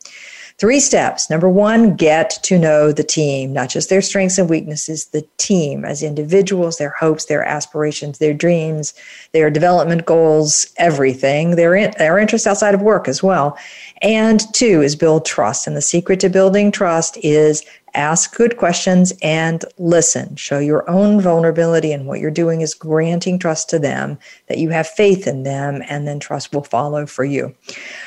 Three 0.56 0.78
steps. 0.78 1.28
Number 1.28 1.48
one, 1.48 1.96
get 1.96 2.30
to 2.44 2.58
know 2.60 2.92
the 2.92 3.02
team, 3.02 3.52
not 3.52 3.70
just 3.70 3.90
their 3.90 4.00
strengths 4.00 4.38
and 4.38 4.48
weaknesses, 4.48 5.06
the 5.06 5.26
team 5.36 5.84
as 5.84 6.00
individuals, 6.00 6.78
their 6.78 6.90
hopes, 6.90 7.24
their 7.24 7.42
aspirations, 7.42 8.18
their 8.18 8.32
dreams, 8.32 8.94
their 9.32 9.50
development 9.50 10.06
goals, 10.06 10.72
everything, 10.76 11.56
their, 11.56 11.74
in, 11.74 11.92
their 11.98 12.18
interests 12.20 12.46
outside 12.46 12.72
of 12.72 12.82
work 12.82 13.08
as 13.08 13.20
well. 13.20 13.58
And 14.00 14.40
two 14.54 14.80
is 14.80 14.94
build 14.94 15.26
trust. 15.26 15.66
And 15.66 15.76
the 15.76 15.82
secret 15.82 16.20
to 16.20 16.28
building 16.28 16.70
trust 16.70 17.18
is 17.24 17.64
ask 17.94 18.36
good 18.36 18.56
questions 18.56 19.12
and 19.22 19.64
listen. 19.78 20.36
Show 20.36 20.58
your 20.58 20.88
own 20.88 21.20
vulnerability, 21.20 21.92
and 21.92 22.06
what 22.06 22.20
you're 22.20 22.30
doing 22.30 22.60
is 22.60 22.74
granting 22.74 23.38
trust 23.38 23.70
to 23.70 23.78
them, 23.78 24.18
that 24.48 24.58
you 24.58 24.70
have 24.70 24.86
faith 24.86 25.26
in 25.26 25.42
them, 25.42 25.82
and 25.88 26.06
then 26.06 26.20
trust 26.20 26.52
will 26.52 26.64
follow 26.64 27.06
for 27.06 27.24
you. 27.24 27.54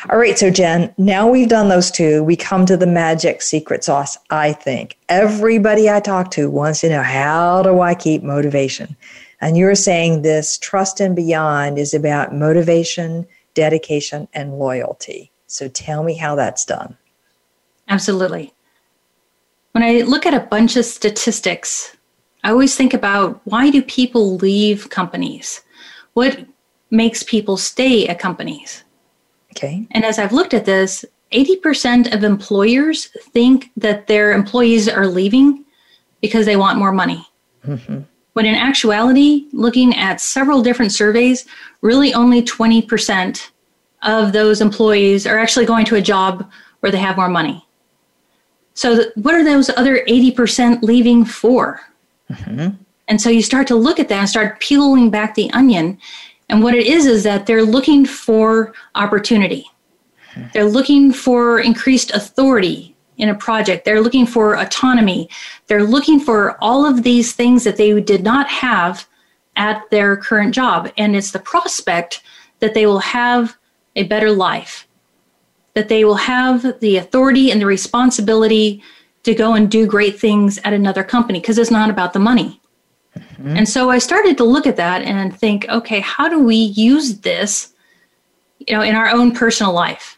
All 0.10 0.18
right, 0.18 0.38
so 0.38 0.50
Jenn, 0.50 0.94
now 0.98 1.28
we've 1.28 1.50
done 1.50 1.70
those 1.70 1.92
two, 1.92 2.24
we 2.24 2.36
come 2.36 2.66
to 2.66 2.78
the 2.78 2.88
magic 2.88 3.42
secret 3.42 3.84
sauce, 3.84 4.18
I 4.30 4.54
think. 4.54 4.98
Everybody 5.10 5.90
I 5.90 6.00
talk 6.00 6.32
to 6.32 6.50
wants 6.50 6.82
to 6.82 6.90
know 6.90 7.04
how 7.04 7.64
do 7.64 7.82
I 7.82 7.96
keep 7.96 8.24
motivation? 8.24 8.96
And 9.40 9.58
you're 9.58 9.76
saying 9.76 10.22
this 10.22 10.58
trust 10.58 11.00
and 11.00 11.16
beyond 11.16 11.78
is 11.78 11.94
about 11.94 12.34
motivation, 12.34 13.28
dedication, 13.54 14.28
and 14.34 14.58
loyalty. 14.58 15.32
So 15.46 15.68
tell 15.68 16.04
me 16.04 16.16
how 16.16 16.36
that's 16.36 16.66
done. 16.66 16.98
Absolutely. 17.88 18.54
When 19.78 19.84
I 19.84 20.02
look 20.02 20.26
at 20.26 20.34
a 20.34 20.40
bunch 20.40 20.76
of 20.76 20.86
statistics, 20.86 21.96
I 22.44 22.50
always 22.50 22.76
think 22.76 22.96
about 22.96 23.40
why 23.44 23.70
do 23.70 23.84
people 23.84 24.38
leave 24.38 24.90
companies? 24.90 25.62
What 26.14 26.48
makes 26.90 27.22
people 27.22 27.58
stay 27.58 28.08
at 28.08 28.18
companies? 28.18 28.84
Okay. 29.52 29.86
And 29.92 30.04
as 30.04 30.18
I've 30.18 30.34
looked 30.34 30.56
at 30.56 30.66
this, 30.66 31.06
80% 31.32 32.12
of 32.12 32.24
employers 32.24 33.06
think 33.30 33.70
that 33.78 34.08
their 34.08 34.32
employees 34.32 34.90
are 34.90 35.06
leaving 35.06 35.64
because 36.22 36.48
they 36.48 36.56
want 36.56 36.80
more 36.80 36.92
money. 36.92 37.24
Mm-hmm. 37.64 38.00
When 38.34 38.48
in 38.48 38.56
actuality, 38.56 39.46
looking 39.54 39.96
at 39.96 40.20
several 40.20 40.64
different 40.64 40.92
surveys, 40.92 41.46
really 41.82 42.16
only 42.16 42.42
20% 42.42 43.52
of 44.02 44.34
those 44.34 44.60
employees 44.60 45.28
are 45.28 45.38
actually 45.38 45.68
going 45.68 45.86
to 45.86 45.98
a 45.98 46.02
job 46.02 46.50
where 46.80 46.92
they 46.92 46.98
have 46.98 47.16
more 47.16 47.30
money. 47.30 47.64
So, 48.78 49.06
what 49.16 49.34
are 49.34 49.44
those 49.44 49.70
other 49.72 50.06
80% 50.08 50.84
leaving 50.84 51.26
for? 51.26 51.82
Mm-hmm. 52.32 52.76
And 53.08 53.22
so 53.22 53.30
you 53.30 53.42
start 53.42 53.66
to 53.68 53.76
look 53.76 54.00
at 54.00 54.08
that 54.10 54.20
and 54.20 54.30
start 54.30 54.60
peeling 54.60 55.10
back 55.10 55.34
the 55.34 55.50
onion. 55.52 55.98
And 56.50 56.62
what 56.62 56.76
it 56.76 56.86
is 56.86 57.06
is 57.06 57.24
that 57.24 57.48
they're 57.48 57.64
looking 57.64 58.06
for 58.06 58.74
opportunity. 58.96 59.66
Mm-hmm. 60.34 60.50
They're 60.54 60.66
looking 60.66 61.12
for 61.12 61.60
increased 61.60 62.12
authority. 62.12 62.96
in 63.18 63.30
a 63.30 63.36
project. 63.36 63.84
They're 63.84 64.02
looking 64.02 64.28
for 64.28 64.56
autonomy. 64.56 65.28
They're 65.66 65.84
looking 65.84 66.20
for 66.20 66.56
all 66.64 66.86
of 66.86 67.02
these 67.02 67.34
things 67.34 67.64
that 67.64 67.78
they 67.78 68.00
did 68.00 68.24
not 68.24 68.48
have 68.48 69.08
at 69.56 69.90
their 69.90 70.18
current 70.18 70.54
job. 70.54 70.92
And 70.98 71.16
it's 71.16 71.32
the 71.32 71.40
prospect 71.40 72.22
that 72.60 72.76
they 72.76 72.86
will 72.86 73.00
have 73.00 73.58
a 73.96 74.04
better 74.04 74.30
life, 74.32 74.87
that 75.78 75.90
they 75.90 76.04
will 76.04 76.16
have 76.16 76.80
the 76.80 76.98
authority 76.98 77.52
and 77.52 77.62
the 77.62 77.66
responsibility 77.68 78.82
to 79.22 79.36
go 79.36 79.54
and 79.54 79.70
do 79.70 79.86
great 79.86 80.20
things 80.20 80.58
at 80.64 80.74
another 80.74 81.04
company 81.04 81.40
because 81.40 81.60
it's 81.60 81.70
not 81.70 81.92
about 81.92 82.14
the 82.14 82.20
money. 82.20 82.60
Mm-hmm. 83.16 83.58
And 83.58 83.70
so 83.70 83.92
I 83.92 84.00
started 84.00 84.38
to 84.38 84.44
look 84.44 84.66
at 84.66 84.76
that 84.78 85.04
and 85.04 85.38
think, 85.38 85.70
okay, 85.70 86.00
how 86.00 86.30
do 86.30 86.40
we 86.40 86.56
use 86.56 87.20
this, 87.20 87.74
you 88.58 88.76
know, 88.76 88.82
in 88.82 88.96
our 88.96 89.08
own 89.10 89.34
personal 89.34 89.72
life? 89.72 90.18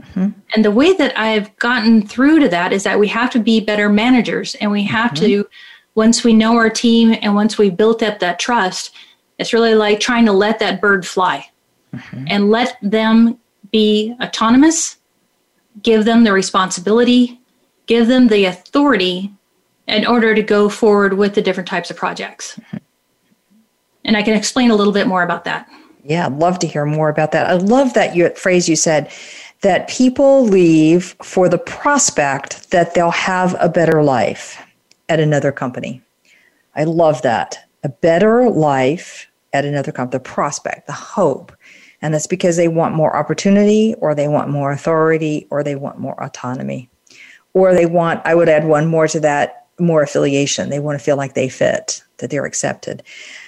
Mm-hmm. 0.00 0.28
And 0.54 0.64
the 0.64 0.70
way 0.70 0.92
that 0.92 1.18
I've 1.18 1.56
gotten 1.56 2.06
through 2.06 2.38
to 2.38 2.48
that 2.48 2.72
is 2.72 2.84
that 2.84 3.00
we 3.00 3.08
have 3.08 3.30
to 3.30 3.40
be 3.40 3.58
better 3.58 3.88
managers 3.88 4.54
and 4.60 4.70
we 4.70 4.84
have 4.84 5.10
mm-hmm. 5.10 5.24
to 5.24 5.48
once 5.96 6.22
we 6.22 6.34
know 6.34 6.54
our 6.54 6.70
team 6.70 7.18
and 7.20 7.34
once 7.34 7.58
we've 7.58 7.76
built 7.76 8.00
up 8.04 8.20
that 8.20 8.38
trust, 8.38 8.94
it's 9.38 9.52
really 9.52 9.74
like 9.74 9.98
trying 9.98 10.26
to 10.26 10.32
let 10.32 10.60
that 10.60 10.80
bird 10.80 11.04
fly 11.04 11.50
mm-hmm. 11.92 12.26
and 12.28 12.48
let 12.48 12.76
them 12.80 13.40
be 13.72 14.14
autonomous, 14.20 14.96
give 15.82 16.04
them 16.04 16.24
the 16.24 16.32
responsibility, 16.32 17.40
give 17.86 18.06
them 18.06 18.28
the 18.28 18.44
authority 18.44 19.32
in 19.86 20.06
order 20.06 20.34
to 20.34 20.42
go 20.42 20.68
forward 20.68 21.14
with 21.14 21.34
the 21.34 21.42
different 21.42 21.68
types 21.68 21.90
of 21.90 21.96
projects. 21.96 22.56
Mm-hmm. 22.56 22.76
And 24.04 24.16
I 24.16 24.22
can 24.22 24.34
explain 24.34 24.70
a 24.70 24.74
little 24.74 24.92
bit 24.92 25.06
more 25.06 25.22
about 25.22 25.44
that. 25.44 25.68
Yeah, 26.04 26.26
I'd 26.26 26.32
love 26.32 26.58
to 26.60 26.66
hear 26.66 26.86
more 26.86 27.08
about 27.08 27.32
that. 27.32 27.46
I 27.46 27.54
love 27.54 27.94
that 27.94 28.16
you, 28.16 28.30
phrase 28.30 28.68
you 28.68 28.76
said 28.76 29.10
that 29.60 29.88
people 29.88 30.44
leave 30.44 31.16
for 31.22 31.48
the 31.48 31.58
prospect 31.58 32.70
that 32.70 32.94
they'll 32.94 33.10
have 33.10 33.54
a 33.60 33.68
better 33.68 34.02
life 34.02 34.62
at 35.08 35.20
another 35.20 35.52
company. 35.52 36.00
I 36.74 36.84
love 36.84 37.20
that. 37.22 37.58
A 37.82 37.88
better 37.88 38.48
life 38.48 39.26
at 39.52 39.64
another 39.64 39.92
company, 39.92 40.18
the 40.18 40.24
prospect, 40.24 40.86
the 40.86 40.92
hope. 40.92 41.52
And 42.02 42.14
that's 42.14 42.26
because 42.26 42.56
they 42.56 42.68
want 42.68 42.94
more 42.94 43.16
opportunity 43.16 43.94
or 43.98 44.14
they 44.14 44.28
want 44.28 44.48
more 44.48 44.72
authority 44.72 45.46
or 45.50 45.62
they 45.62 45.76
want 45.76 45.98
more 45.98 46.20
autonomy. 46.22 46.88
Or 47.52 47.74
they 47.74 47.86
want, 47.86 48.22
I 48.24 48.34
would 48.34 48.48
add 48.48 48.64
one 48.64 48.86
more 48.86 49.08
to 49.08 49.20
that, 49.20 49.66
more 49.78 50.02
affiliation. 50.02 50.70
They 50.70 50.78
want 50.78 50.98
to 50.98 51.04
feel 51.04 51.16
like 51.16 51.34
they 51.34 51.48
fit 51.48 52.02
that 52.20 52.30
they're 52.30 52.44
accepted. 52.44 53.02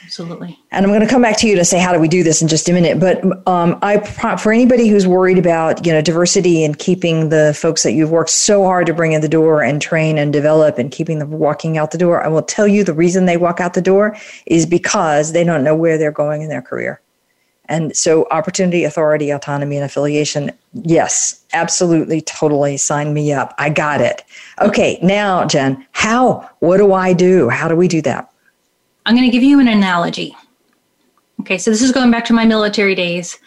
Absolutely. 0.04 0.58
And 0.70 0.84
I'm 0.84 0.90
going 0.90 1.02
to 1.02 1.06
come 1.06 1.22
back 1.22 1.36
to 1.38 1.46
you 1.46 1.54
to 1.54 1.64
say 1.64 1.78
how 1.78 1.92
do 1.92 2.00
we 2.00 2.08
do 2.08 2.22
this 2.22 2.42
in 2.42 2.48
just 2.48 2.68
a 2.68 2.72
minute. 2.72 2.98
But 2.98 3.24
um, 3.46 3.78
I 3.82 3.98
for 4.36 4.52
anybody 4.52 4.88
who's 4.88 5.06
worried 5.06 5.38
about 5.38 5.86
you 5.86 5.92
know 5.92 6.02
diversity 6.02 6.64
and 6.64 6.78
keeping 6.78 7.28
the 7.28 7.54
folks 7.56 7.82
that 7.84 7.92
you've 7.92 8.10
worked 8.10 8.30
so 8.30 8.64
hard 8.64 8.86
to 8.86 8.94
bring 8.94 9.12
in 9.12 9.20
the 9.20 9.28
door 9.28 9.62
and 9.62 9.80
train 9.80 10.18
and 10.18 10.32
develop 10.32 10.78
and 10.78 10.90
keeping 10.90 11.18
them 11.18 11.30
walking 11.30 11.78
out 11.78 11.92
the 11.92 11.98
door, 11.98 12.24
I 12.24 12.28
will 12.28 12.42
tell 12.42 12.66
you 12.66 12.82
the 12.82 12.94
reason 12.94 13.26
they 13.26 13.36
walk 13.36 13.60
out 13.60 13.74
the 13.74 13.82
door 13.82 14.16
is 14.46 14.66
because 14.66 15.32
they 15.32 15.44
don't 15.44 15.64
know 15.64 15.76
where 15.76 15.98
they're 15.98 16.10
going 16.10 16.42
in 16.42 16.48
their 16.48 16.62
career. 16.62 17.00
And 17.72 17.96
so, 17.96 18.26
opportunity, 18.30 18.84
authority, 18.84 19.30
autonomy, 19.30 19.76
and 19.76 19.84
affiliation 19.86 20.52
yes, 20.74 21.42
absolutely, 21.54 22.20
totally 22.20 22.76
sign 22.76 23.14
me 23.14 23.32
up. 23.32 23.54
I 23.56 23.70
got 23.70 24.02
it. 24.02 24.22
Okay, 24.60 24.98
now, 25.02 25.46
Jenn, 25.46 25.86
how? 25.92 26.50
What 26.58 26.76
do 26.76 26.92
I 26.92 27.14
do? 27.14 27.48
How 27.48 27.68
do 27.68 27.74
we 27.74 27.88
do 27.88 28.02
that? 28.02 28.30
I'm 29.06 29.16
going 29.16 29.24
to 29.24 29.32
give 29.32 29.42
you 29.42 29.58
an 29.58 29.68
analogy. 29.68 30.36
Okay, 31.40 31.56
so 31.56 31.70
this 31.70 31.80
is 31.80 31.92
going 31.92 32.10
back 32.10 32.26
to 32.26 32.34
my 32.34 32.44
military 32.44 32.94
days. 32.94 33.38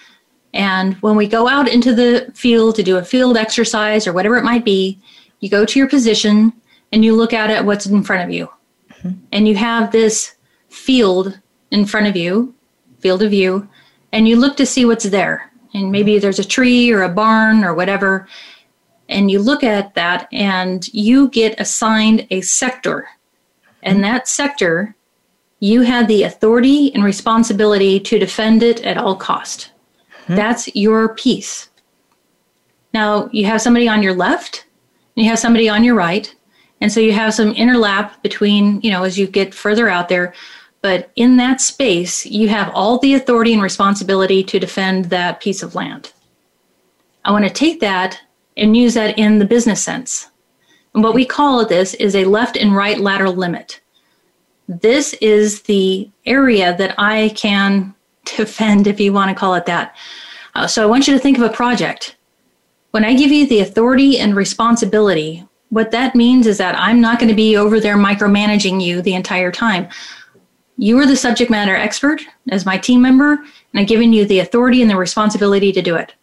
And 0.55 0.95
when 0.95 1.15
we 1.15 1.27
go 1.27 1.47
out 1.47 1.67
into 1.67 1.93
the 1.93 2.31
field 2.33 2.77
to 2.77 2.83
do 2.83 2.97
a 2.97 3.05
field 3.05 3.37
exercise 3.37 4.07
or 4.07 4.13
whatever 4.13 4.37
it 4.37 4.43
might 4.43 4.65
be, 4.65 4.99
you 5.39 5.49
go 5.51 5.65
to 5.65 5.77
your 5.77 5.87
position 5.87 6.51
and 6.91 7.05
you 7.05 7.15
look 7.15 7.31
out 7.31 7.51
at 7.51 7.63
what's 7.63 7.85
in 7.85 8.01
front 8.01 8.23
of 8.23 8.33
you. 8.33 8.49
Mm-hmm. 8.91 9.19
And 9.31 9.47
you 9.47 9.55
have 9.55 9.91
this 9.91 10.33
field 10.69 11.39
in 11.69 11.85
front 11.85 12.07
of 12.07 12.15
you, 12.15 12.55
field 13.01 13.21
of 13.21 13.29
view, 13.29 13.69
and 14.15 14.29
you 14.29 14.37
look 14.37 14.55
to 14.57 14.65
see 14.65 14.85
what's 14.85 15.03
there. 15.03 15.51
And 15.73 15.91
maybe 15.91 16.19
there's 16.19 16.39
a 16.39 16.47
tree 16.47 16.89
or 16.89 17.03
a 17.03 17.09
barn 17.09 17.65
or 17.65 17.73
whatever. 17.73 18.27
And 19.09 19.29
you 19.29 19.39
look 19.39 19.61
at 19.61 19.93
that 19.95 20.29
and 20.31 20.87
you 20.93 21.27
get 21.27 21.59
assigned 21.59 22.25
a 22.31 22.39
sector. 22.39 23.09
And 23.83 24.03
that 24.03 24.27
sector 24.27 24.95
you 25.59 25.81
had 25.81 26.07
the 26.07 26.23
authority 26.23 26.93
and 26.93 27.03
responsibility 27.03 27.99
to 27.99 28.19
defend 28.19 28.61
it 28.61 28.81
at 28.85 28.97
all 28.97 29.15
cost. 29.15 29.71
Hmm. 30.27 30.35
That's 30.35 30.73
your 30.75 31.15
piece. 31.15 31.69
Now 32.93 33.29
you 33.31 33.45
have 33.45 33.61
somebody 33.61 33.87
on 33.87 34.03
your 34.03 34.13
left 34.13 34.65
and 35.15 35.25
you 35.25 35.29
have 35.29 35.39
somebody 35.39 35.67
on 35.67 35.83
your 35.83 35.95
right. 35.95 36.33
And 36.81 36.91
so 36.91 36.99
you 36.99 37.13
have 37.13 37.33
some 37.33 37.53
interlap 37.55 38.21
between, 38.21 38.81
you 38.81 38.91
know, 38.91 39.03
as 39.03 39.17
you 39.17 39.27
get 39.27 39.53
further 39.53 39.89
out 39.89 40.07
there. 40.07 40.33
But 40.85 41.09
in 41.15 41.37
that 41.37 41.61
space, 41.61 42.27
you 42.27 42.47
have 42.49 42.71
all 42.75 42.99
the 42.99 43.15
authority 43.15 43.53
and 43.53 43.61
responsibility 43.63 44.43
to 44.43 44.59
defend 44.59 45.05
that 45.05 45.41
piece 45.41 45.63
of 45.63 45.73
land. 45.73 46.13
I 47.23 47.31
want 47.31 47.43
to 47.43 47.49
take 47.49 47.79
that 47.79 48.21
and 48.55 48.77
use 48.77 48.93
that 48.93 49.17
in 49.17 49.39
the 49.39 49.45
business 49.45 49.83
sense. 49.83 50.29
And 50.93 51.01
what 51.03 51.15
we 51.15 51.25
call 51.25 51.65
this 51.65 51.95
is 51.95 52.15
a 52.15 52.25
left 52.25 52.55
and 52.55 52.75
right 52.75 52.99
lateral 52.99 53.33
limit 53.33 53.81
this 54.67 55.13
is 55.15 55.63
the 55.63 56.09
area 56.25 56.75
that 56.77 56.95
I 56.99 57.31
can 57.35 57.93
defend, 58.37 58.85
if 58.85 58.99
you 58.99 59.11
want 59.11 59.29
to 59.29 59.35
call 59.35 59.55
it 59.55 59.65
that. 59.65 59.95
Uh, 60.53 60.67
so 60.67 60.83
I 60.83 60.85
want 60.85 61.07
you 61.07 61.13
to 61.15 61.19
think 61.19 61.37
of 61.37 61.43
a 61.43 61.49
project. 61.49 62.15
When 62.91 63.03
I 63.03 63.15
give 63.15 63.31
you 63.31 63.47
the 63.47 63.59
authority 63.59 64.19
and 64.19 64.35
responsibility, 64.35 65.45
what 65.69 65.91
that 65.91 66.15
means 66.15 66.47
is 66.47 66.57
that 66.59 66.79
I'm 66.79 67.01
not 67.01 67.19
going 67.19 67.29
to 67.29 67.35
be 67.35 67.57
over 67.57 67.79
there 67.79 67.97
micromanaging 67.97 68.81
you 68.81 69.01
the 69.01 69.15
entire 69.15 69.51
time. 69.51 69.89
You 70.77 70.99
are 70.99 71.05
the 71.05 71.15
subject 71.15 71.49
matter 71.49 71.75
expert 71.75 72.21
as 72.51 72.65
my 72.65 72.77
team 72.77 73.01
member, 73.01 73.33
and 73.33 73.47
I'm 73.73 73.85
giving 73.85 74.11
you 74.11 74.25
the 74.25 74.39
authority 74.39 74.81
and 74.81 74.91
the 74.91 74.97
responsibility 74.97 75.71
to 75.71 75.81
do 75.81 75.95
it. 75.95 76.13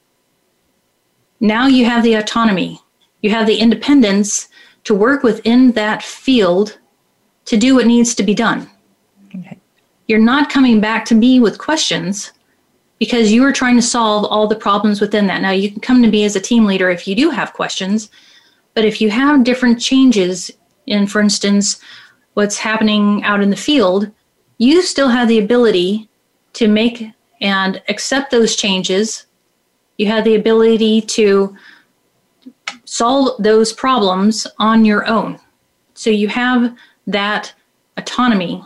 Now 1.41 1.67
you 1.67 1.87
have 1.87 2.03
the 2.03 2.15
autonomy, 2.15 2.81
you 3.23 3.31
have 3.31 3.47
the 3.47 3.57
independence 3.57 4.49
to 4.85 4.95
work 4.95 5.23
within 5.23 5.73
that 5.73 6.03
field 6.03 6.79
to 7.47 7.57
do 7.57 7.75
what 7.75 7.87
needs 7.87 8.15
to 8.15 8.23
be 8.23 8.35
done. 8.35 8.69
Okay. 9.35 9.59
You're 10.07 10.19
not 10.19 10.51
coming 10.51 10.81
back 10.81 11.05
to 11.07 11.15
me 11.15 11.41
with 11.41 11.59
questions 11.59 12.33
because 12.99 13.33
you 13.33 13.43
are 13.45 13.53
trying 13.53 13.77
to 13.77 13.83
solve 13.83 14.25
all 14.27 14.47
the 14.47 14.55
problems 14.55 15.01
within 15.01 15.27
that. 15.27 15.43
Now, 15.43 15.51
you 15.51 15.71
can 15.71 15.81
come 15.81 16.03
to 16.03 16.11
me 16.11 16.25
as 16.25 16.37
a 16.37 16.41
team 16.41 16.65
leader 16.67 16.91
if 16.91 17.09
you 17.09 17.17
do 17.17 17.31
have 17.31 17.53
questions, 17.53 18.11
but 18.75 18.85
if 18.85 19.01
you 19.01 19.11
have 19.11 19.45
different 19.45 19.81
changes 19.81 20.51
in, 20.87 21.07
for 21.07 21.21
instance, 21.21 21.81
what's 22.35 22.59
happening 22.59 23.23
out 23.25 23.41
in 23.41 23.51
the 23.51 23.57
field, 23.57 24.11
you 24.63 24.81
still 24.81 25.09
have 25.09 25.27
the 25.27 25.41
ability 25.41 26.09
to 26.53 26.69
make 26.69 27.11
and 27.41 27.83
accept 27.89 28.31
those 28.31 28.55
changes. 28.55 29.27
You 29.99 30.07
have 30.07 30.23
the 30.23 30.37
ability 30.37 31.01
to 31.01 31.57
solve 32.85 33.43
those 33.43 33.73
problems 33.73 34.47
on 34.61 34.85
your 34.85 35.05
own. 35.09 35.41
So 35.95 36.11
you 36.11 36.29
have 36.29 36.77
that 37.09 37.53
autonomy. 37.97 38.65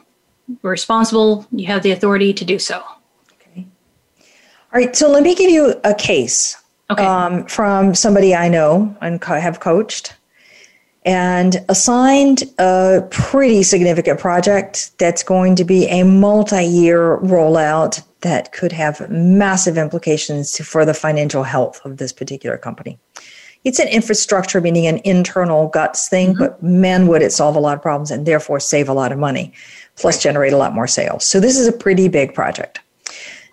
You're 0.49 0.71
responsible, 0.71 1.47
you 1.51 1.67
have 1.69 1.83
the 1.83 1.93
authority 1.93 2.35
to 2.35 2.45
do 2.45 2.59
so. 2.59 2.83
Okay. 3.33 3.67
All 4.21 4.81
right, 4.81 4.95
so 4.95 5.11
let 5.11 5.23
me 5.23 5.35
give 5.35 5.51
you 5.51 5.81
a 5.83 5.95
case 5.95 6.63
okay. 6.91 7.07
um, 7.07 7.47
from 7.47 7.95
somebody 7.95 8.35
I 8.35 8.49
know 8.49 8.95
and 9.01 9.23
have 9.25 9.61
coached 9.61 10.15
and 11.07 11.65
assigned 11.71 12.43
a 12.59 13.07
pretty 13.11 13.63
significant 13.63 14.21
project 14.21 14.91
that's 14.99 15.23
going 15.23 15.57
to 15.57 15.65
be 15.65 15.87
a 15.87 16.03
multi 16.03 16.65
year 16.65 17.17
rollout 17.19 18.03
that 18.21 18.53
could 18.53 18.73
have 18.73 19.09
massive 19.09 19.79
implications 19.79 20.59
for 20.67 20.85
the 20.85 20.93
financial 20.93 21.45
health 21.45 21.81
of 21.85 21.97
this 21.97 22.13
particular 22.13 22.59
company 22.59 22.99
it's 23.67 23.81
an 23.81 23.89
infrastructure, 23.89 24.61
meaning 24.61 24.87
an 24.87 25.01
internal 25.05 25.67
guts 25.69 26.09
thing, 26.09 26.29
mm-hmm. 26.29 26.39
but 26.39 26.63
man, 26.63 27.09
would 27.09 27.21
it 27.21 27.33
solve 27.33 27.57
a 27.57 27.59
lot 27.59 27.75
of 27.75 27.83
problems 27.83 28.13
and 28.13 28.25
therefore 28.25 28.61
save 28.61 28.89
a 28.89 28.93
lot 28.93 29.11
of 29.11 29.19
money, 29.19 29.53
plus 29.97 30.23
generate 30.23 30.53
a 30.53 30.57
lot 30.57 30.73
more 30.73 30.87
sales. 30.87 31.25
So 31.25 31.41
this 31.41 31.59
is 31.59 31.67
a 31.67 31.73
pretty 31.73 32.07
big 32.07 32.33
project. 32.33 32.79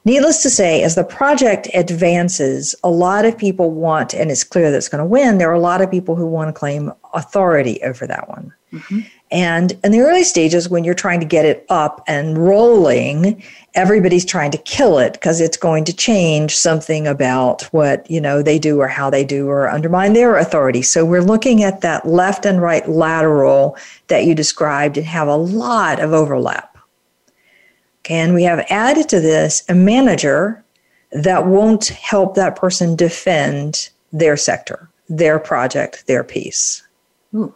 Needless 0.06 0.44
to 0.44 0.50
say, 0.50 0.84
as 0.84 0.96
the 0.96 1.04
project 1.04 1.70
advances, 1.74 2.76
a 2.84 2.90
lot 2.90 3.24
of 3.24 3.38
people 3.38 3.72
want, 3.72 4.14
and 4.14 4.30
it's 4.30 4.44
clear 4.44 4.70
that 4.70 4.78
it's 4.78 4.90
going 4.90 5.00
to 5.00 5.06
win, 5.06 5.38
there 5.38 5.50
are 5.50 5.54
a 5.54 5.60
lot 5.60 5.82
of 5.82 5.90
people 5.90 6.16
who 6.16 6.26
want 6.26 6.50
to 6.50 6.54
claim 6.54 6.92
authority 7.14 7.82
over 7.84 8.06
that 8.06 8.28
one. 8.28 8.54
Mm-hmm. 8.74 9.00
And 9.32 9.80
in 9.84 9.92
the 9.92 10.02
early 10.02 10.24
stages, 10.24 10.70
when 10.70 10.84
you're 10.84 10.94
trying 10.94 11.20
to 11.20 11.26
get 11.26 11.46
it 11.46 11.66
up 11.70 12.04
and 12.08 12.38
rolling, 12.38 13.44
everybody's 13.74 14.26
trying 14.26 14.52
to 14.52 14.60
kill 14.60 15.00
it 15.00 15.14
because 15.14 15.42
it's 15.42 15.58
going 15.58 15.86
to 15.86 15.94
change 15.94 16.56
something 16.56 17.08
about 17.08 17.64
what 17.74 18.10
you 18.12 18.22
know 18.22 18.44
they 18.44 18.60
do 18.60 18.80
or 18.80 18.88
how 18.88 19.10
they 19.10 19.26
do 19.26 19.48
or 19.48 19.70
undermine 19.70 20.14
their 20.14 20.38
authority. 20.38 20.84
So 20.84 21.04
we're 21.04 21.24
looking 21.24 21.64
at 21.64 21.82
that 21.82 22.08
left 22.08 22.46
and 22.46 22.62
right 22.62 22.88
lateral 22.88 23.76
that 24.08 24.26
you 24.26 24.36
described 24.36 24.98
and 24.98 25.06
have 25.08 25.28
a 25.28 25.36
lot 25.36 26.00
of 26.00 26.14
overlap. 26.14 26.73
Okay, 28.06 28.16
and 28.16 28.34
we 28.34 28.44
have 28.44 28.66
added 28.70 29.08
to 29.10 29.22
this 29.22 29.64
a 29.70 29.74
manager 29.74 30.64
that 31.12 31.46
won't 31.46 31.88
help 31.88 32.36
that 32.36 32.56
person 32.56 32.96
defend 32.96 33.90
their 34.12 34.36
sector, 34.36 34.90
their 35.08 35.40
project, 35.40 36.06
their 36.08 36.24
piece. 36.24 36.84
Ooh. 37.34 37.54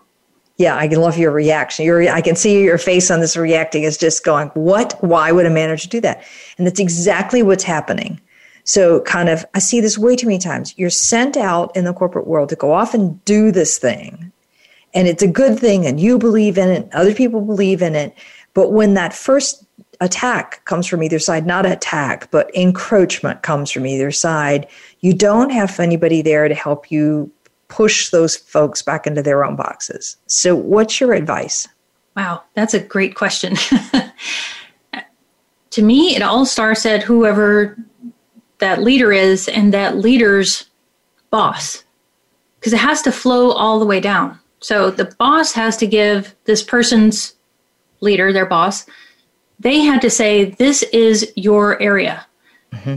Yeah, 0.58 0.76
I 0.76 0.88
can 0.88 1.02
love 1.02 1.18
your 1.18 1.32
reaction. 1.32 1.86
Your, 1.86 2.10
I 2.10 2.22
can 2.22 2.36
see 2.36 2.64
your 2.64 2.80
face 2.80 3.12
on 3.12 3.20
this 3.20 3.38
reacting 3.38 3.84
is 3.84 3.98
just 3.98 4.26
going, 4.26 4.48
what? 4.50 4.98
Why 5.02 5.32
would 5.32 5.45
a 5.45 5.52
manager 5.52 5.88
do 5.88 6.02
that? 6.02 6.24
And 6.58 6.66
that's 6.66 6.80
exactly 6.80 7.43
what's 7.43 7.64
happening. 7.64 8.20
So, 8.64 9.02
kind 9.02 9.30
of, 9.30 9.45
I 9.54 9.60
see 9.60 9.82
this 9.82 9.98
way 9.98 10.16
too 10.16 10.28
many 10.28 10.39
times. 10.39 10.74
You're 10.78 10.89
sent 10.89 11.38
out 11.38 11.76
in 11.76 11.86
the 11.86 11.93
corporate 11.93 12.28
world 12.28 12.50
to 12.50 12.56
go 12.56 12.74
off 12.74 12.93
and 12.93 13.24
do 13.24 13.52
this 13.52 13.78
thing. 13.78 14.32
And 14.93 15.08
it's 15.08 15.22
a 15.22 15.28
good 15.28 15.60
thing, 15.60 15.86
and 15.86 16.00
you 16.00 16.18
believe 16.18 16.58
in 16.58 16.70
it, 16.70 16.89
other 16.91 17.14
people 17.14 17.41
believe 17.41 17.82
in 17.82 17.95
it. 17.95 18.18
But 18.54 18.72
when 18.72 18.95
that 18.95 19.14
first 19.14 19.66
attack 20.02 20.64
comes 20.66 20.88
from 20.88 21.04
either 21.04 21.20
side, 21.20 21.45
not 21.45 21.66
attack, 21.66 22.30
but 22.32 22.54
encroachment 22.56 23.41
comes 23.41 23.72
from 23.72 23.86
either 23.86 24.12
side, 24.12 24.68
you 25.02 25.14
don't 25.14 25.50
have 25.50 25.80
anybody 25.80 26.22
there 26.22 26.48
to 26.48 26.56
help 26.56 26.91
you 26.91 27.32
push 27.68 28.10
those 28.10 28.36
folks 28.36 28.82
back 28.82 29.08
into 29.08 29.22
their 29.22 29.43
own 29.43 29.56
boxes. 29.56 30.18
So, 30.28 30.56
what's 30.56 31.00
your 31.00 31.14
advice? 31.14 31.68
Wow, 32.16 32.43
that's 32.54 32.74
a 32.74 32.80
great 32.80 33.16
question. 33.16 33.56
to 35.70 35.82
me, 35.82 36.16
it 36.16 36.22
all 36.22 36.45
starts 36.45 36.86
at 36.86 37.04
whoever 37.04 37.78
that 38.60 38.82
leader 38.82 39.12
is 39.12 39.48
and 39.48 39.74
that 39.74 39.98
leader's 39.98 40.66
boss, 41.30 41.84
because 42.60 42.74
it 42.74 42.80
has 42.80 43.02
to 43.04 43.12
flow 43.12 43.52
all 43.52 43.80
the 43.80 43.86
way 43.86 44.00
down. 44.00 44.39
So, 44.60 44.89
the 44.89 45.14
boss 45.20 45.52
has 45.54 45.78
to 45.78 45.88
give 45.88 46.36
this 46.45 46.64
person's 46.64 47.34
leader, 48.00 48.32
their 48.32 48.45
boss, 48.45 48.86
they 49.60 49.80
had 49.80 50.01
to 50.01 50.10
say, 50.10 50.45
This 50.45 50.84
is 50.84 51.32
your 51.36 51.82
area. 51.82 52.26
Mm-hmm. 52.74 52.95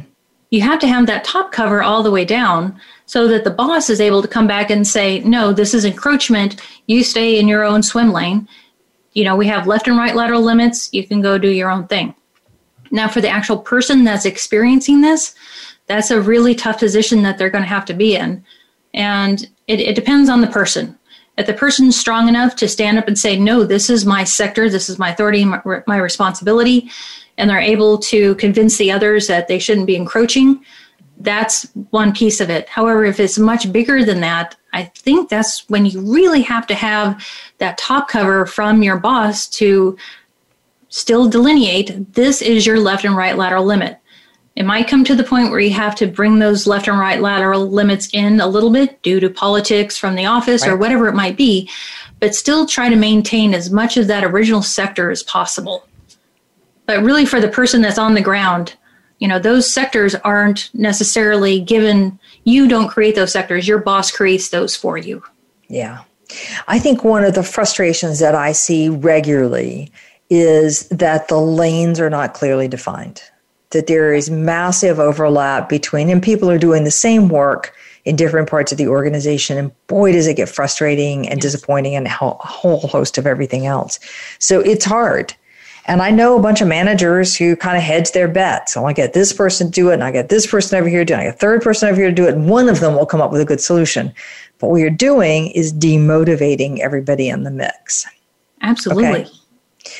You 0.51 0.63
have 0.63 0.81
to 0.81 0.89
have 0.89 1.07
that 1.07 1.25
top 1.25 1.53
cover 1.53 1.83
all 1.83 2.03
the 2.03 2.11
way 2.11 2.25
down 2.25 2.81
so 3.07 3.29
that 3.29 3.45
the 3.45 3.51
boss 3.51 3.89
is 3.89 4.01
able 4.01 4.23
to 4.23 4.29
come 4.29 4.47
back 4.47 4.71
and 4.71 4.87
say, 4.87 5.21
no, 5.21 5.53
this 5.53 5.75
is 5.75 5.85
encroachment. 5.85 6.61
You 6.87 7.03
stay 7.03 7.39
in 7.39 7.49
your 7.49 7.65
own 7.65 7.83
swim 7.83 8.13
lane. 8.13 8.49
You 9.15 9.25
know, 9.25 9.37
we 9.37 9.47
have 9.47 9.67
left 9.67 9.89
and 9.89 9.97
right 9.97 10.15
lateral 10.15 10.43
limits. 10.43 10.89
You 10.93 11.07
can 11.07 11.21
go 11.21 11.39
do 11.39 11.49
your 11.49 11.71
own 11.71 11.87
thing. 11.87 12.15
Now, 12.93 13.09
for 13.09 13.21
the 13.21 13.29
actual 13.29 13.59
person 13.59 14.05
that's 14.05 14.25
experiencing 14.25 15.01
this, 15.01 15.35
that's 15.87 16.13
a 16.13 16.21
really 16.21 16.55
tough 16.55 16.79
position 16.79 17.23
that 17.23 17.39
they're 17.39 17.51
going 17.51 17.65
to 17.65 17.69
have 17.69 17.85
to 17.87 17.95
be 17.95 18.17
in. 18.17 18.45
And 18.95 19.49
it, 19.67 19.81
it 19.81 19.95
depends 19.95 20.29
on 20.29 20.41
the 20.41 20.47
person. 20.47 20.97
If 21.39 21.47
the 21.47 21.55
person's 21.55 21.99
strong 21.99 22.29
enough 22.29 22.57
to 22.57 22.69
stand 22.69 22.99
up 22.99 23.09
and 23.09 23.19
say, 23.19 23.39
no, 23.39 23.65
this 23.65 23.89
is 23.89 24.05
my 24.05 24.25
sector, 24.25 24.69
this 24.69 24.89
is 24.89 24.99
my 24.99 25.11
authority, 25.11 25.45
my, 25.45 25.61
my 25.87 25.97
responsibility, 25.97 26.91
and 27.39 27.49
they're 27.49 27.59
able 27.59 27.99
to 27.99 28.35
convince 28.35 28.77
the 28.77 28.91
others 28.91 29.27
that 29.29 29.49
they 29.49 29.59
shouldn't 29.59 29.87
be 29.87 29.97
encroaching, 29.97 30.63
that's 31.21 31.65
one 31.91 32.13
piece 32.13 32.41
of 32.41 32.51
it. 32.51 32.69
However, 32.69 33.05
if 33.05 33.21
it's 33.21 33.39
much 33.39 33.71
bigger 33.73 34.05
than 34.05 34.21
that, 34.21 34.57
I 34.73 34.85
think 34.85 35.29
that's 35.29 35.69
when 35.69 35.87
you 35.87 36.01
really 36.01 36.43
have 36.43 36.67
to 36.69 36.75
have 36.75 37.25
that 37.59 37.79
top 37.79 38.09
cover 38.09 38.47
from 38.47 38.83
your 38.83 38.99
boss 38.99 39.49
to 39.51 39.97
still 40.89 41.29
delineate 41.29 42.15
this 42.15 42.43
is 42.43 42.67
your 42.67 42.81
left 42.81 43.05
and 43.05 43.17
right 43.17 43.37
lateral 43.37 43.65
limit. 43.65 43.99
It 44.61 44.67
might 44.67 44.89
come 44.89 45.05
to 45.05 45.15
the 45.15 45.25
point 45.25 45.51
where 45.51 45.59
you 45.59 45.71
have 45.71 45.95
to 45.95 46.07
bring 46.07 46.39
those 46.39 46.67
left 46.67 46.87
and 46.87 46.99
right 46.99 47.19
lateral 47.19 47.67
limits 47.67 48.11
in 48.13 48.43
a 48.43 48.47
little 48.47 48.69
bit 48.69 49.01
due 49.01 49.19
to 49.19 49.31
politics 49.31 49.97
from 49.97 50.17
the 50.17 50.27
office 50.27 50.67
right. 50.67 50.73
or 50.73 50.77
whatever 50.77 51.09
it 51.09 51.15
might 51.15 51.39
be, 51.39 51.71
but 52.19 52.35
still 52.35 52.67
try 52.67 52.91
to 52.91 52.95
maintain 52.95 53.55
as 53.55 53.71
much 53.71 53.97
of 53.97 54.07
that 54.09 54.23
original 54.23 54.61
sector 54.61 55.11
as 55.11 55.23
possible. 55.23 55.89
But 56.85 57.03
really, 57.03 57.25
for 57.25 57.41
the 57.41 57.49
person 57.49 57.81
that's 57.81 57.97
on 57.97 58.13
the 58.13 58.21
ground, 58.21 58.77
you 59.19 59.27
know 59.27 59.39
those 59.39 59.67
sectors 59.67 60.15
aren't 60.17 60.69
necessarily 60.75 61.59
given 61.59 62.19
you 62.45 62.69
don't 62.69 62.89
create 62.89 63.15
those 63.15 63.33
sectors 63.33 63.67
your 63.67 63.79
boss 63.79 64.11
creates 64.11 64.51
those 64.51 64.75
for 64.75 64.99
you 64.99 65.23
yeah 65.69 66.05
i 66.69 66.79
think 66.79 67.05
one 67.05 67.23
of 67.23 67.35
the 67.35 67.43
frustrations 67.43 68.19
that 68.19 68.35
i 68.35 68.51
see 68.53 68.89
regularly 68.89 69.93
is 70.31 70.89
that 70.89 71.29
the 71.29 71.37
lanes 71.39 72.01
are 72.01 72.09
not 72.09 72.33
clearly 72.33 72.67
defined 72.67 73.23
that 73.71 73.87
there 73.87 74.13
is 74.13 74.31
massive 74.31 74.99
overlap 74.99 75.69
between 75.69 76.09
and 76.11 76.23
people 76.23 76.51
are 76.51 76.59
doing 76.59 76.85
the 76.85 76.91
same 76.91 77.29
work 77.29 77.75
in 78.05 78.17
different 78.17 78.49
parts 78.49 78.73
of 78.73 78.79
the 78.79 78.89
organization 78.89 79.59
and 79.59 79.87
boy 79.87 80.13
does 80.13 80.27
it 80.27 80.37
get 80.37 80.49
frustrating 80.49 81.29
and 81.29 81.41
disappointing 81.41 81.95
and 81.95 82.07
a 82.07 82.11
whole 82.11 82.81
host 82.81 83.19
of 83.19 83.27
everything 83.27 83.67
else 83.67 83.99
so 84.39 84.61
it's 84.61 84.85
hard 84.85 85.35
and 85.87 86.03
I 86.03 86.11
know 86.11 86.39
a 86.39 86.43
bunch 86.43 86.61
of 86.61 86.69
managers 86.69 87.35
who 87.35 87.57
kind 87.57 87.77
of 87.77 87.83
hedge 87.83 88.13
their 88.13 88.29
bets. 88.29 88.77
I 88.77 88.93
get 88.93 89.13
this 89.13 89.33
person 89.33 89.69
to 89.69 89.73
do 89.73 89.91
it, 89.91 89.95
and 89.95 90.05
I 90.05 90.13
get 90.13 90.29
this 90.29 90.47
person 90.47 90.79
over 90.79 90.89
here 90.89 91.01
to 91.01 91.05
do 91.05 91.15
it, 91.15 91.17
and 91.17 91.23
I 91.23 91.25
get 91.31 91.35
a 91.35 91.39
third 91.39 91.63
person 91.63 91.89
over 91.89 92.01
here 92.01 92.11
to 92.11 92.15
do 92.15 92.29
it, 92.29 92.35
and 92.35 92.49
one 92.49 92.69
of 92.69 92.81
them 92.81 92.95
will 92.95 93.07
come 93.07 93.21
up 93.21 93.33
with 93.33 93.41
a 93.41 93.45
good 93.45 93.61
solution. 93.61 94.13
But 94.59 94.69
what 94.69 94.77
you're 94.77 94.91
doing 94.91 95.49
is 95.49 95.73
demotivating 95.73 96.79
everybody 96.79 97.29
in 97.29 97.45
the 97.45 97.51
mix. 97.51 98.07
Absolutely. 98.61 99.23
Okay? 99.23 99.31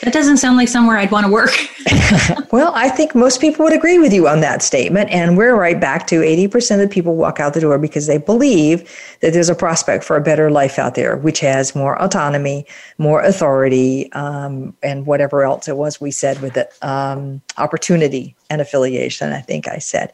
That 0.03 0.13
doesn't 0.13 0.39
sound 0.39 0.57
like 0.57 0.69
somewhere 0.69 0.99
I'd 0.99 1.11
want 1.11 1.27
to 1.27 1.33
work. 1.33 1.53
well, 2.53 2.73
I 2.75 2.89
think 2.91 3.15
most 3.15 3.41
people 3.41 3.65
would 3.65 3.73
agree 3.73 3.99
with 3.99 4.13
you 4.13 4.29
on 4.29 4.41
that 4.41 4.63
statement. 4.63 5.11
And 5.11 5.37
we're 5.37 5.55
right 5.55 5.79
back 5.79 6.07
to 6.09 6.21
80% 6.21 6.83
of 6.83 6.91
people 6.91 7.17
walk 7.17 7.41
out 7.41 7.55
the 7.55 7.61
door 7.61 7.79
because 7.79 8.07
they 8.07 8.19
believe 8.19 8.91
that 9.21 9.33
there's 9.33 9.49
a 9.49 9.55
prospect 9.55 10.05
for 10.05 10.17
a 10.17 10.21
better 10.21 10.51
life 10.51 10.79
out 10.79 10.95
there, 10.95 11.17
which 11.17 11.41
has 11.41 11.75
more 11.75 12.01
autonomy, 12.01 12.67
more 12.99 13.23
authority, 13.23 14.13
um, 14.13 14.75
and 14.83 15.07
whatever 15.07 15.45
else 15.45 15.67
it 15.67 15.77
was 15.77 16.01
we 16.01 16.11
said 16.11 16.41
with 16.41 16.57
it 16.57 16.73
um, 16.83 17.41
opportunity 17.57 18.35
and 18.51 18.61
affiliation, 18.61 19.33
I 19.33 19.41
think 19.41 19.69
I 19.69 19.79
said. 19.79 20.13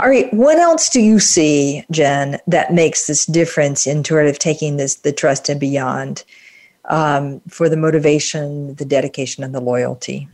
All 0.00 0.08
right, 0.08 0.32
what 0.32 0.58
else 0.58 0.88
do 0.88 1.00
you 1.00 1.20
see, 1.20 1.84
Jenn, 1.90 2.40
that 2.46 2.72
makes 2.72 3.06
this 3.06 3.26
difference 3.26 3.86
in 3.86 4.04
sort 4.04 4.26
of 4.26 4.38
taking 4.38 4.76
this 4.76 4.96
the 4.96 5.12
trust 5.12 5.48
and 5.48 5.60
beyond? 5.60 6.24
Um, 6.86 7.40
for 7.48 7.68
the 7.68 7.76
motivation, 7.76 8.74
the 8.74 8.84
dedication, 8.84 9.44
and 9.44 9.54
the 9.54 9.60
loyalty. 9.60 10.28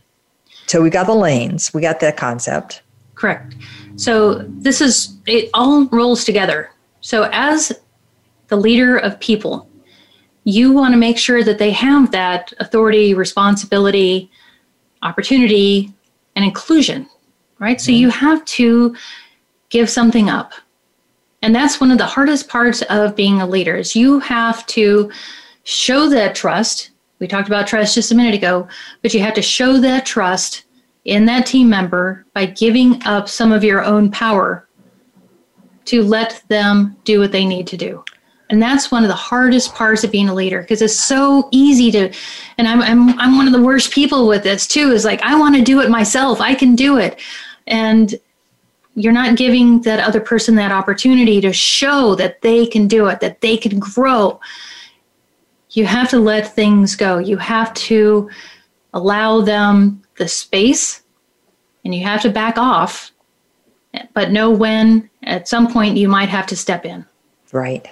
So 0.66 0.82
we 0.82 0.90
got 0.90 1.06
the 1.06 1.14
lanes, 1.14 1.72
we 1.74 1.80
got 1.80 2.00
that 2.00 2.16
concept. 2.16 2.82
Correct. 3.14 3.54
So 3.96 4.44
this 4.48 4.80
is, 4.80 5.16
it 5.26 5.50
all 5.52 5.86
rolls 5.86 6.24
together. 6.24 6.70
So 7.00 7.28
as 7.32 7.72
the 8.48 8.56
leader 8.56 8.96
of 8.96 9.18
people, 9.20 9.68
you 10.44 10.72
want 10.72 10.94
to 10.94 10.98
make 10.98 11.18
sure 11.18 11.44
that 11.44 11.58
they 11.58 11.70
have 11.70 12.12
that 12.12 12.52
authority, 12.60 13.14
responsibility, 13.14 14.30
opportunity, 15.02 15.92
and 16.34 16.44
inclusion, 16.44 17.06
right? 17.58 17.76
Mm-hmm. 17.76 17.84
So 17.84 17.92
you 17.92 18.10
have 18.10 18.44
to 18.46 18.96
give 19.68 19.90
something 19.90 20.30
up. 20.30 20.52
And 21.42 21.54
that's 21.54 21.80
one 21.80 21.90
of 21.90 21.98
the 21.98 22.06
hardest 22.06 22.48
parts 22.48 22.82
of 22.82 23.16
being 23.16 23.40
a 23.40 23.46
leader 23.46 23.76
is 23.76 23.96
you 23.96 24.18
have 24.20 24.66
to 24.66 25.10
show 25.64 26.08
that 26.08 26.34
trust. 26.34 26.90
We 27.18 27.26
talked 27.26 27.48
about 27.48 27.66
trust 27.66 27.94
just 27.94 28.12
a 28.12 28.14
minute 28.14 28.34
ago, 28.34 28.66
but 29.02 29.12
you 29.12 29.20
have 29.20 29.34
to 29.34 29.42
show 29.42 29.78
that 29.78 30.06
trust 30.06 30.64
in 31.04 31.26
that 31.26 31.46
team 31.46 31.68
member 31.68 32.24
by 32.34 32.46
giving 32.46 33.02
up 33.04 33.28
some 33.28 33.52
of 33.52 33.64
your 33.64 33.84
own 33.84 34.10
power 34.10 34.66
to 35.86 36.02
let 36.02 36.42
them 36.48 36.96
do 37.04 37.20
what 37.20 37.32
they 37.32 37.44
need 37.44 37.66
to 37.66 37.76
do. 37.76 38.04
And 38.50 38.60
that's 38.60 38.90
one 38.90 39.04
of 39.04 39.08
the 39.08 39.14
hardest 39.14 39.74
parts 39.74 40.02
of 40.02 40.10
being 40.10 40.28
a 40.28 40.34
leader 40.34 40.60
because 40.60 40.82
it's 40.82 40.98
so 40.98 41.48
easy 41.52 41.90
to, 41.92 42.12
and 42.58 42.66
I'm, 42.66 42.82
I'm, 42.82 43.18
I'm 43.18 43.36
one 43.36 43.46
of 43.46 43.52
the 43.52 43.62
worst 43.62 43.92
people 43.92 44.26
with 44.26 44.42
this 44.42 44.66
too, 44.66 44.90
is 44.90 45.04
like, 45.04 45.22
I 45.22 45.38
want 45.38 45.54
to 45.54 45.62
do 45.62 45.80
it 45.80 45.88
myself. 45.88 46.40
I 46.40 46.54
can 46.54 46.74
do 46.74 46.98
it. 46.98 47.20
And 47.68 48.14
you're 48.96 49.12
not 49.12 49.36
giving 49.36 49.82
that 49.82 50.00
other 50.00 50.20
person 50.20 50.56
that 50.56 50.72
opportunity 50.72 51.40
to 51.40 51.52
show 51.52 52.16
that 52.16 52.42
they 52.42 52.66
can 52.66 52.88
do 52.88 53.06
it, 53.06 53.20
that 53.20 53.40
they 53.40 53.56
can 53.56 53.78
grow 53.78 54.40
you 55.70 55.86
have 55.86 56.08
to 56.10 56.18
let 56.18 56.54
things 56.54 56.96
go. 56.96 57.18
You 57.18 57.36
have 57.36 57.72
to 57.74 58.28
allow 58.92 59.40
them 59.40 60.02
the 60.16 60.28
space 60.28 61.02
and 61.84 61.94
you 61.94 62.04
have 62.04 62.22
to 62.22 62.30
back 62.30 62.58
off, 62.58 63.12
but 64.12 64.30
know 64.30 64.50
when 64.50 65.08
at 65.22 65.48
some 65.48 65.72
point 65.72 65.96
you 65.96 66.08
might 66.08 66.28
have 66.28 66.46
to 66.48 66.56
step 66.56 66.84
in. 66.84 67.06
Right. 67.52 67.86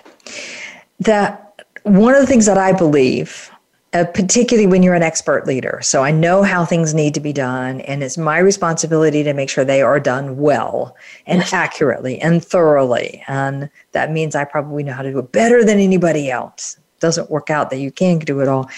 That 1.01 1.63
one 1.85 2.15
of 2.15 2.21
the 2.21 2.27
things 2.27 2.47
that 2.47 2.59
I 2.59 2.73
believe 2.73 3.51
uh, 3.95 4.05
particularly 4.05 4.67
when 4.67 4.83
you're 4.83 4.93
an 4.93 5.03
expert 5.03 5.47
leader. 5.47 5.81
So 5.83 6.05
I 6.05 6.11
know 6.11 6.43
how 6.43 6.67
things 6.67 6.93
need 6.93 7.15
to 7.15 7.21
be 7.21 7.33
done, 7.33 7.81
and 7.81 8.03
it's 8.03 8.19
my 8.19 8.37
responsibility 8.37 9.23
to 9.23 9.33
make 9.33 9.49
sure 9.49 9.65
they 9.65 9.81
are 9.81 9.99
done 9.99 10.37
well 10.37 10.95
and 11.27 11.43
accurately 11.55 12.21
and 12.21 12.45
thoroughly. 12.45 13.25
And 13.29 13.71
that 13.93 14.13
means 14.13 14.35
I 14.35 14.45
probably 14.45 14.83
know 14.83 14.93
how 14.93 15.01
to 15.01 15.11
do 15.11 15.19
it 15.21 15.33
better 15.33 15.65
than 15.65 15.79
anybody 15.79 16.31
else 16.31 16.77
doesn't 17.01 17.31
work 17.31 17.51
out 17.51 17.71
that 17.71 17.79
you 17.79 17.91
can 17.91 18.19
do 18.19 18.41
it 18.41 18.49
all. 18.49 18.71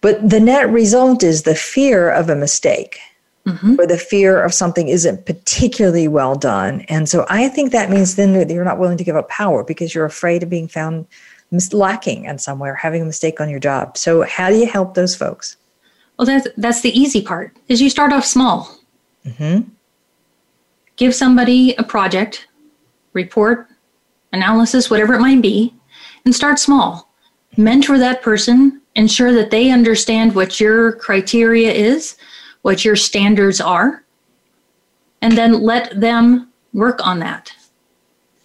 But 0.00 0.28
the 0.28 0.40
net 0.40 0.70
result 0.70 1.22
is 1.22 1.42
the 1.42 1.54
fear 1.54 2.10
of 2.10 2.28
a 2.28 2.36
mistake. 2.36 2.98
Mm-hmm. 3.46 3.78
or 3.78 3.86
the 3.86 3.96
fear 3.96 4.42
of 4.42 4.52
something 4.52 4.88
isn't 4.88 5.24
particularly 5.24 6.08
well 6.08 6.34
done. 6.34 6.80
And 6.88 7.08
so 7.08 7.24
I 7.28 7.48
think 7.48 7.70
that 7.70 7.90
means 7.90 8.16
then 8.16 8.32
that 8.32 8.50
you're 8.50 8.64
not 8.64 8.80
willing 8.80 8.98
to 8.98 9.04
give 9.04 9.14
up 9.14 9.28
power 9.28 9.62
because 9.62 9.94
you're 9.94 10.04
afraid 10.04 10.42
of 10.42 10.50
being 10.50 10.66
found 10.66 11.06
lacking 11.72 12.24
in 12.24 12.40
somewhere, 12.40 12.74
having 12.74 13.02
a 13.02 13.04
mistake 13.04 13.40
on 13.40 13.48
your 13.48 13.60
job. 13.60 13.96
So 13.96 14.22
how 14.22 14.48
do 14.48 14.56
you 14.56 14.66
help 14.66 14.94
those 14.94 15.14
folks? 15.14 15.56
Well, 16.18 16.26
that's 16.26 16.48
that's 16.56 16.80
the 16.80 16.90
easy 16.98 17.22
part. 17.22 17.56
Is 17.68 17.80
you 17.80 17.88
start 17.88 18.12
off 18.12 18.24
small. 18.24 18.76
Mm-hmm. 19.24 19.68
Give 20.96 21.14
somebody 21.14 21.74
a 21.76 21.84
project, 21.84 22.48
report, 23.12 23.68
analysis, 24.32 24.90
whatever 24.90 25.14
it 25.14 25.20
might 25.20 25.40
be, 25.42 25.72
and 26.24 26.34
start 26.34 26.58
small 26.58 27.05
mentor 27.56 27.98
that 27.98 28.22
person, 28.22 28.80
ensure 28.94 29.32
that 29.32 29.50
they 29.50 29.70
understand 29.70 30.34
what 30.34 30.60
your 30.60 30.92
criteria 30.92 31.72
is, 31.72 32.16
what 32.62 32.84
your 32.84 32.96
standards 32.96 33.60
are, 33.60 34.04
and 35.22 35.36
then 35.36 35.60
let 35.62 36.00
them 36.00 36.52
work 36.72 37.06
on 37.06 37.18
that. 37.20 37.52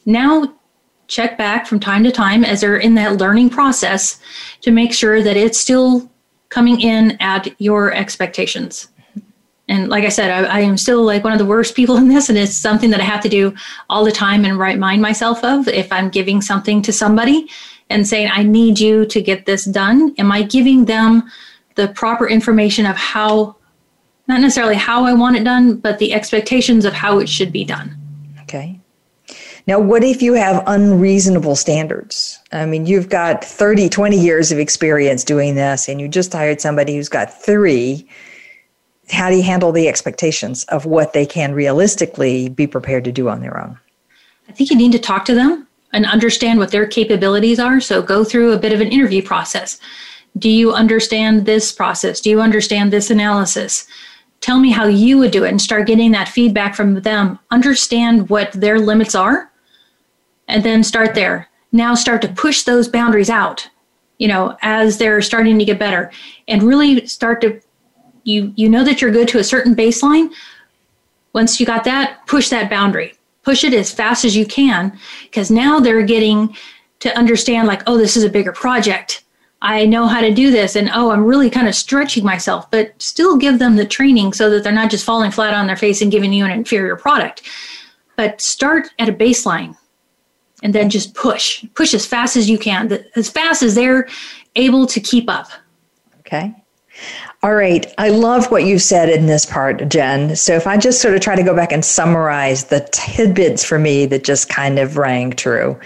Now, 0.06 0.54
check 1.08 1.38
back 1.38 1.68
from 1.68 1.80
time 1.80 2.04
to 2.04 2.12
time 2.12 2.46
as 2.46 2.62
they're 2.62 2.78
in 2.78 2.96
that 2.96 3.18
learning 3.18 3.50
process 3.50 4.20
to 4.62 4.72
make 4.72 4.94
sure 4.94 5.22
that 5.22 5.38
it's 5.38 5.58
still 5.58 6.10
coming 6.50 6.80
in 6.82 7.18
at 7.20 7.54
your 7.60 7.94
expectations. 7.94 8.88
And 9.68 9.90
like 9.90 10.04
I 10.04 10.10
said, 10.10 10.32
I, 10.32 10.58
I, 10.58 10.60
am 10.62 10.78
still 10.78 11.04
like 11.04 11.24
one 11.24 11.32
of 11.32 11.40
the 11.40 11.46
worst 11.46 11.76
people 11.76 11.96
in 11.96 12.10
this, 12.10 12.28
and 12.28 12.38
it's 12.38 12.54
something 12.54 12.90
that 12.90 13.00
I 13.00 13.06
have 13.06 13.22
to 13.22 13.30
do 13.30 13.54
all 13.90 14.04
the 14.04 14.12
time 14.12 14.44
and 14.44 14.60
remind 14.60 15.02
myself 15.02 15.44
of 15.44 15.68
if 15.70 15.92
I'm 15.92 16.10
giving 16.10 16.42
something 16.42 16.82
to 16.82 16.92
somebody 16.92 17.50
and 17.92 18.08
saying, 18.08 18.30
I 18.32 18.44
need 18.44 18.80
you 18.80 19.06
to 19.06 19.22
get 19.22 19.46
this 19.46 19.66
done. 19.66 20.16
Am 20.18 20.32
I 20.32 20.44
giving 20.44 20.86
them 20.86 21.30
the 21.76 21.90
proper 21.90 22.28
information 22.28 22.86
of 22.86 22.96
how, 22.96 23.56
not 24.28 24.42
necessarily 24.42 24.76
how 24.76 25.06
I 25.06 25.14
want 25.14 25.36
it 25.36 25.44
done, 25.44 25.78
but 25.78 26.00
the 26.00 26.14
expectations 26.14 26.86
of 26.86 26.94
how 26.94 27.20
it 27.20 27.30
should 27.30 27.52
be 27.52 27.64
done? 27.64 27.96
Okay. 28.42 28.80
Now, 29.68 29.80
what 29.80 30.04
if 30.04 30.22
you 30.22 30.34
have 30.34 30.64
unreasonable 30.66 31.56
standards? 31.56 32.40
I 32.52 32.66
mean, 32.66 32.86
you've 32.86 33.10
got 33.10 33.44
30, 33.44 33.90
20 33.90 34.20
years 34.20 34.52
of 34.52 34.58
experience 34.58 35.24
doing 35.24 35.56
this, 35.56 35.88
and 35.88 36.02
you 36.02 36.08
just 36.08 36.34
hired 36.34 36.60
somebody 36.60 36.96
who's 36.96 37.10
got 37.10 37.32
three. 37.42 38.08
How 39.10 39.30
do 39.30 39.36
you 39.36 39.44
handle 39.44 39.72
the 39.72 39.88
expectations 39.88 40.64
of 40.66 40.86
what 40.86 41.14
they 41.14 41.26
can 41.26 41.54
realistically 41.54 42.50
be 42.50 42.66
prepared 42.66 43.04
to 43.04 43.12
do 43.12 43.30
on 43.30 43.42
their 43.42 43.60
own? 43.62 43.78
I 44.50 44.52
think 44.54 44.70
you 44.70 44.76
need 44.76 44.92
to 44.94 45.00
talk 45.00 45.26
to 45.26 45.36
them 45.36 45.68
and 45.94 46.06
understand 46.06 46.60
what 46.60 46.72
their 46.72 46.88
capabilities 46.88 47.60
are. 47.60 47.80
So 47.80 48.02
go 48.02 48.24
through 48.24 48.54
a 48.54 48.60
bit 48.60 48.74
of 48.74 48.82
an 48.82 48.92
interview 48.92 49.22
process. 49.22 49.80
Do 50.38 50.50
you 50.50 50.72
understand 50.72 51.46
this 51.46 51.72
process? 51.72 52.22
Do 52.22 52.30
you 52.30 52.42
understand 52.42 52.92
this 52.92 53.10
analysis? 53.10 53.86
Tell 54.40 54.60
me 54.60 54.72
how 54.72 54.86
you 54.86 55.18
would 55.18 55.32
do 55.32 55.44
it 55.44 55.50
and 55.50 55.62
start 55.62 55.88
getting 55.88 56.12
that 56.14 56.30
feedback 56.30 56.76
from 56.76 57.02
them. 57.02 57.38
Understand 57.52 58.30
what 58.30 58.52
their 58.54 58.80
limits 58.80 59.14
are 59.14 59.52
and 60.48 60.64
then 60.64 60.84
start 60.84 61.14
there. 61.16 61.50
Now 61.72 61.96
start 61.96 62.22
to 62.24 62.28
push 62.28 62.64
those 62.64 62.88
boundaries 62.88 63.30
out, 63.30 63.70
you 64.18 64.28
know, 64.28 64.58
as 64.62 64.98
they're 64.98 65.22
starting 65.22 65.60
to 65.60 65.66
get 65.66 65.80
better 65.80 66.12
and 66.48 66.64
really 66.64 67.06
start 67.06 67.42
to 67.42 67.62
you 68.24 68.54
you 68.56 68.70
know 68.70 68.84
that 68.84 69.02
you're 69.02 69.12
good 69.12 69.28
to 69.30 69.40
a 69.40 69.44
certain 69.44 69.76
baseline. 69.76 70.32
Once 71.34 71.60
you 71.60 71.66
got 71.66 71.84
that, 71.86 72.26
push 72.28 72.50
that 72.50 72.70
boundary. 72.70 73.14
Push 73.44 73.64
it 73.64 73.74
as 73.74 73.92
fast 73.92 74.26
as 74.26 74.36
you 74.36 74.46
can 74.46 74.98
because 75.24 75.50
now 75.50 75.80
they're 75.80 76.04
getting 76.04 76.56
to 77.00 77.18
understand 77.18 77.68
like, 77.68 77.82
oh, 77.88 77.98
this 77.98 78.16
is 78.16 78.24
a 78.24 78.30
bigger 78.30 78.52
project. 78.52 79.24
I 79.64 79.86
know 79.86 80.08
how 80.08 80.22
to 80.22 80.34
do 80.34 80.52
this 80.52 80.76
and 80.76 80.90
oh, 80.94 81.12
I'm 81.12 81.24
really 81.24 81.50
kind 81.50 81.68
of 81.68 81.76
stretching 81.76 82.24
myself, 82.24 82.70
but 82.72 83.00
still 83.02 83.38
give 83.38 83.60
them 83.60 83.76
the 83.76 83.86
training 83.86 84.34
so 84.34 84.50
that 84.50 84.64
they're 84.64 84.72
not 84.72 84.92
just 84.92 85.06
falling 85.06 85.32
flat 85.32 85.54
on 85.54 85.68
their 85.68 85.76
face 85.76 86.02
and 86.02 86.12
giving 86.12 86.34
you 86.34 86.46
an 86.46 86.52
inferior 86.52 86.96
product. 86.96 87.44
But 88.16 88.42
start 88.42 88.90
at 89.00 89.10
a 89.10 89.14
baseline 89.14 89.76
and 90.64 90.74
then 90.74 90.90
just 90.90 91.14
push 91.14 91.66
push 91.74 91.94
as 91.94 92.06
fast 92.06 92.36
as 92.36 92.50
you 92.50 92.58
can 92.58 93.04
as 93.16 93.30
fast 93.30 93.64
as 93.64 93.76
they're 93.76 94.08
able 94.56 94.86
to 94.86 95.00
keep 95.00 95.30
up 95.30 95.48
okay 96.20 96.54
all 97.44 97.56
right. 97.56 97.92
I 97.98 98.10
love 98.10 98.52
what 98.52 98.66
you 98.66 98.78
said 98.78 99.10
in 99.10 99.26
this 99.26 99.48
part 99.48 99.90
jenn. 99.90 100.36
So 100.36 100.54
if 100.56 100.68
i 100.68 100.78
just 100.78 101.02
sort 101.02 101.16
of 101.16 101.22
try 101.22 101.36
to 101.36 101.44
go 101.44 101.56
back 101.56 101.72
and 101.72 101.84
summarize 101.84 102.66
the 102.66 102.88
tidbits 102.92 103.64
for 103.64 103.80
me 103.80 104.06
that 104.08 104.24
just 104.24 104.48
kind 104.48 104.78
of 104.78 104.98
rang 104.98 105.32
true. 105.32 105.80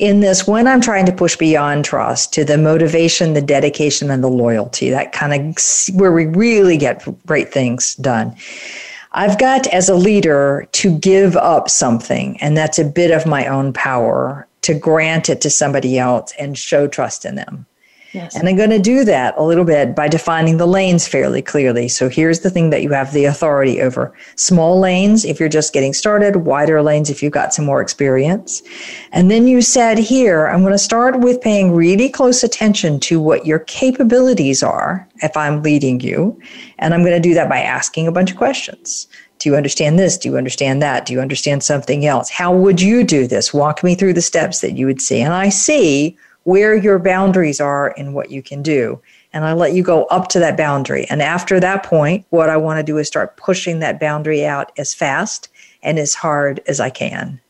In 0.00 0.20
this 0.20 0.46
when 0.46 0.66
i'm 0.66 0.80
trying 0.80 1.06
to 1.06 1.12
push 1.12 1.36
beyond 1.36 1.84
trust 1.84 2.32
to 2.34 2.44
the 2.44 2.58
motivation 2.58 3.34
the 3.34 3.40
dedication 3.40 4.10
and 4.10 4.22
the 4.22 4.28
loyalty 4.28 4.90
that 4.90 5.12
kind 5.12 5.32
of 5.32 5.94
where 5.94 6.12
we 6.12 6.26
really 6.26 6.76
get 6.76 7.06
great 7.24 7.52
things 7.52 7.94
done. 7.96 8.34
I've 9.12 9.38
got 9.38 9.66
as 9.68 9.88
a 9.88 9.94
leader 9.94 10.68
to 10.72 10.98
give 10.98 11.36
up 11.36 11.70
something, 11.70 12.38
and 12.42 12.54
that's 12.54 12.78
a 12.78 12.84
bit 12.84 13.10
of 13.10 13.24
my 13.24 13.46
own 13.46 13.72
power 13.72 14.46
to 14.62 14.74
grant 14.74 15.30
it 15.30 15.40
to 15.40 15.48
somebody 15.48 15.98
else 15.98 16.34
and 16.38 16.58
show 16.58 16.86
trust 16.86 17.24
in 17.24 17.36
them. 17.36 17.64
Yes. 18.16 18.34
And 18.34 18.48
I'm 18.48 18.56
going 18.56 18.70
to 18.70 18.78
do 18.78 19.04
that 19.04 19.34
a 19.36 19.44
little 19.44 19.66
bit 19.66 19.94
by 19.94 20.08
defining 20.08 20.56
the 20.56 20.66
lanes 20.66 21.06
fairly 21.06 21.42
clearly. 21.42 21.86
So 21.86 22.08
here's 22.08 22.40
the 22.40 22.48
thing 22.48 22.70
that 22.70 22.82
you 22.82 22.90
have 22.92 23.12
the 23.12 23.26
authority 23.26 23.82
over 23.82 24.14
small 24.36 24.80
lanes 24.80 25.26
if 25.26 25.38
you're 25.38 25.50
just 25.50 25.74
getting 25.74 25.92
started, 25.92 26.36
wider 26.36 26.80
lanes 26.80 27.10
if 27.10 27.22
you've 27.22 27.34
got 27.34 27.52
some 27.52 27.66
more 27.66 27.82
experience. 27.82 28.62
And 29.12 29.30
then 29.30 29.46
you 29.46 29.60
said 29.60 29.98
here, 29.98 30.46
I'm 30.46 30.62
going 30.62 30.72
to 30.72 30.78
start 30.78 31.20
with 31.20 31.42
paying 31.42 31.72
really 31.72 32.08
close 32.08 32.42
attention 32.42 33.00
to 33.00 33.20
what 33.20 33.44
your 33.44 33.58
capabilities 33.58 34.62
are 34.62 35.06
if 35.16 35.36
I'm 35.36 35.62
leading 35.62 36.00
you. 36.00 36.40
And 36.78 36.94
I'm 36.94 37.02
going 37.02 37.20
to 37.20 37.28
do 37.28 37.34
that 37.34 37.50
by 37.50 37.58
asking 37.58 38.06
a 38.06 38.12
bunch 38.12 38.30
of 38.30 38.38
questions. 38.38 39.08
Do 39.40 39.50
you 39.50 39.56
understand 39.56 39.98
this? 39.98 40.16
Do 40.16 40.30
you 40.30 40.38
understand 40.38 40.80
that? 40.80 41.04
Do 41.04 41.12
you 41.12 41.20
understand 41.20 41.62
something 41.62 42.06
else? 42.06 42.30
How 42.30 42.50
would 42.56 42.80
you 42.80 43.04
do 43.04 43.26
this? 43.26 43.52
Walk 43.52 43.84
me 43.84 43.94
through 43.94 44.14
the 44.14 44.22
steps 44.22 44.62
that 44.62 44.72
you 44.78 44.86
would 44.86 45.02
see. 45.02 45.20
And 45.20 45.34
I 45.34 45.50
see 45.50 46.16
where 46.46 46.76
your 46.76 47.00
boundaries 47.00 47.60
are 47.60 47.92
and 47.98 48.14
what 48.14 48.30
you 48.30 48.40
can 48.40 48.62
do. 48.62 49.02
And 49.32 49.44
I 49.44 49.52
let 49.52 49.72
you 49.72 49.82
go 49.82 50.04
up 50.04 50.28
to 50.28 50.38
that 50.38 50.56
boundary. 50.56 51.04
And 51.10 51.20
after 51.20 51.58
that 51.58 51.82
point, 51.82 52.24
what 52.30 52.48
I 52.48 52.56
want 52.56 52.78
to 52.78 52.84
do 52.84 52.98
is 52.98 53.08
start 53.08 53.36
pushing 53.36 53.80
that 53.80 53.98
boundary 53.98 54.46
out 54.46 54.70
as 54.78 54.94
fast 54.94 55.48
and 55.82 55.98
as 55.98 56.14
hard 56.14 56.62
as 56.68 56.78
I 56.78 56.88
can. 56.88 57.40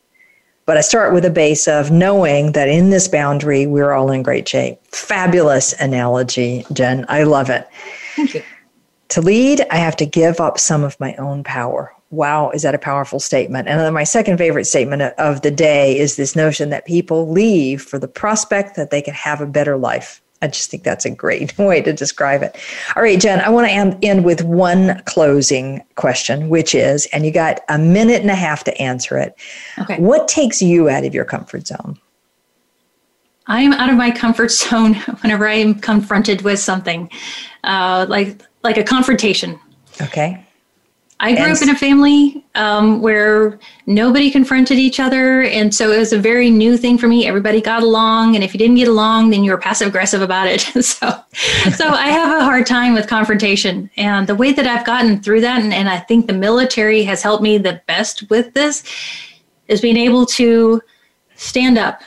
But 0.65 0.77
I 0.77 0.81
start 0.81 1.13
with 1.13 1.25
a 1.25 1.29
base 1.29 1.67
of 1.67 1.91
knowing 1.91 2.53
that 2.53 2.69
in 2.69 2.89
this 2.89 3.07
boundary, 3.07 3.67
we're 3.67 3.91
all 3.91 4.09
in 4.09 4.23
great 4.23 4.49
shape. 4.49 4.79
Fabulous 4.87 5.73
analogy, 5.73 6.65
Jenn. 6.73 7.05
I 7.07 7.21
love 7.21 7.51
it. 7.51 7.69
Thank 8.15 8.33
you. 8.33 8.43
To 9.09 9.21
lead, 9.21 9.63
I 9.69 9.75
have 9.75 9.95
to 9.97 10.07
give 10.07 10.39
up 10.39 10.57
some 10.57 10.83
of 10.83 10.99
my 10.99 11.13
own 11.17 11.43
power 11.43 11.93
wow, 12.09 12.49
is 12.51 12.61
that 12.61 12.75
a 12.75 12.79
powerful 12.79 13.19
statement? 13.19 13.67
And 13.67 13.79
then 13.79 13.93
my 13.93 14.03
second 14.03 14.37
favorite 14.37 14.65
statement 14.65 15.01
of 15.01 15.41
the 15.41 15.51
day 15.51 15.97
is 15.97 16.15
this 16.15 16.35
notion 16.35 16.69
that 16.69 16.85
people 16.85 17.29
leave 17.29 17.81
for 17.81 17.99
the 17.99 18.07
prospect 18.07 18.75
that 18.75 18.91
they 18.91 19.01
can 19.01 19.13
have 19.13 19.41
a 19.41 19.45
better 19.45 19.77
life. 19.77 20.21
I 20.41 20.47
just 20.47 20.69
think 20.69 20.83
that's 20.83 21.05
a 21.05 21.09
great 21.09 21.57
way 21.57 21.81
to 21.81 21.91
describe 21.91 22.43
it. 22.43 22.55
All 22.95 23.03
right, 23.03 23.19
Jenn, 23.19 23.41
I 23.41 23.49
want 23.49 23.67
to 23.67 23.73
end, 23.73 23.97
end 24.03 24.23
with 24.23 24.43
one 24.43 25.01
closing 25.05 25.83
question, 25.95 26.49
which 26.49 26.75
is, 26.75 27.07
and 27.07 27.25
you 27.25 27.31
got 27.31 27.59
a 27.69 27.77
minute 27.77 28.21
and 28.21 28.29
a 28.29 28.35
half 28.35 28.63
to 28.65 28.81
answer 28.81 29.17
it. 29.17 29.35
Okay. 29.79 29.97
What 29.97 30.27
takes 30.27 30.61
you 30.61 30.89
out 30.89 31.03
of 31.03 31.13
your 31.13 31.25
comfort 31.25 31.67
zone? 31.67 31.99
I'm 33.47 33.73
out 33.73 33.89
of 33.89 33.95
my 33.95 34.11
comfort 34.11 34.51
zone 34.51 34.93
whenever 35.21 35.47
I 35.47 35.55
am 35.55 35.75
confronted 35.75 36.41
with 36.41 36.59
something, 36.59 37.09
uh, 37.63 38.05
like 38.07 38.41
like 38.63 38.77
a 38.77 38.83
confrontation. 38.83 39.59
Okay. 40.01 40.45
I 41.19 41.33
grew 41.33 41.45
and 41.45 41.55
up 41.55 41.61
in 41.63 41.69
a 41.69 41.75
family 41.75 42.45
um, 42.53 43.01
where 43.01 43.59
nobody 43.87 44.29
confronted 44.29 44.77
each 44.77 44.99
other, 44.99 45.41
and 45.41 45.73
so 45.73 45.91
it 45.91 45.97
was 45.97 46.13
a 46.13 46.19
very 46.19 46.51
new 46.51 46.77
thing 46.77 46.99
for 46.99 47.07
me. 47.07 47.25
Everybody 47.25 47.59
got 47.59 47.81
along, 47.81 48.35
and 48.35 48.43
if 48.43 48.53
you 48.53 48.59
didn't 48.59 48.75
get 48.75 48.87
along, 48.87 49.31
then 49.31 49.43
you 49.43 49.51
were 49.51 49.57
passive 49.57 49.87
aggressive 49.87 50.21
about 50.21 50.47
it. 50.47 50.61
so, 50.85 51.09
so 51.73 51.87
I 51.87 52.09
have 52.09 52.39
a 52.39 52.43
hard 52.43 52.67
time 52.67 52.93
with 52.93 53.07
confrontation, 53.07 53.89
and 53.97 54.27
the 54.27 54.35
way 54.35 54.53
that 54.53 54.67
I've 54.67 54.85
gotten 54.85 55.19
through 55.19 55.41
that, 55.41 55.63
and, 55.63 55.73
and 55.73 55.89
I 55.89 55.97
think 55.97 56.27
the 56.27 56.33
military 56.33 57.03
has 57.03 57.23
helped 57.23 57.41
me 57.41 57.57
the 57.57 57.81
best 57.87 58.29
with 58.29 58.53
this, 58.53 58.83
is 59.67 59.81
being 59.81 59.97
able 59.97 60.27
to 60.27 60.81
stand 61.35 61.79
up, 61.79 62.01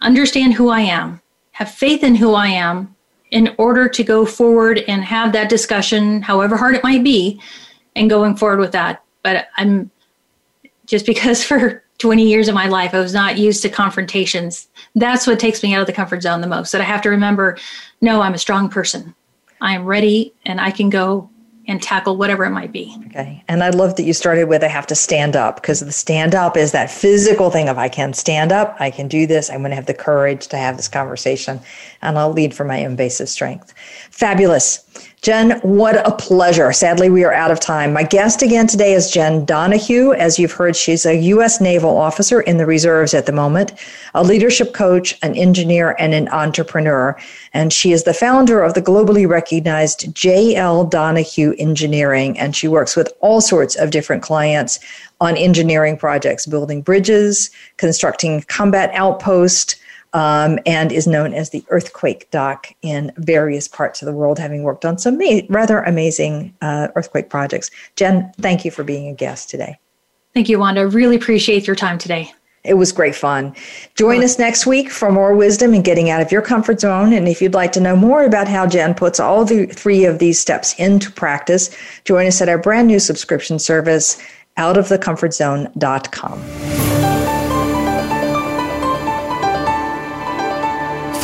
understand 0.00 0.54
who 0.54 0.68
I 0.68 0.80
am, 0.82 1.20
have 1.50 1.72
faith 1.72 2.04
in 2.04 2.14
who 2.14 2.34
I 2.34 2.48
am, 2.48 2.94
in 3.32 3.52
order 3.58 3.88
to 3.88 4.04
go 4.04 4.24
forward 4.24 4.84
and 4.86 5.02
have 5.02 5.32
that 5.32 5.48
discussion, 5.48 6.22
however 6.22 6.56
hard 6.56 6.76
it 6.76 6.84
might 6.84 7.02
be 7.02 7.40
and 7.96 8.08
going 8.08 8.36
forward 8.36 8.60
with 8.60 8.72
that. 8.72 9.02
But 9.22 9.48
I'm 9.56 9.90
just 10.84 11.06
because 11.06 11.42
for 11.42 11.82
20 11.98 12.28
years 12.28 12.46
of 12.46 12.54
my 12.54 12.68
life 12.68 12.92
I 12.92 13.00
was 13.00 13.14
not 13.14 13.38
used 13.38 13.62
to 13.62 13.70
confrontations. 13.70 14.68
That's 14.94 15.26
what 15.26 15.40
takes 15.40 15.62
me 15.62 15.74
out 15.74 15.80
of 15.80 15.86
the 15.86 15.94
comfort 15.94 16.22
zone 16.22 16.42
the 16.42 16.46
most. 16.46 16.70
That 16.70 16.82
I 16.82 16.84
have 16.84 17.02
to 17.02 17.10
remember, 17.10 17.56
no, 18.02 18.20
I'm 18.20 18.34
a 18.34 18.38
strong 18.38 18.68
person. 18.68 19.14
I 19.62 19.74
am 19.74 19.86
ready 19.86 20.34
and 20.44 20.60
I 20.60 20.70
can 20.70 20.90
go 20.90 21.30
and 21.68 21.82
tackle 21.82 22.16
whatever 22.16 22.44
it 22.44 22.50
might 22.50 22.70
be. 22.70 22.96
Okay. 23.06 23.42
And 23.48 23.64
I 23.64 23.70
love 23.70 23.96
that 23.96 24.04
you 24.04 24.12
started 24.12 24.44
with 24.44 24.62
I 24.62 24.68
have 24.68 24.86
to 24.88 24.94
stand 24.94 25.34
up 25.34 25.56
because 25.56 25.80
the 25.80 25.90
stand 25.90 26.34
up 26.34 26.56
is 26.56 26.72
that 26.72 26.90
physical 26.90 27.50
thing 27.50 27.68
of 27.68 27.78
I 27.78 27.88
can 27.88 28.12
stand 28.12 28.52
up, 28.52 28.76
I 28.78 28.90
can 28.90 29.08
do 29.08 29.26
this, 29.26 29.50
I'm 29.50 29.60
going 29.60 29.70
to 29.70 29.76
have 29.76 29.86
the 29.86 29.94
courage 29.94 30.46
to 30.48 30.56
have 30.56 30.76
this 30.76 30.88
conversation, 30.88 31.60
and 32.02 32.18
I'll 32.18 32.32
lead 32.32 32.54
from 32.54 32.68
my 32.68 32.84
own 32.84 32.96
strength. 33.10 33.74
Fabulous. 34.10 34.84
Jenn, 35.26 35.58
what 35.62 35.96
a 36.06 36.14
pleasure. 36.14 36.72
Sadly, 36.72 37.10
we 37.10 37.24
are 37.24 37.32
out 37.32 37.50
of 37.50 37.58
time. 37.58 37.92
My 37.92 38.04
guest 38.04 38.42
again 38.42 38.68
today 38.68 38.92
is 38.92 39.10
Jenn 39.10 39.44
Donahue. 39.44 40.12
As 40.12 40.38
you've 40.38 40.52
heard, 40.52 40.76
she's 40.76 41.04
a 41.04 41.16
U.S. 41.16 41.60
naval 41.60 41.98
officer 41.98 42.40
in 42.42 42.58
the 42.58 42.64
reserves 42.64 43.12
at 43.12 43.26
the 43.26 43.32
moment, 43.32 43.72
a 44.14 44.22
leadership 44.22 44.72
coach, 44.72 45.18
an 45.24 45.34
engineer, 45.34 45.96
and 45.98 46.14
an 46.14 46.28
entrepreneur. 46.28 47.18
And 47.52 47.72
she 47.72 47.90
is 47.90 48.04
the 48.04 48.14
founder 48.14 48.62
of 48.62 48.74
the 48.74 48.82
globally 48.82 49.28
recognized 49.28 50.14
J.L. 50.14 50.84
Donahue 50.84 51.56
Engineering. 51.58 52.38
And 52.38 52.54
she 52.54 52.68
works 52.68 52.94
with 52.94 53.12
all 53.18 53.40
sorts 53.40 53.74
of 53.74 53.90
different 53.90 54.22
clients 54.22 54.78
on 55.20 55.36
engineering 55.36 55.96
projects, 55.96 56.46
building 56.46 56.82
bridges, 56.82 57.50
constructing 57.78 58.42
combat 58.42 58.92
outposts, 58.94 59.74
um, 60.12 60.58
and 60.66 60.92
is 60.92 61.06
known 61.06 61.34
as 61.34 61.50
the 61.50 61.64
earthquake 61.68 62.30
doc 62.30 62.68
in 62.82 63.12
various 63.16 63.68
parts 63.68 64.02
of 64.02 64.06
the 64.06 64.12
world, 64.12 64.38
having 64.38 64.62
worked 64.62 64.84
on 64.84 64.98
some 64.98 65.18
ma- 65.18 65.40
rather 65.48 65.80
amazing 65.80 66.54
uh, 66.62 66.88
earthquake 66.94 67.30
projects. 67.30 67.70
Jenn, 67.96 68.32
thank 68.40 68.64
you 68.64 68.70
for 68.70 68.84
being 68.84 69.08
a 69.08 69.14
guest 69.14 69.50
today. 69.50 69.78
Thank 70.34 70.48
you, 70.48 70.58
Wanda. 70.58 70.86
Really 70.86 71.16
appreciate 71.16 71.66
your 71.66 71.76
time 71.76 71.98
today. 71.98 72.32
It 72.66 72.74
was 72.74 72.92
great 72.92 73.14
fun. 73.14 73.54
Join 73.94 74.22
us 74.24 74.38
next 74.38 74.66
week 74.66 74.90
for 74.90 75.12
more 75.12 75.34
wisdom 75.34 75.72
and 75.72 75.82
getting 75.84 76.10
out 76.10 76.20
of 76.20 76.30
your 76.32 76.42
comfort 76.42 76.80
zone. 76.80 77.12
And 77.12 77.28
if 77.28 77.40
you'd 77.40 77.54
like 77.54 77.70
to 77.72 77.80
know 77.80 77.96
more 77.96 78.24
about 78.24 78.48
how 78.48 78.66
Jenn 78.66 78.94
puts 78.94 79.20
all 79.20 79.44
the 79.44 79.66
three 79.66 80.04
of 80.04 80.18
these 80.18 80.40
steps 80.40 80.74
into 80.74 81.12
practice, 81.12 81.70
join 82.04 82.26
us 82.26 82.42
at 82.42 82.48
our 82.48 82.58
brand 82.58 82.88
new 82.88 82.98
subscription 82.98 83.58
service, 83.58 84.20
outofthecomfortzone.com. 84.58 87.35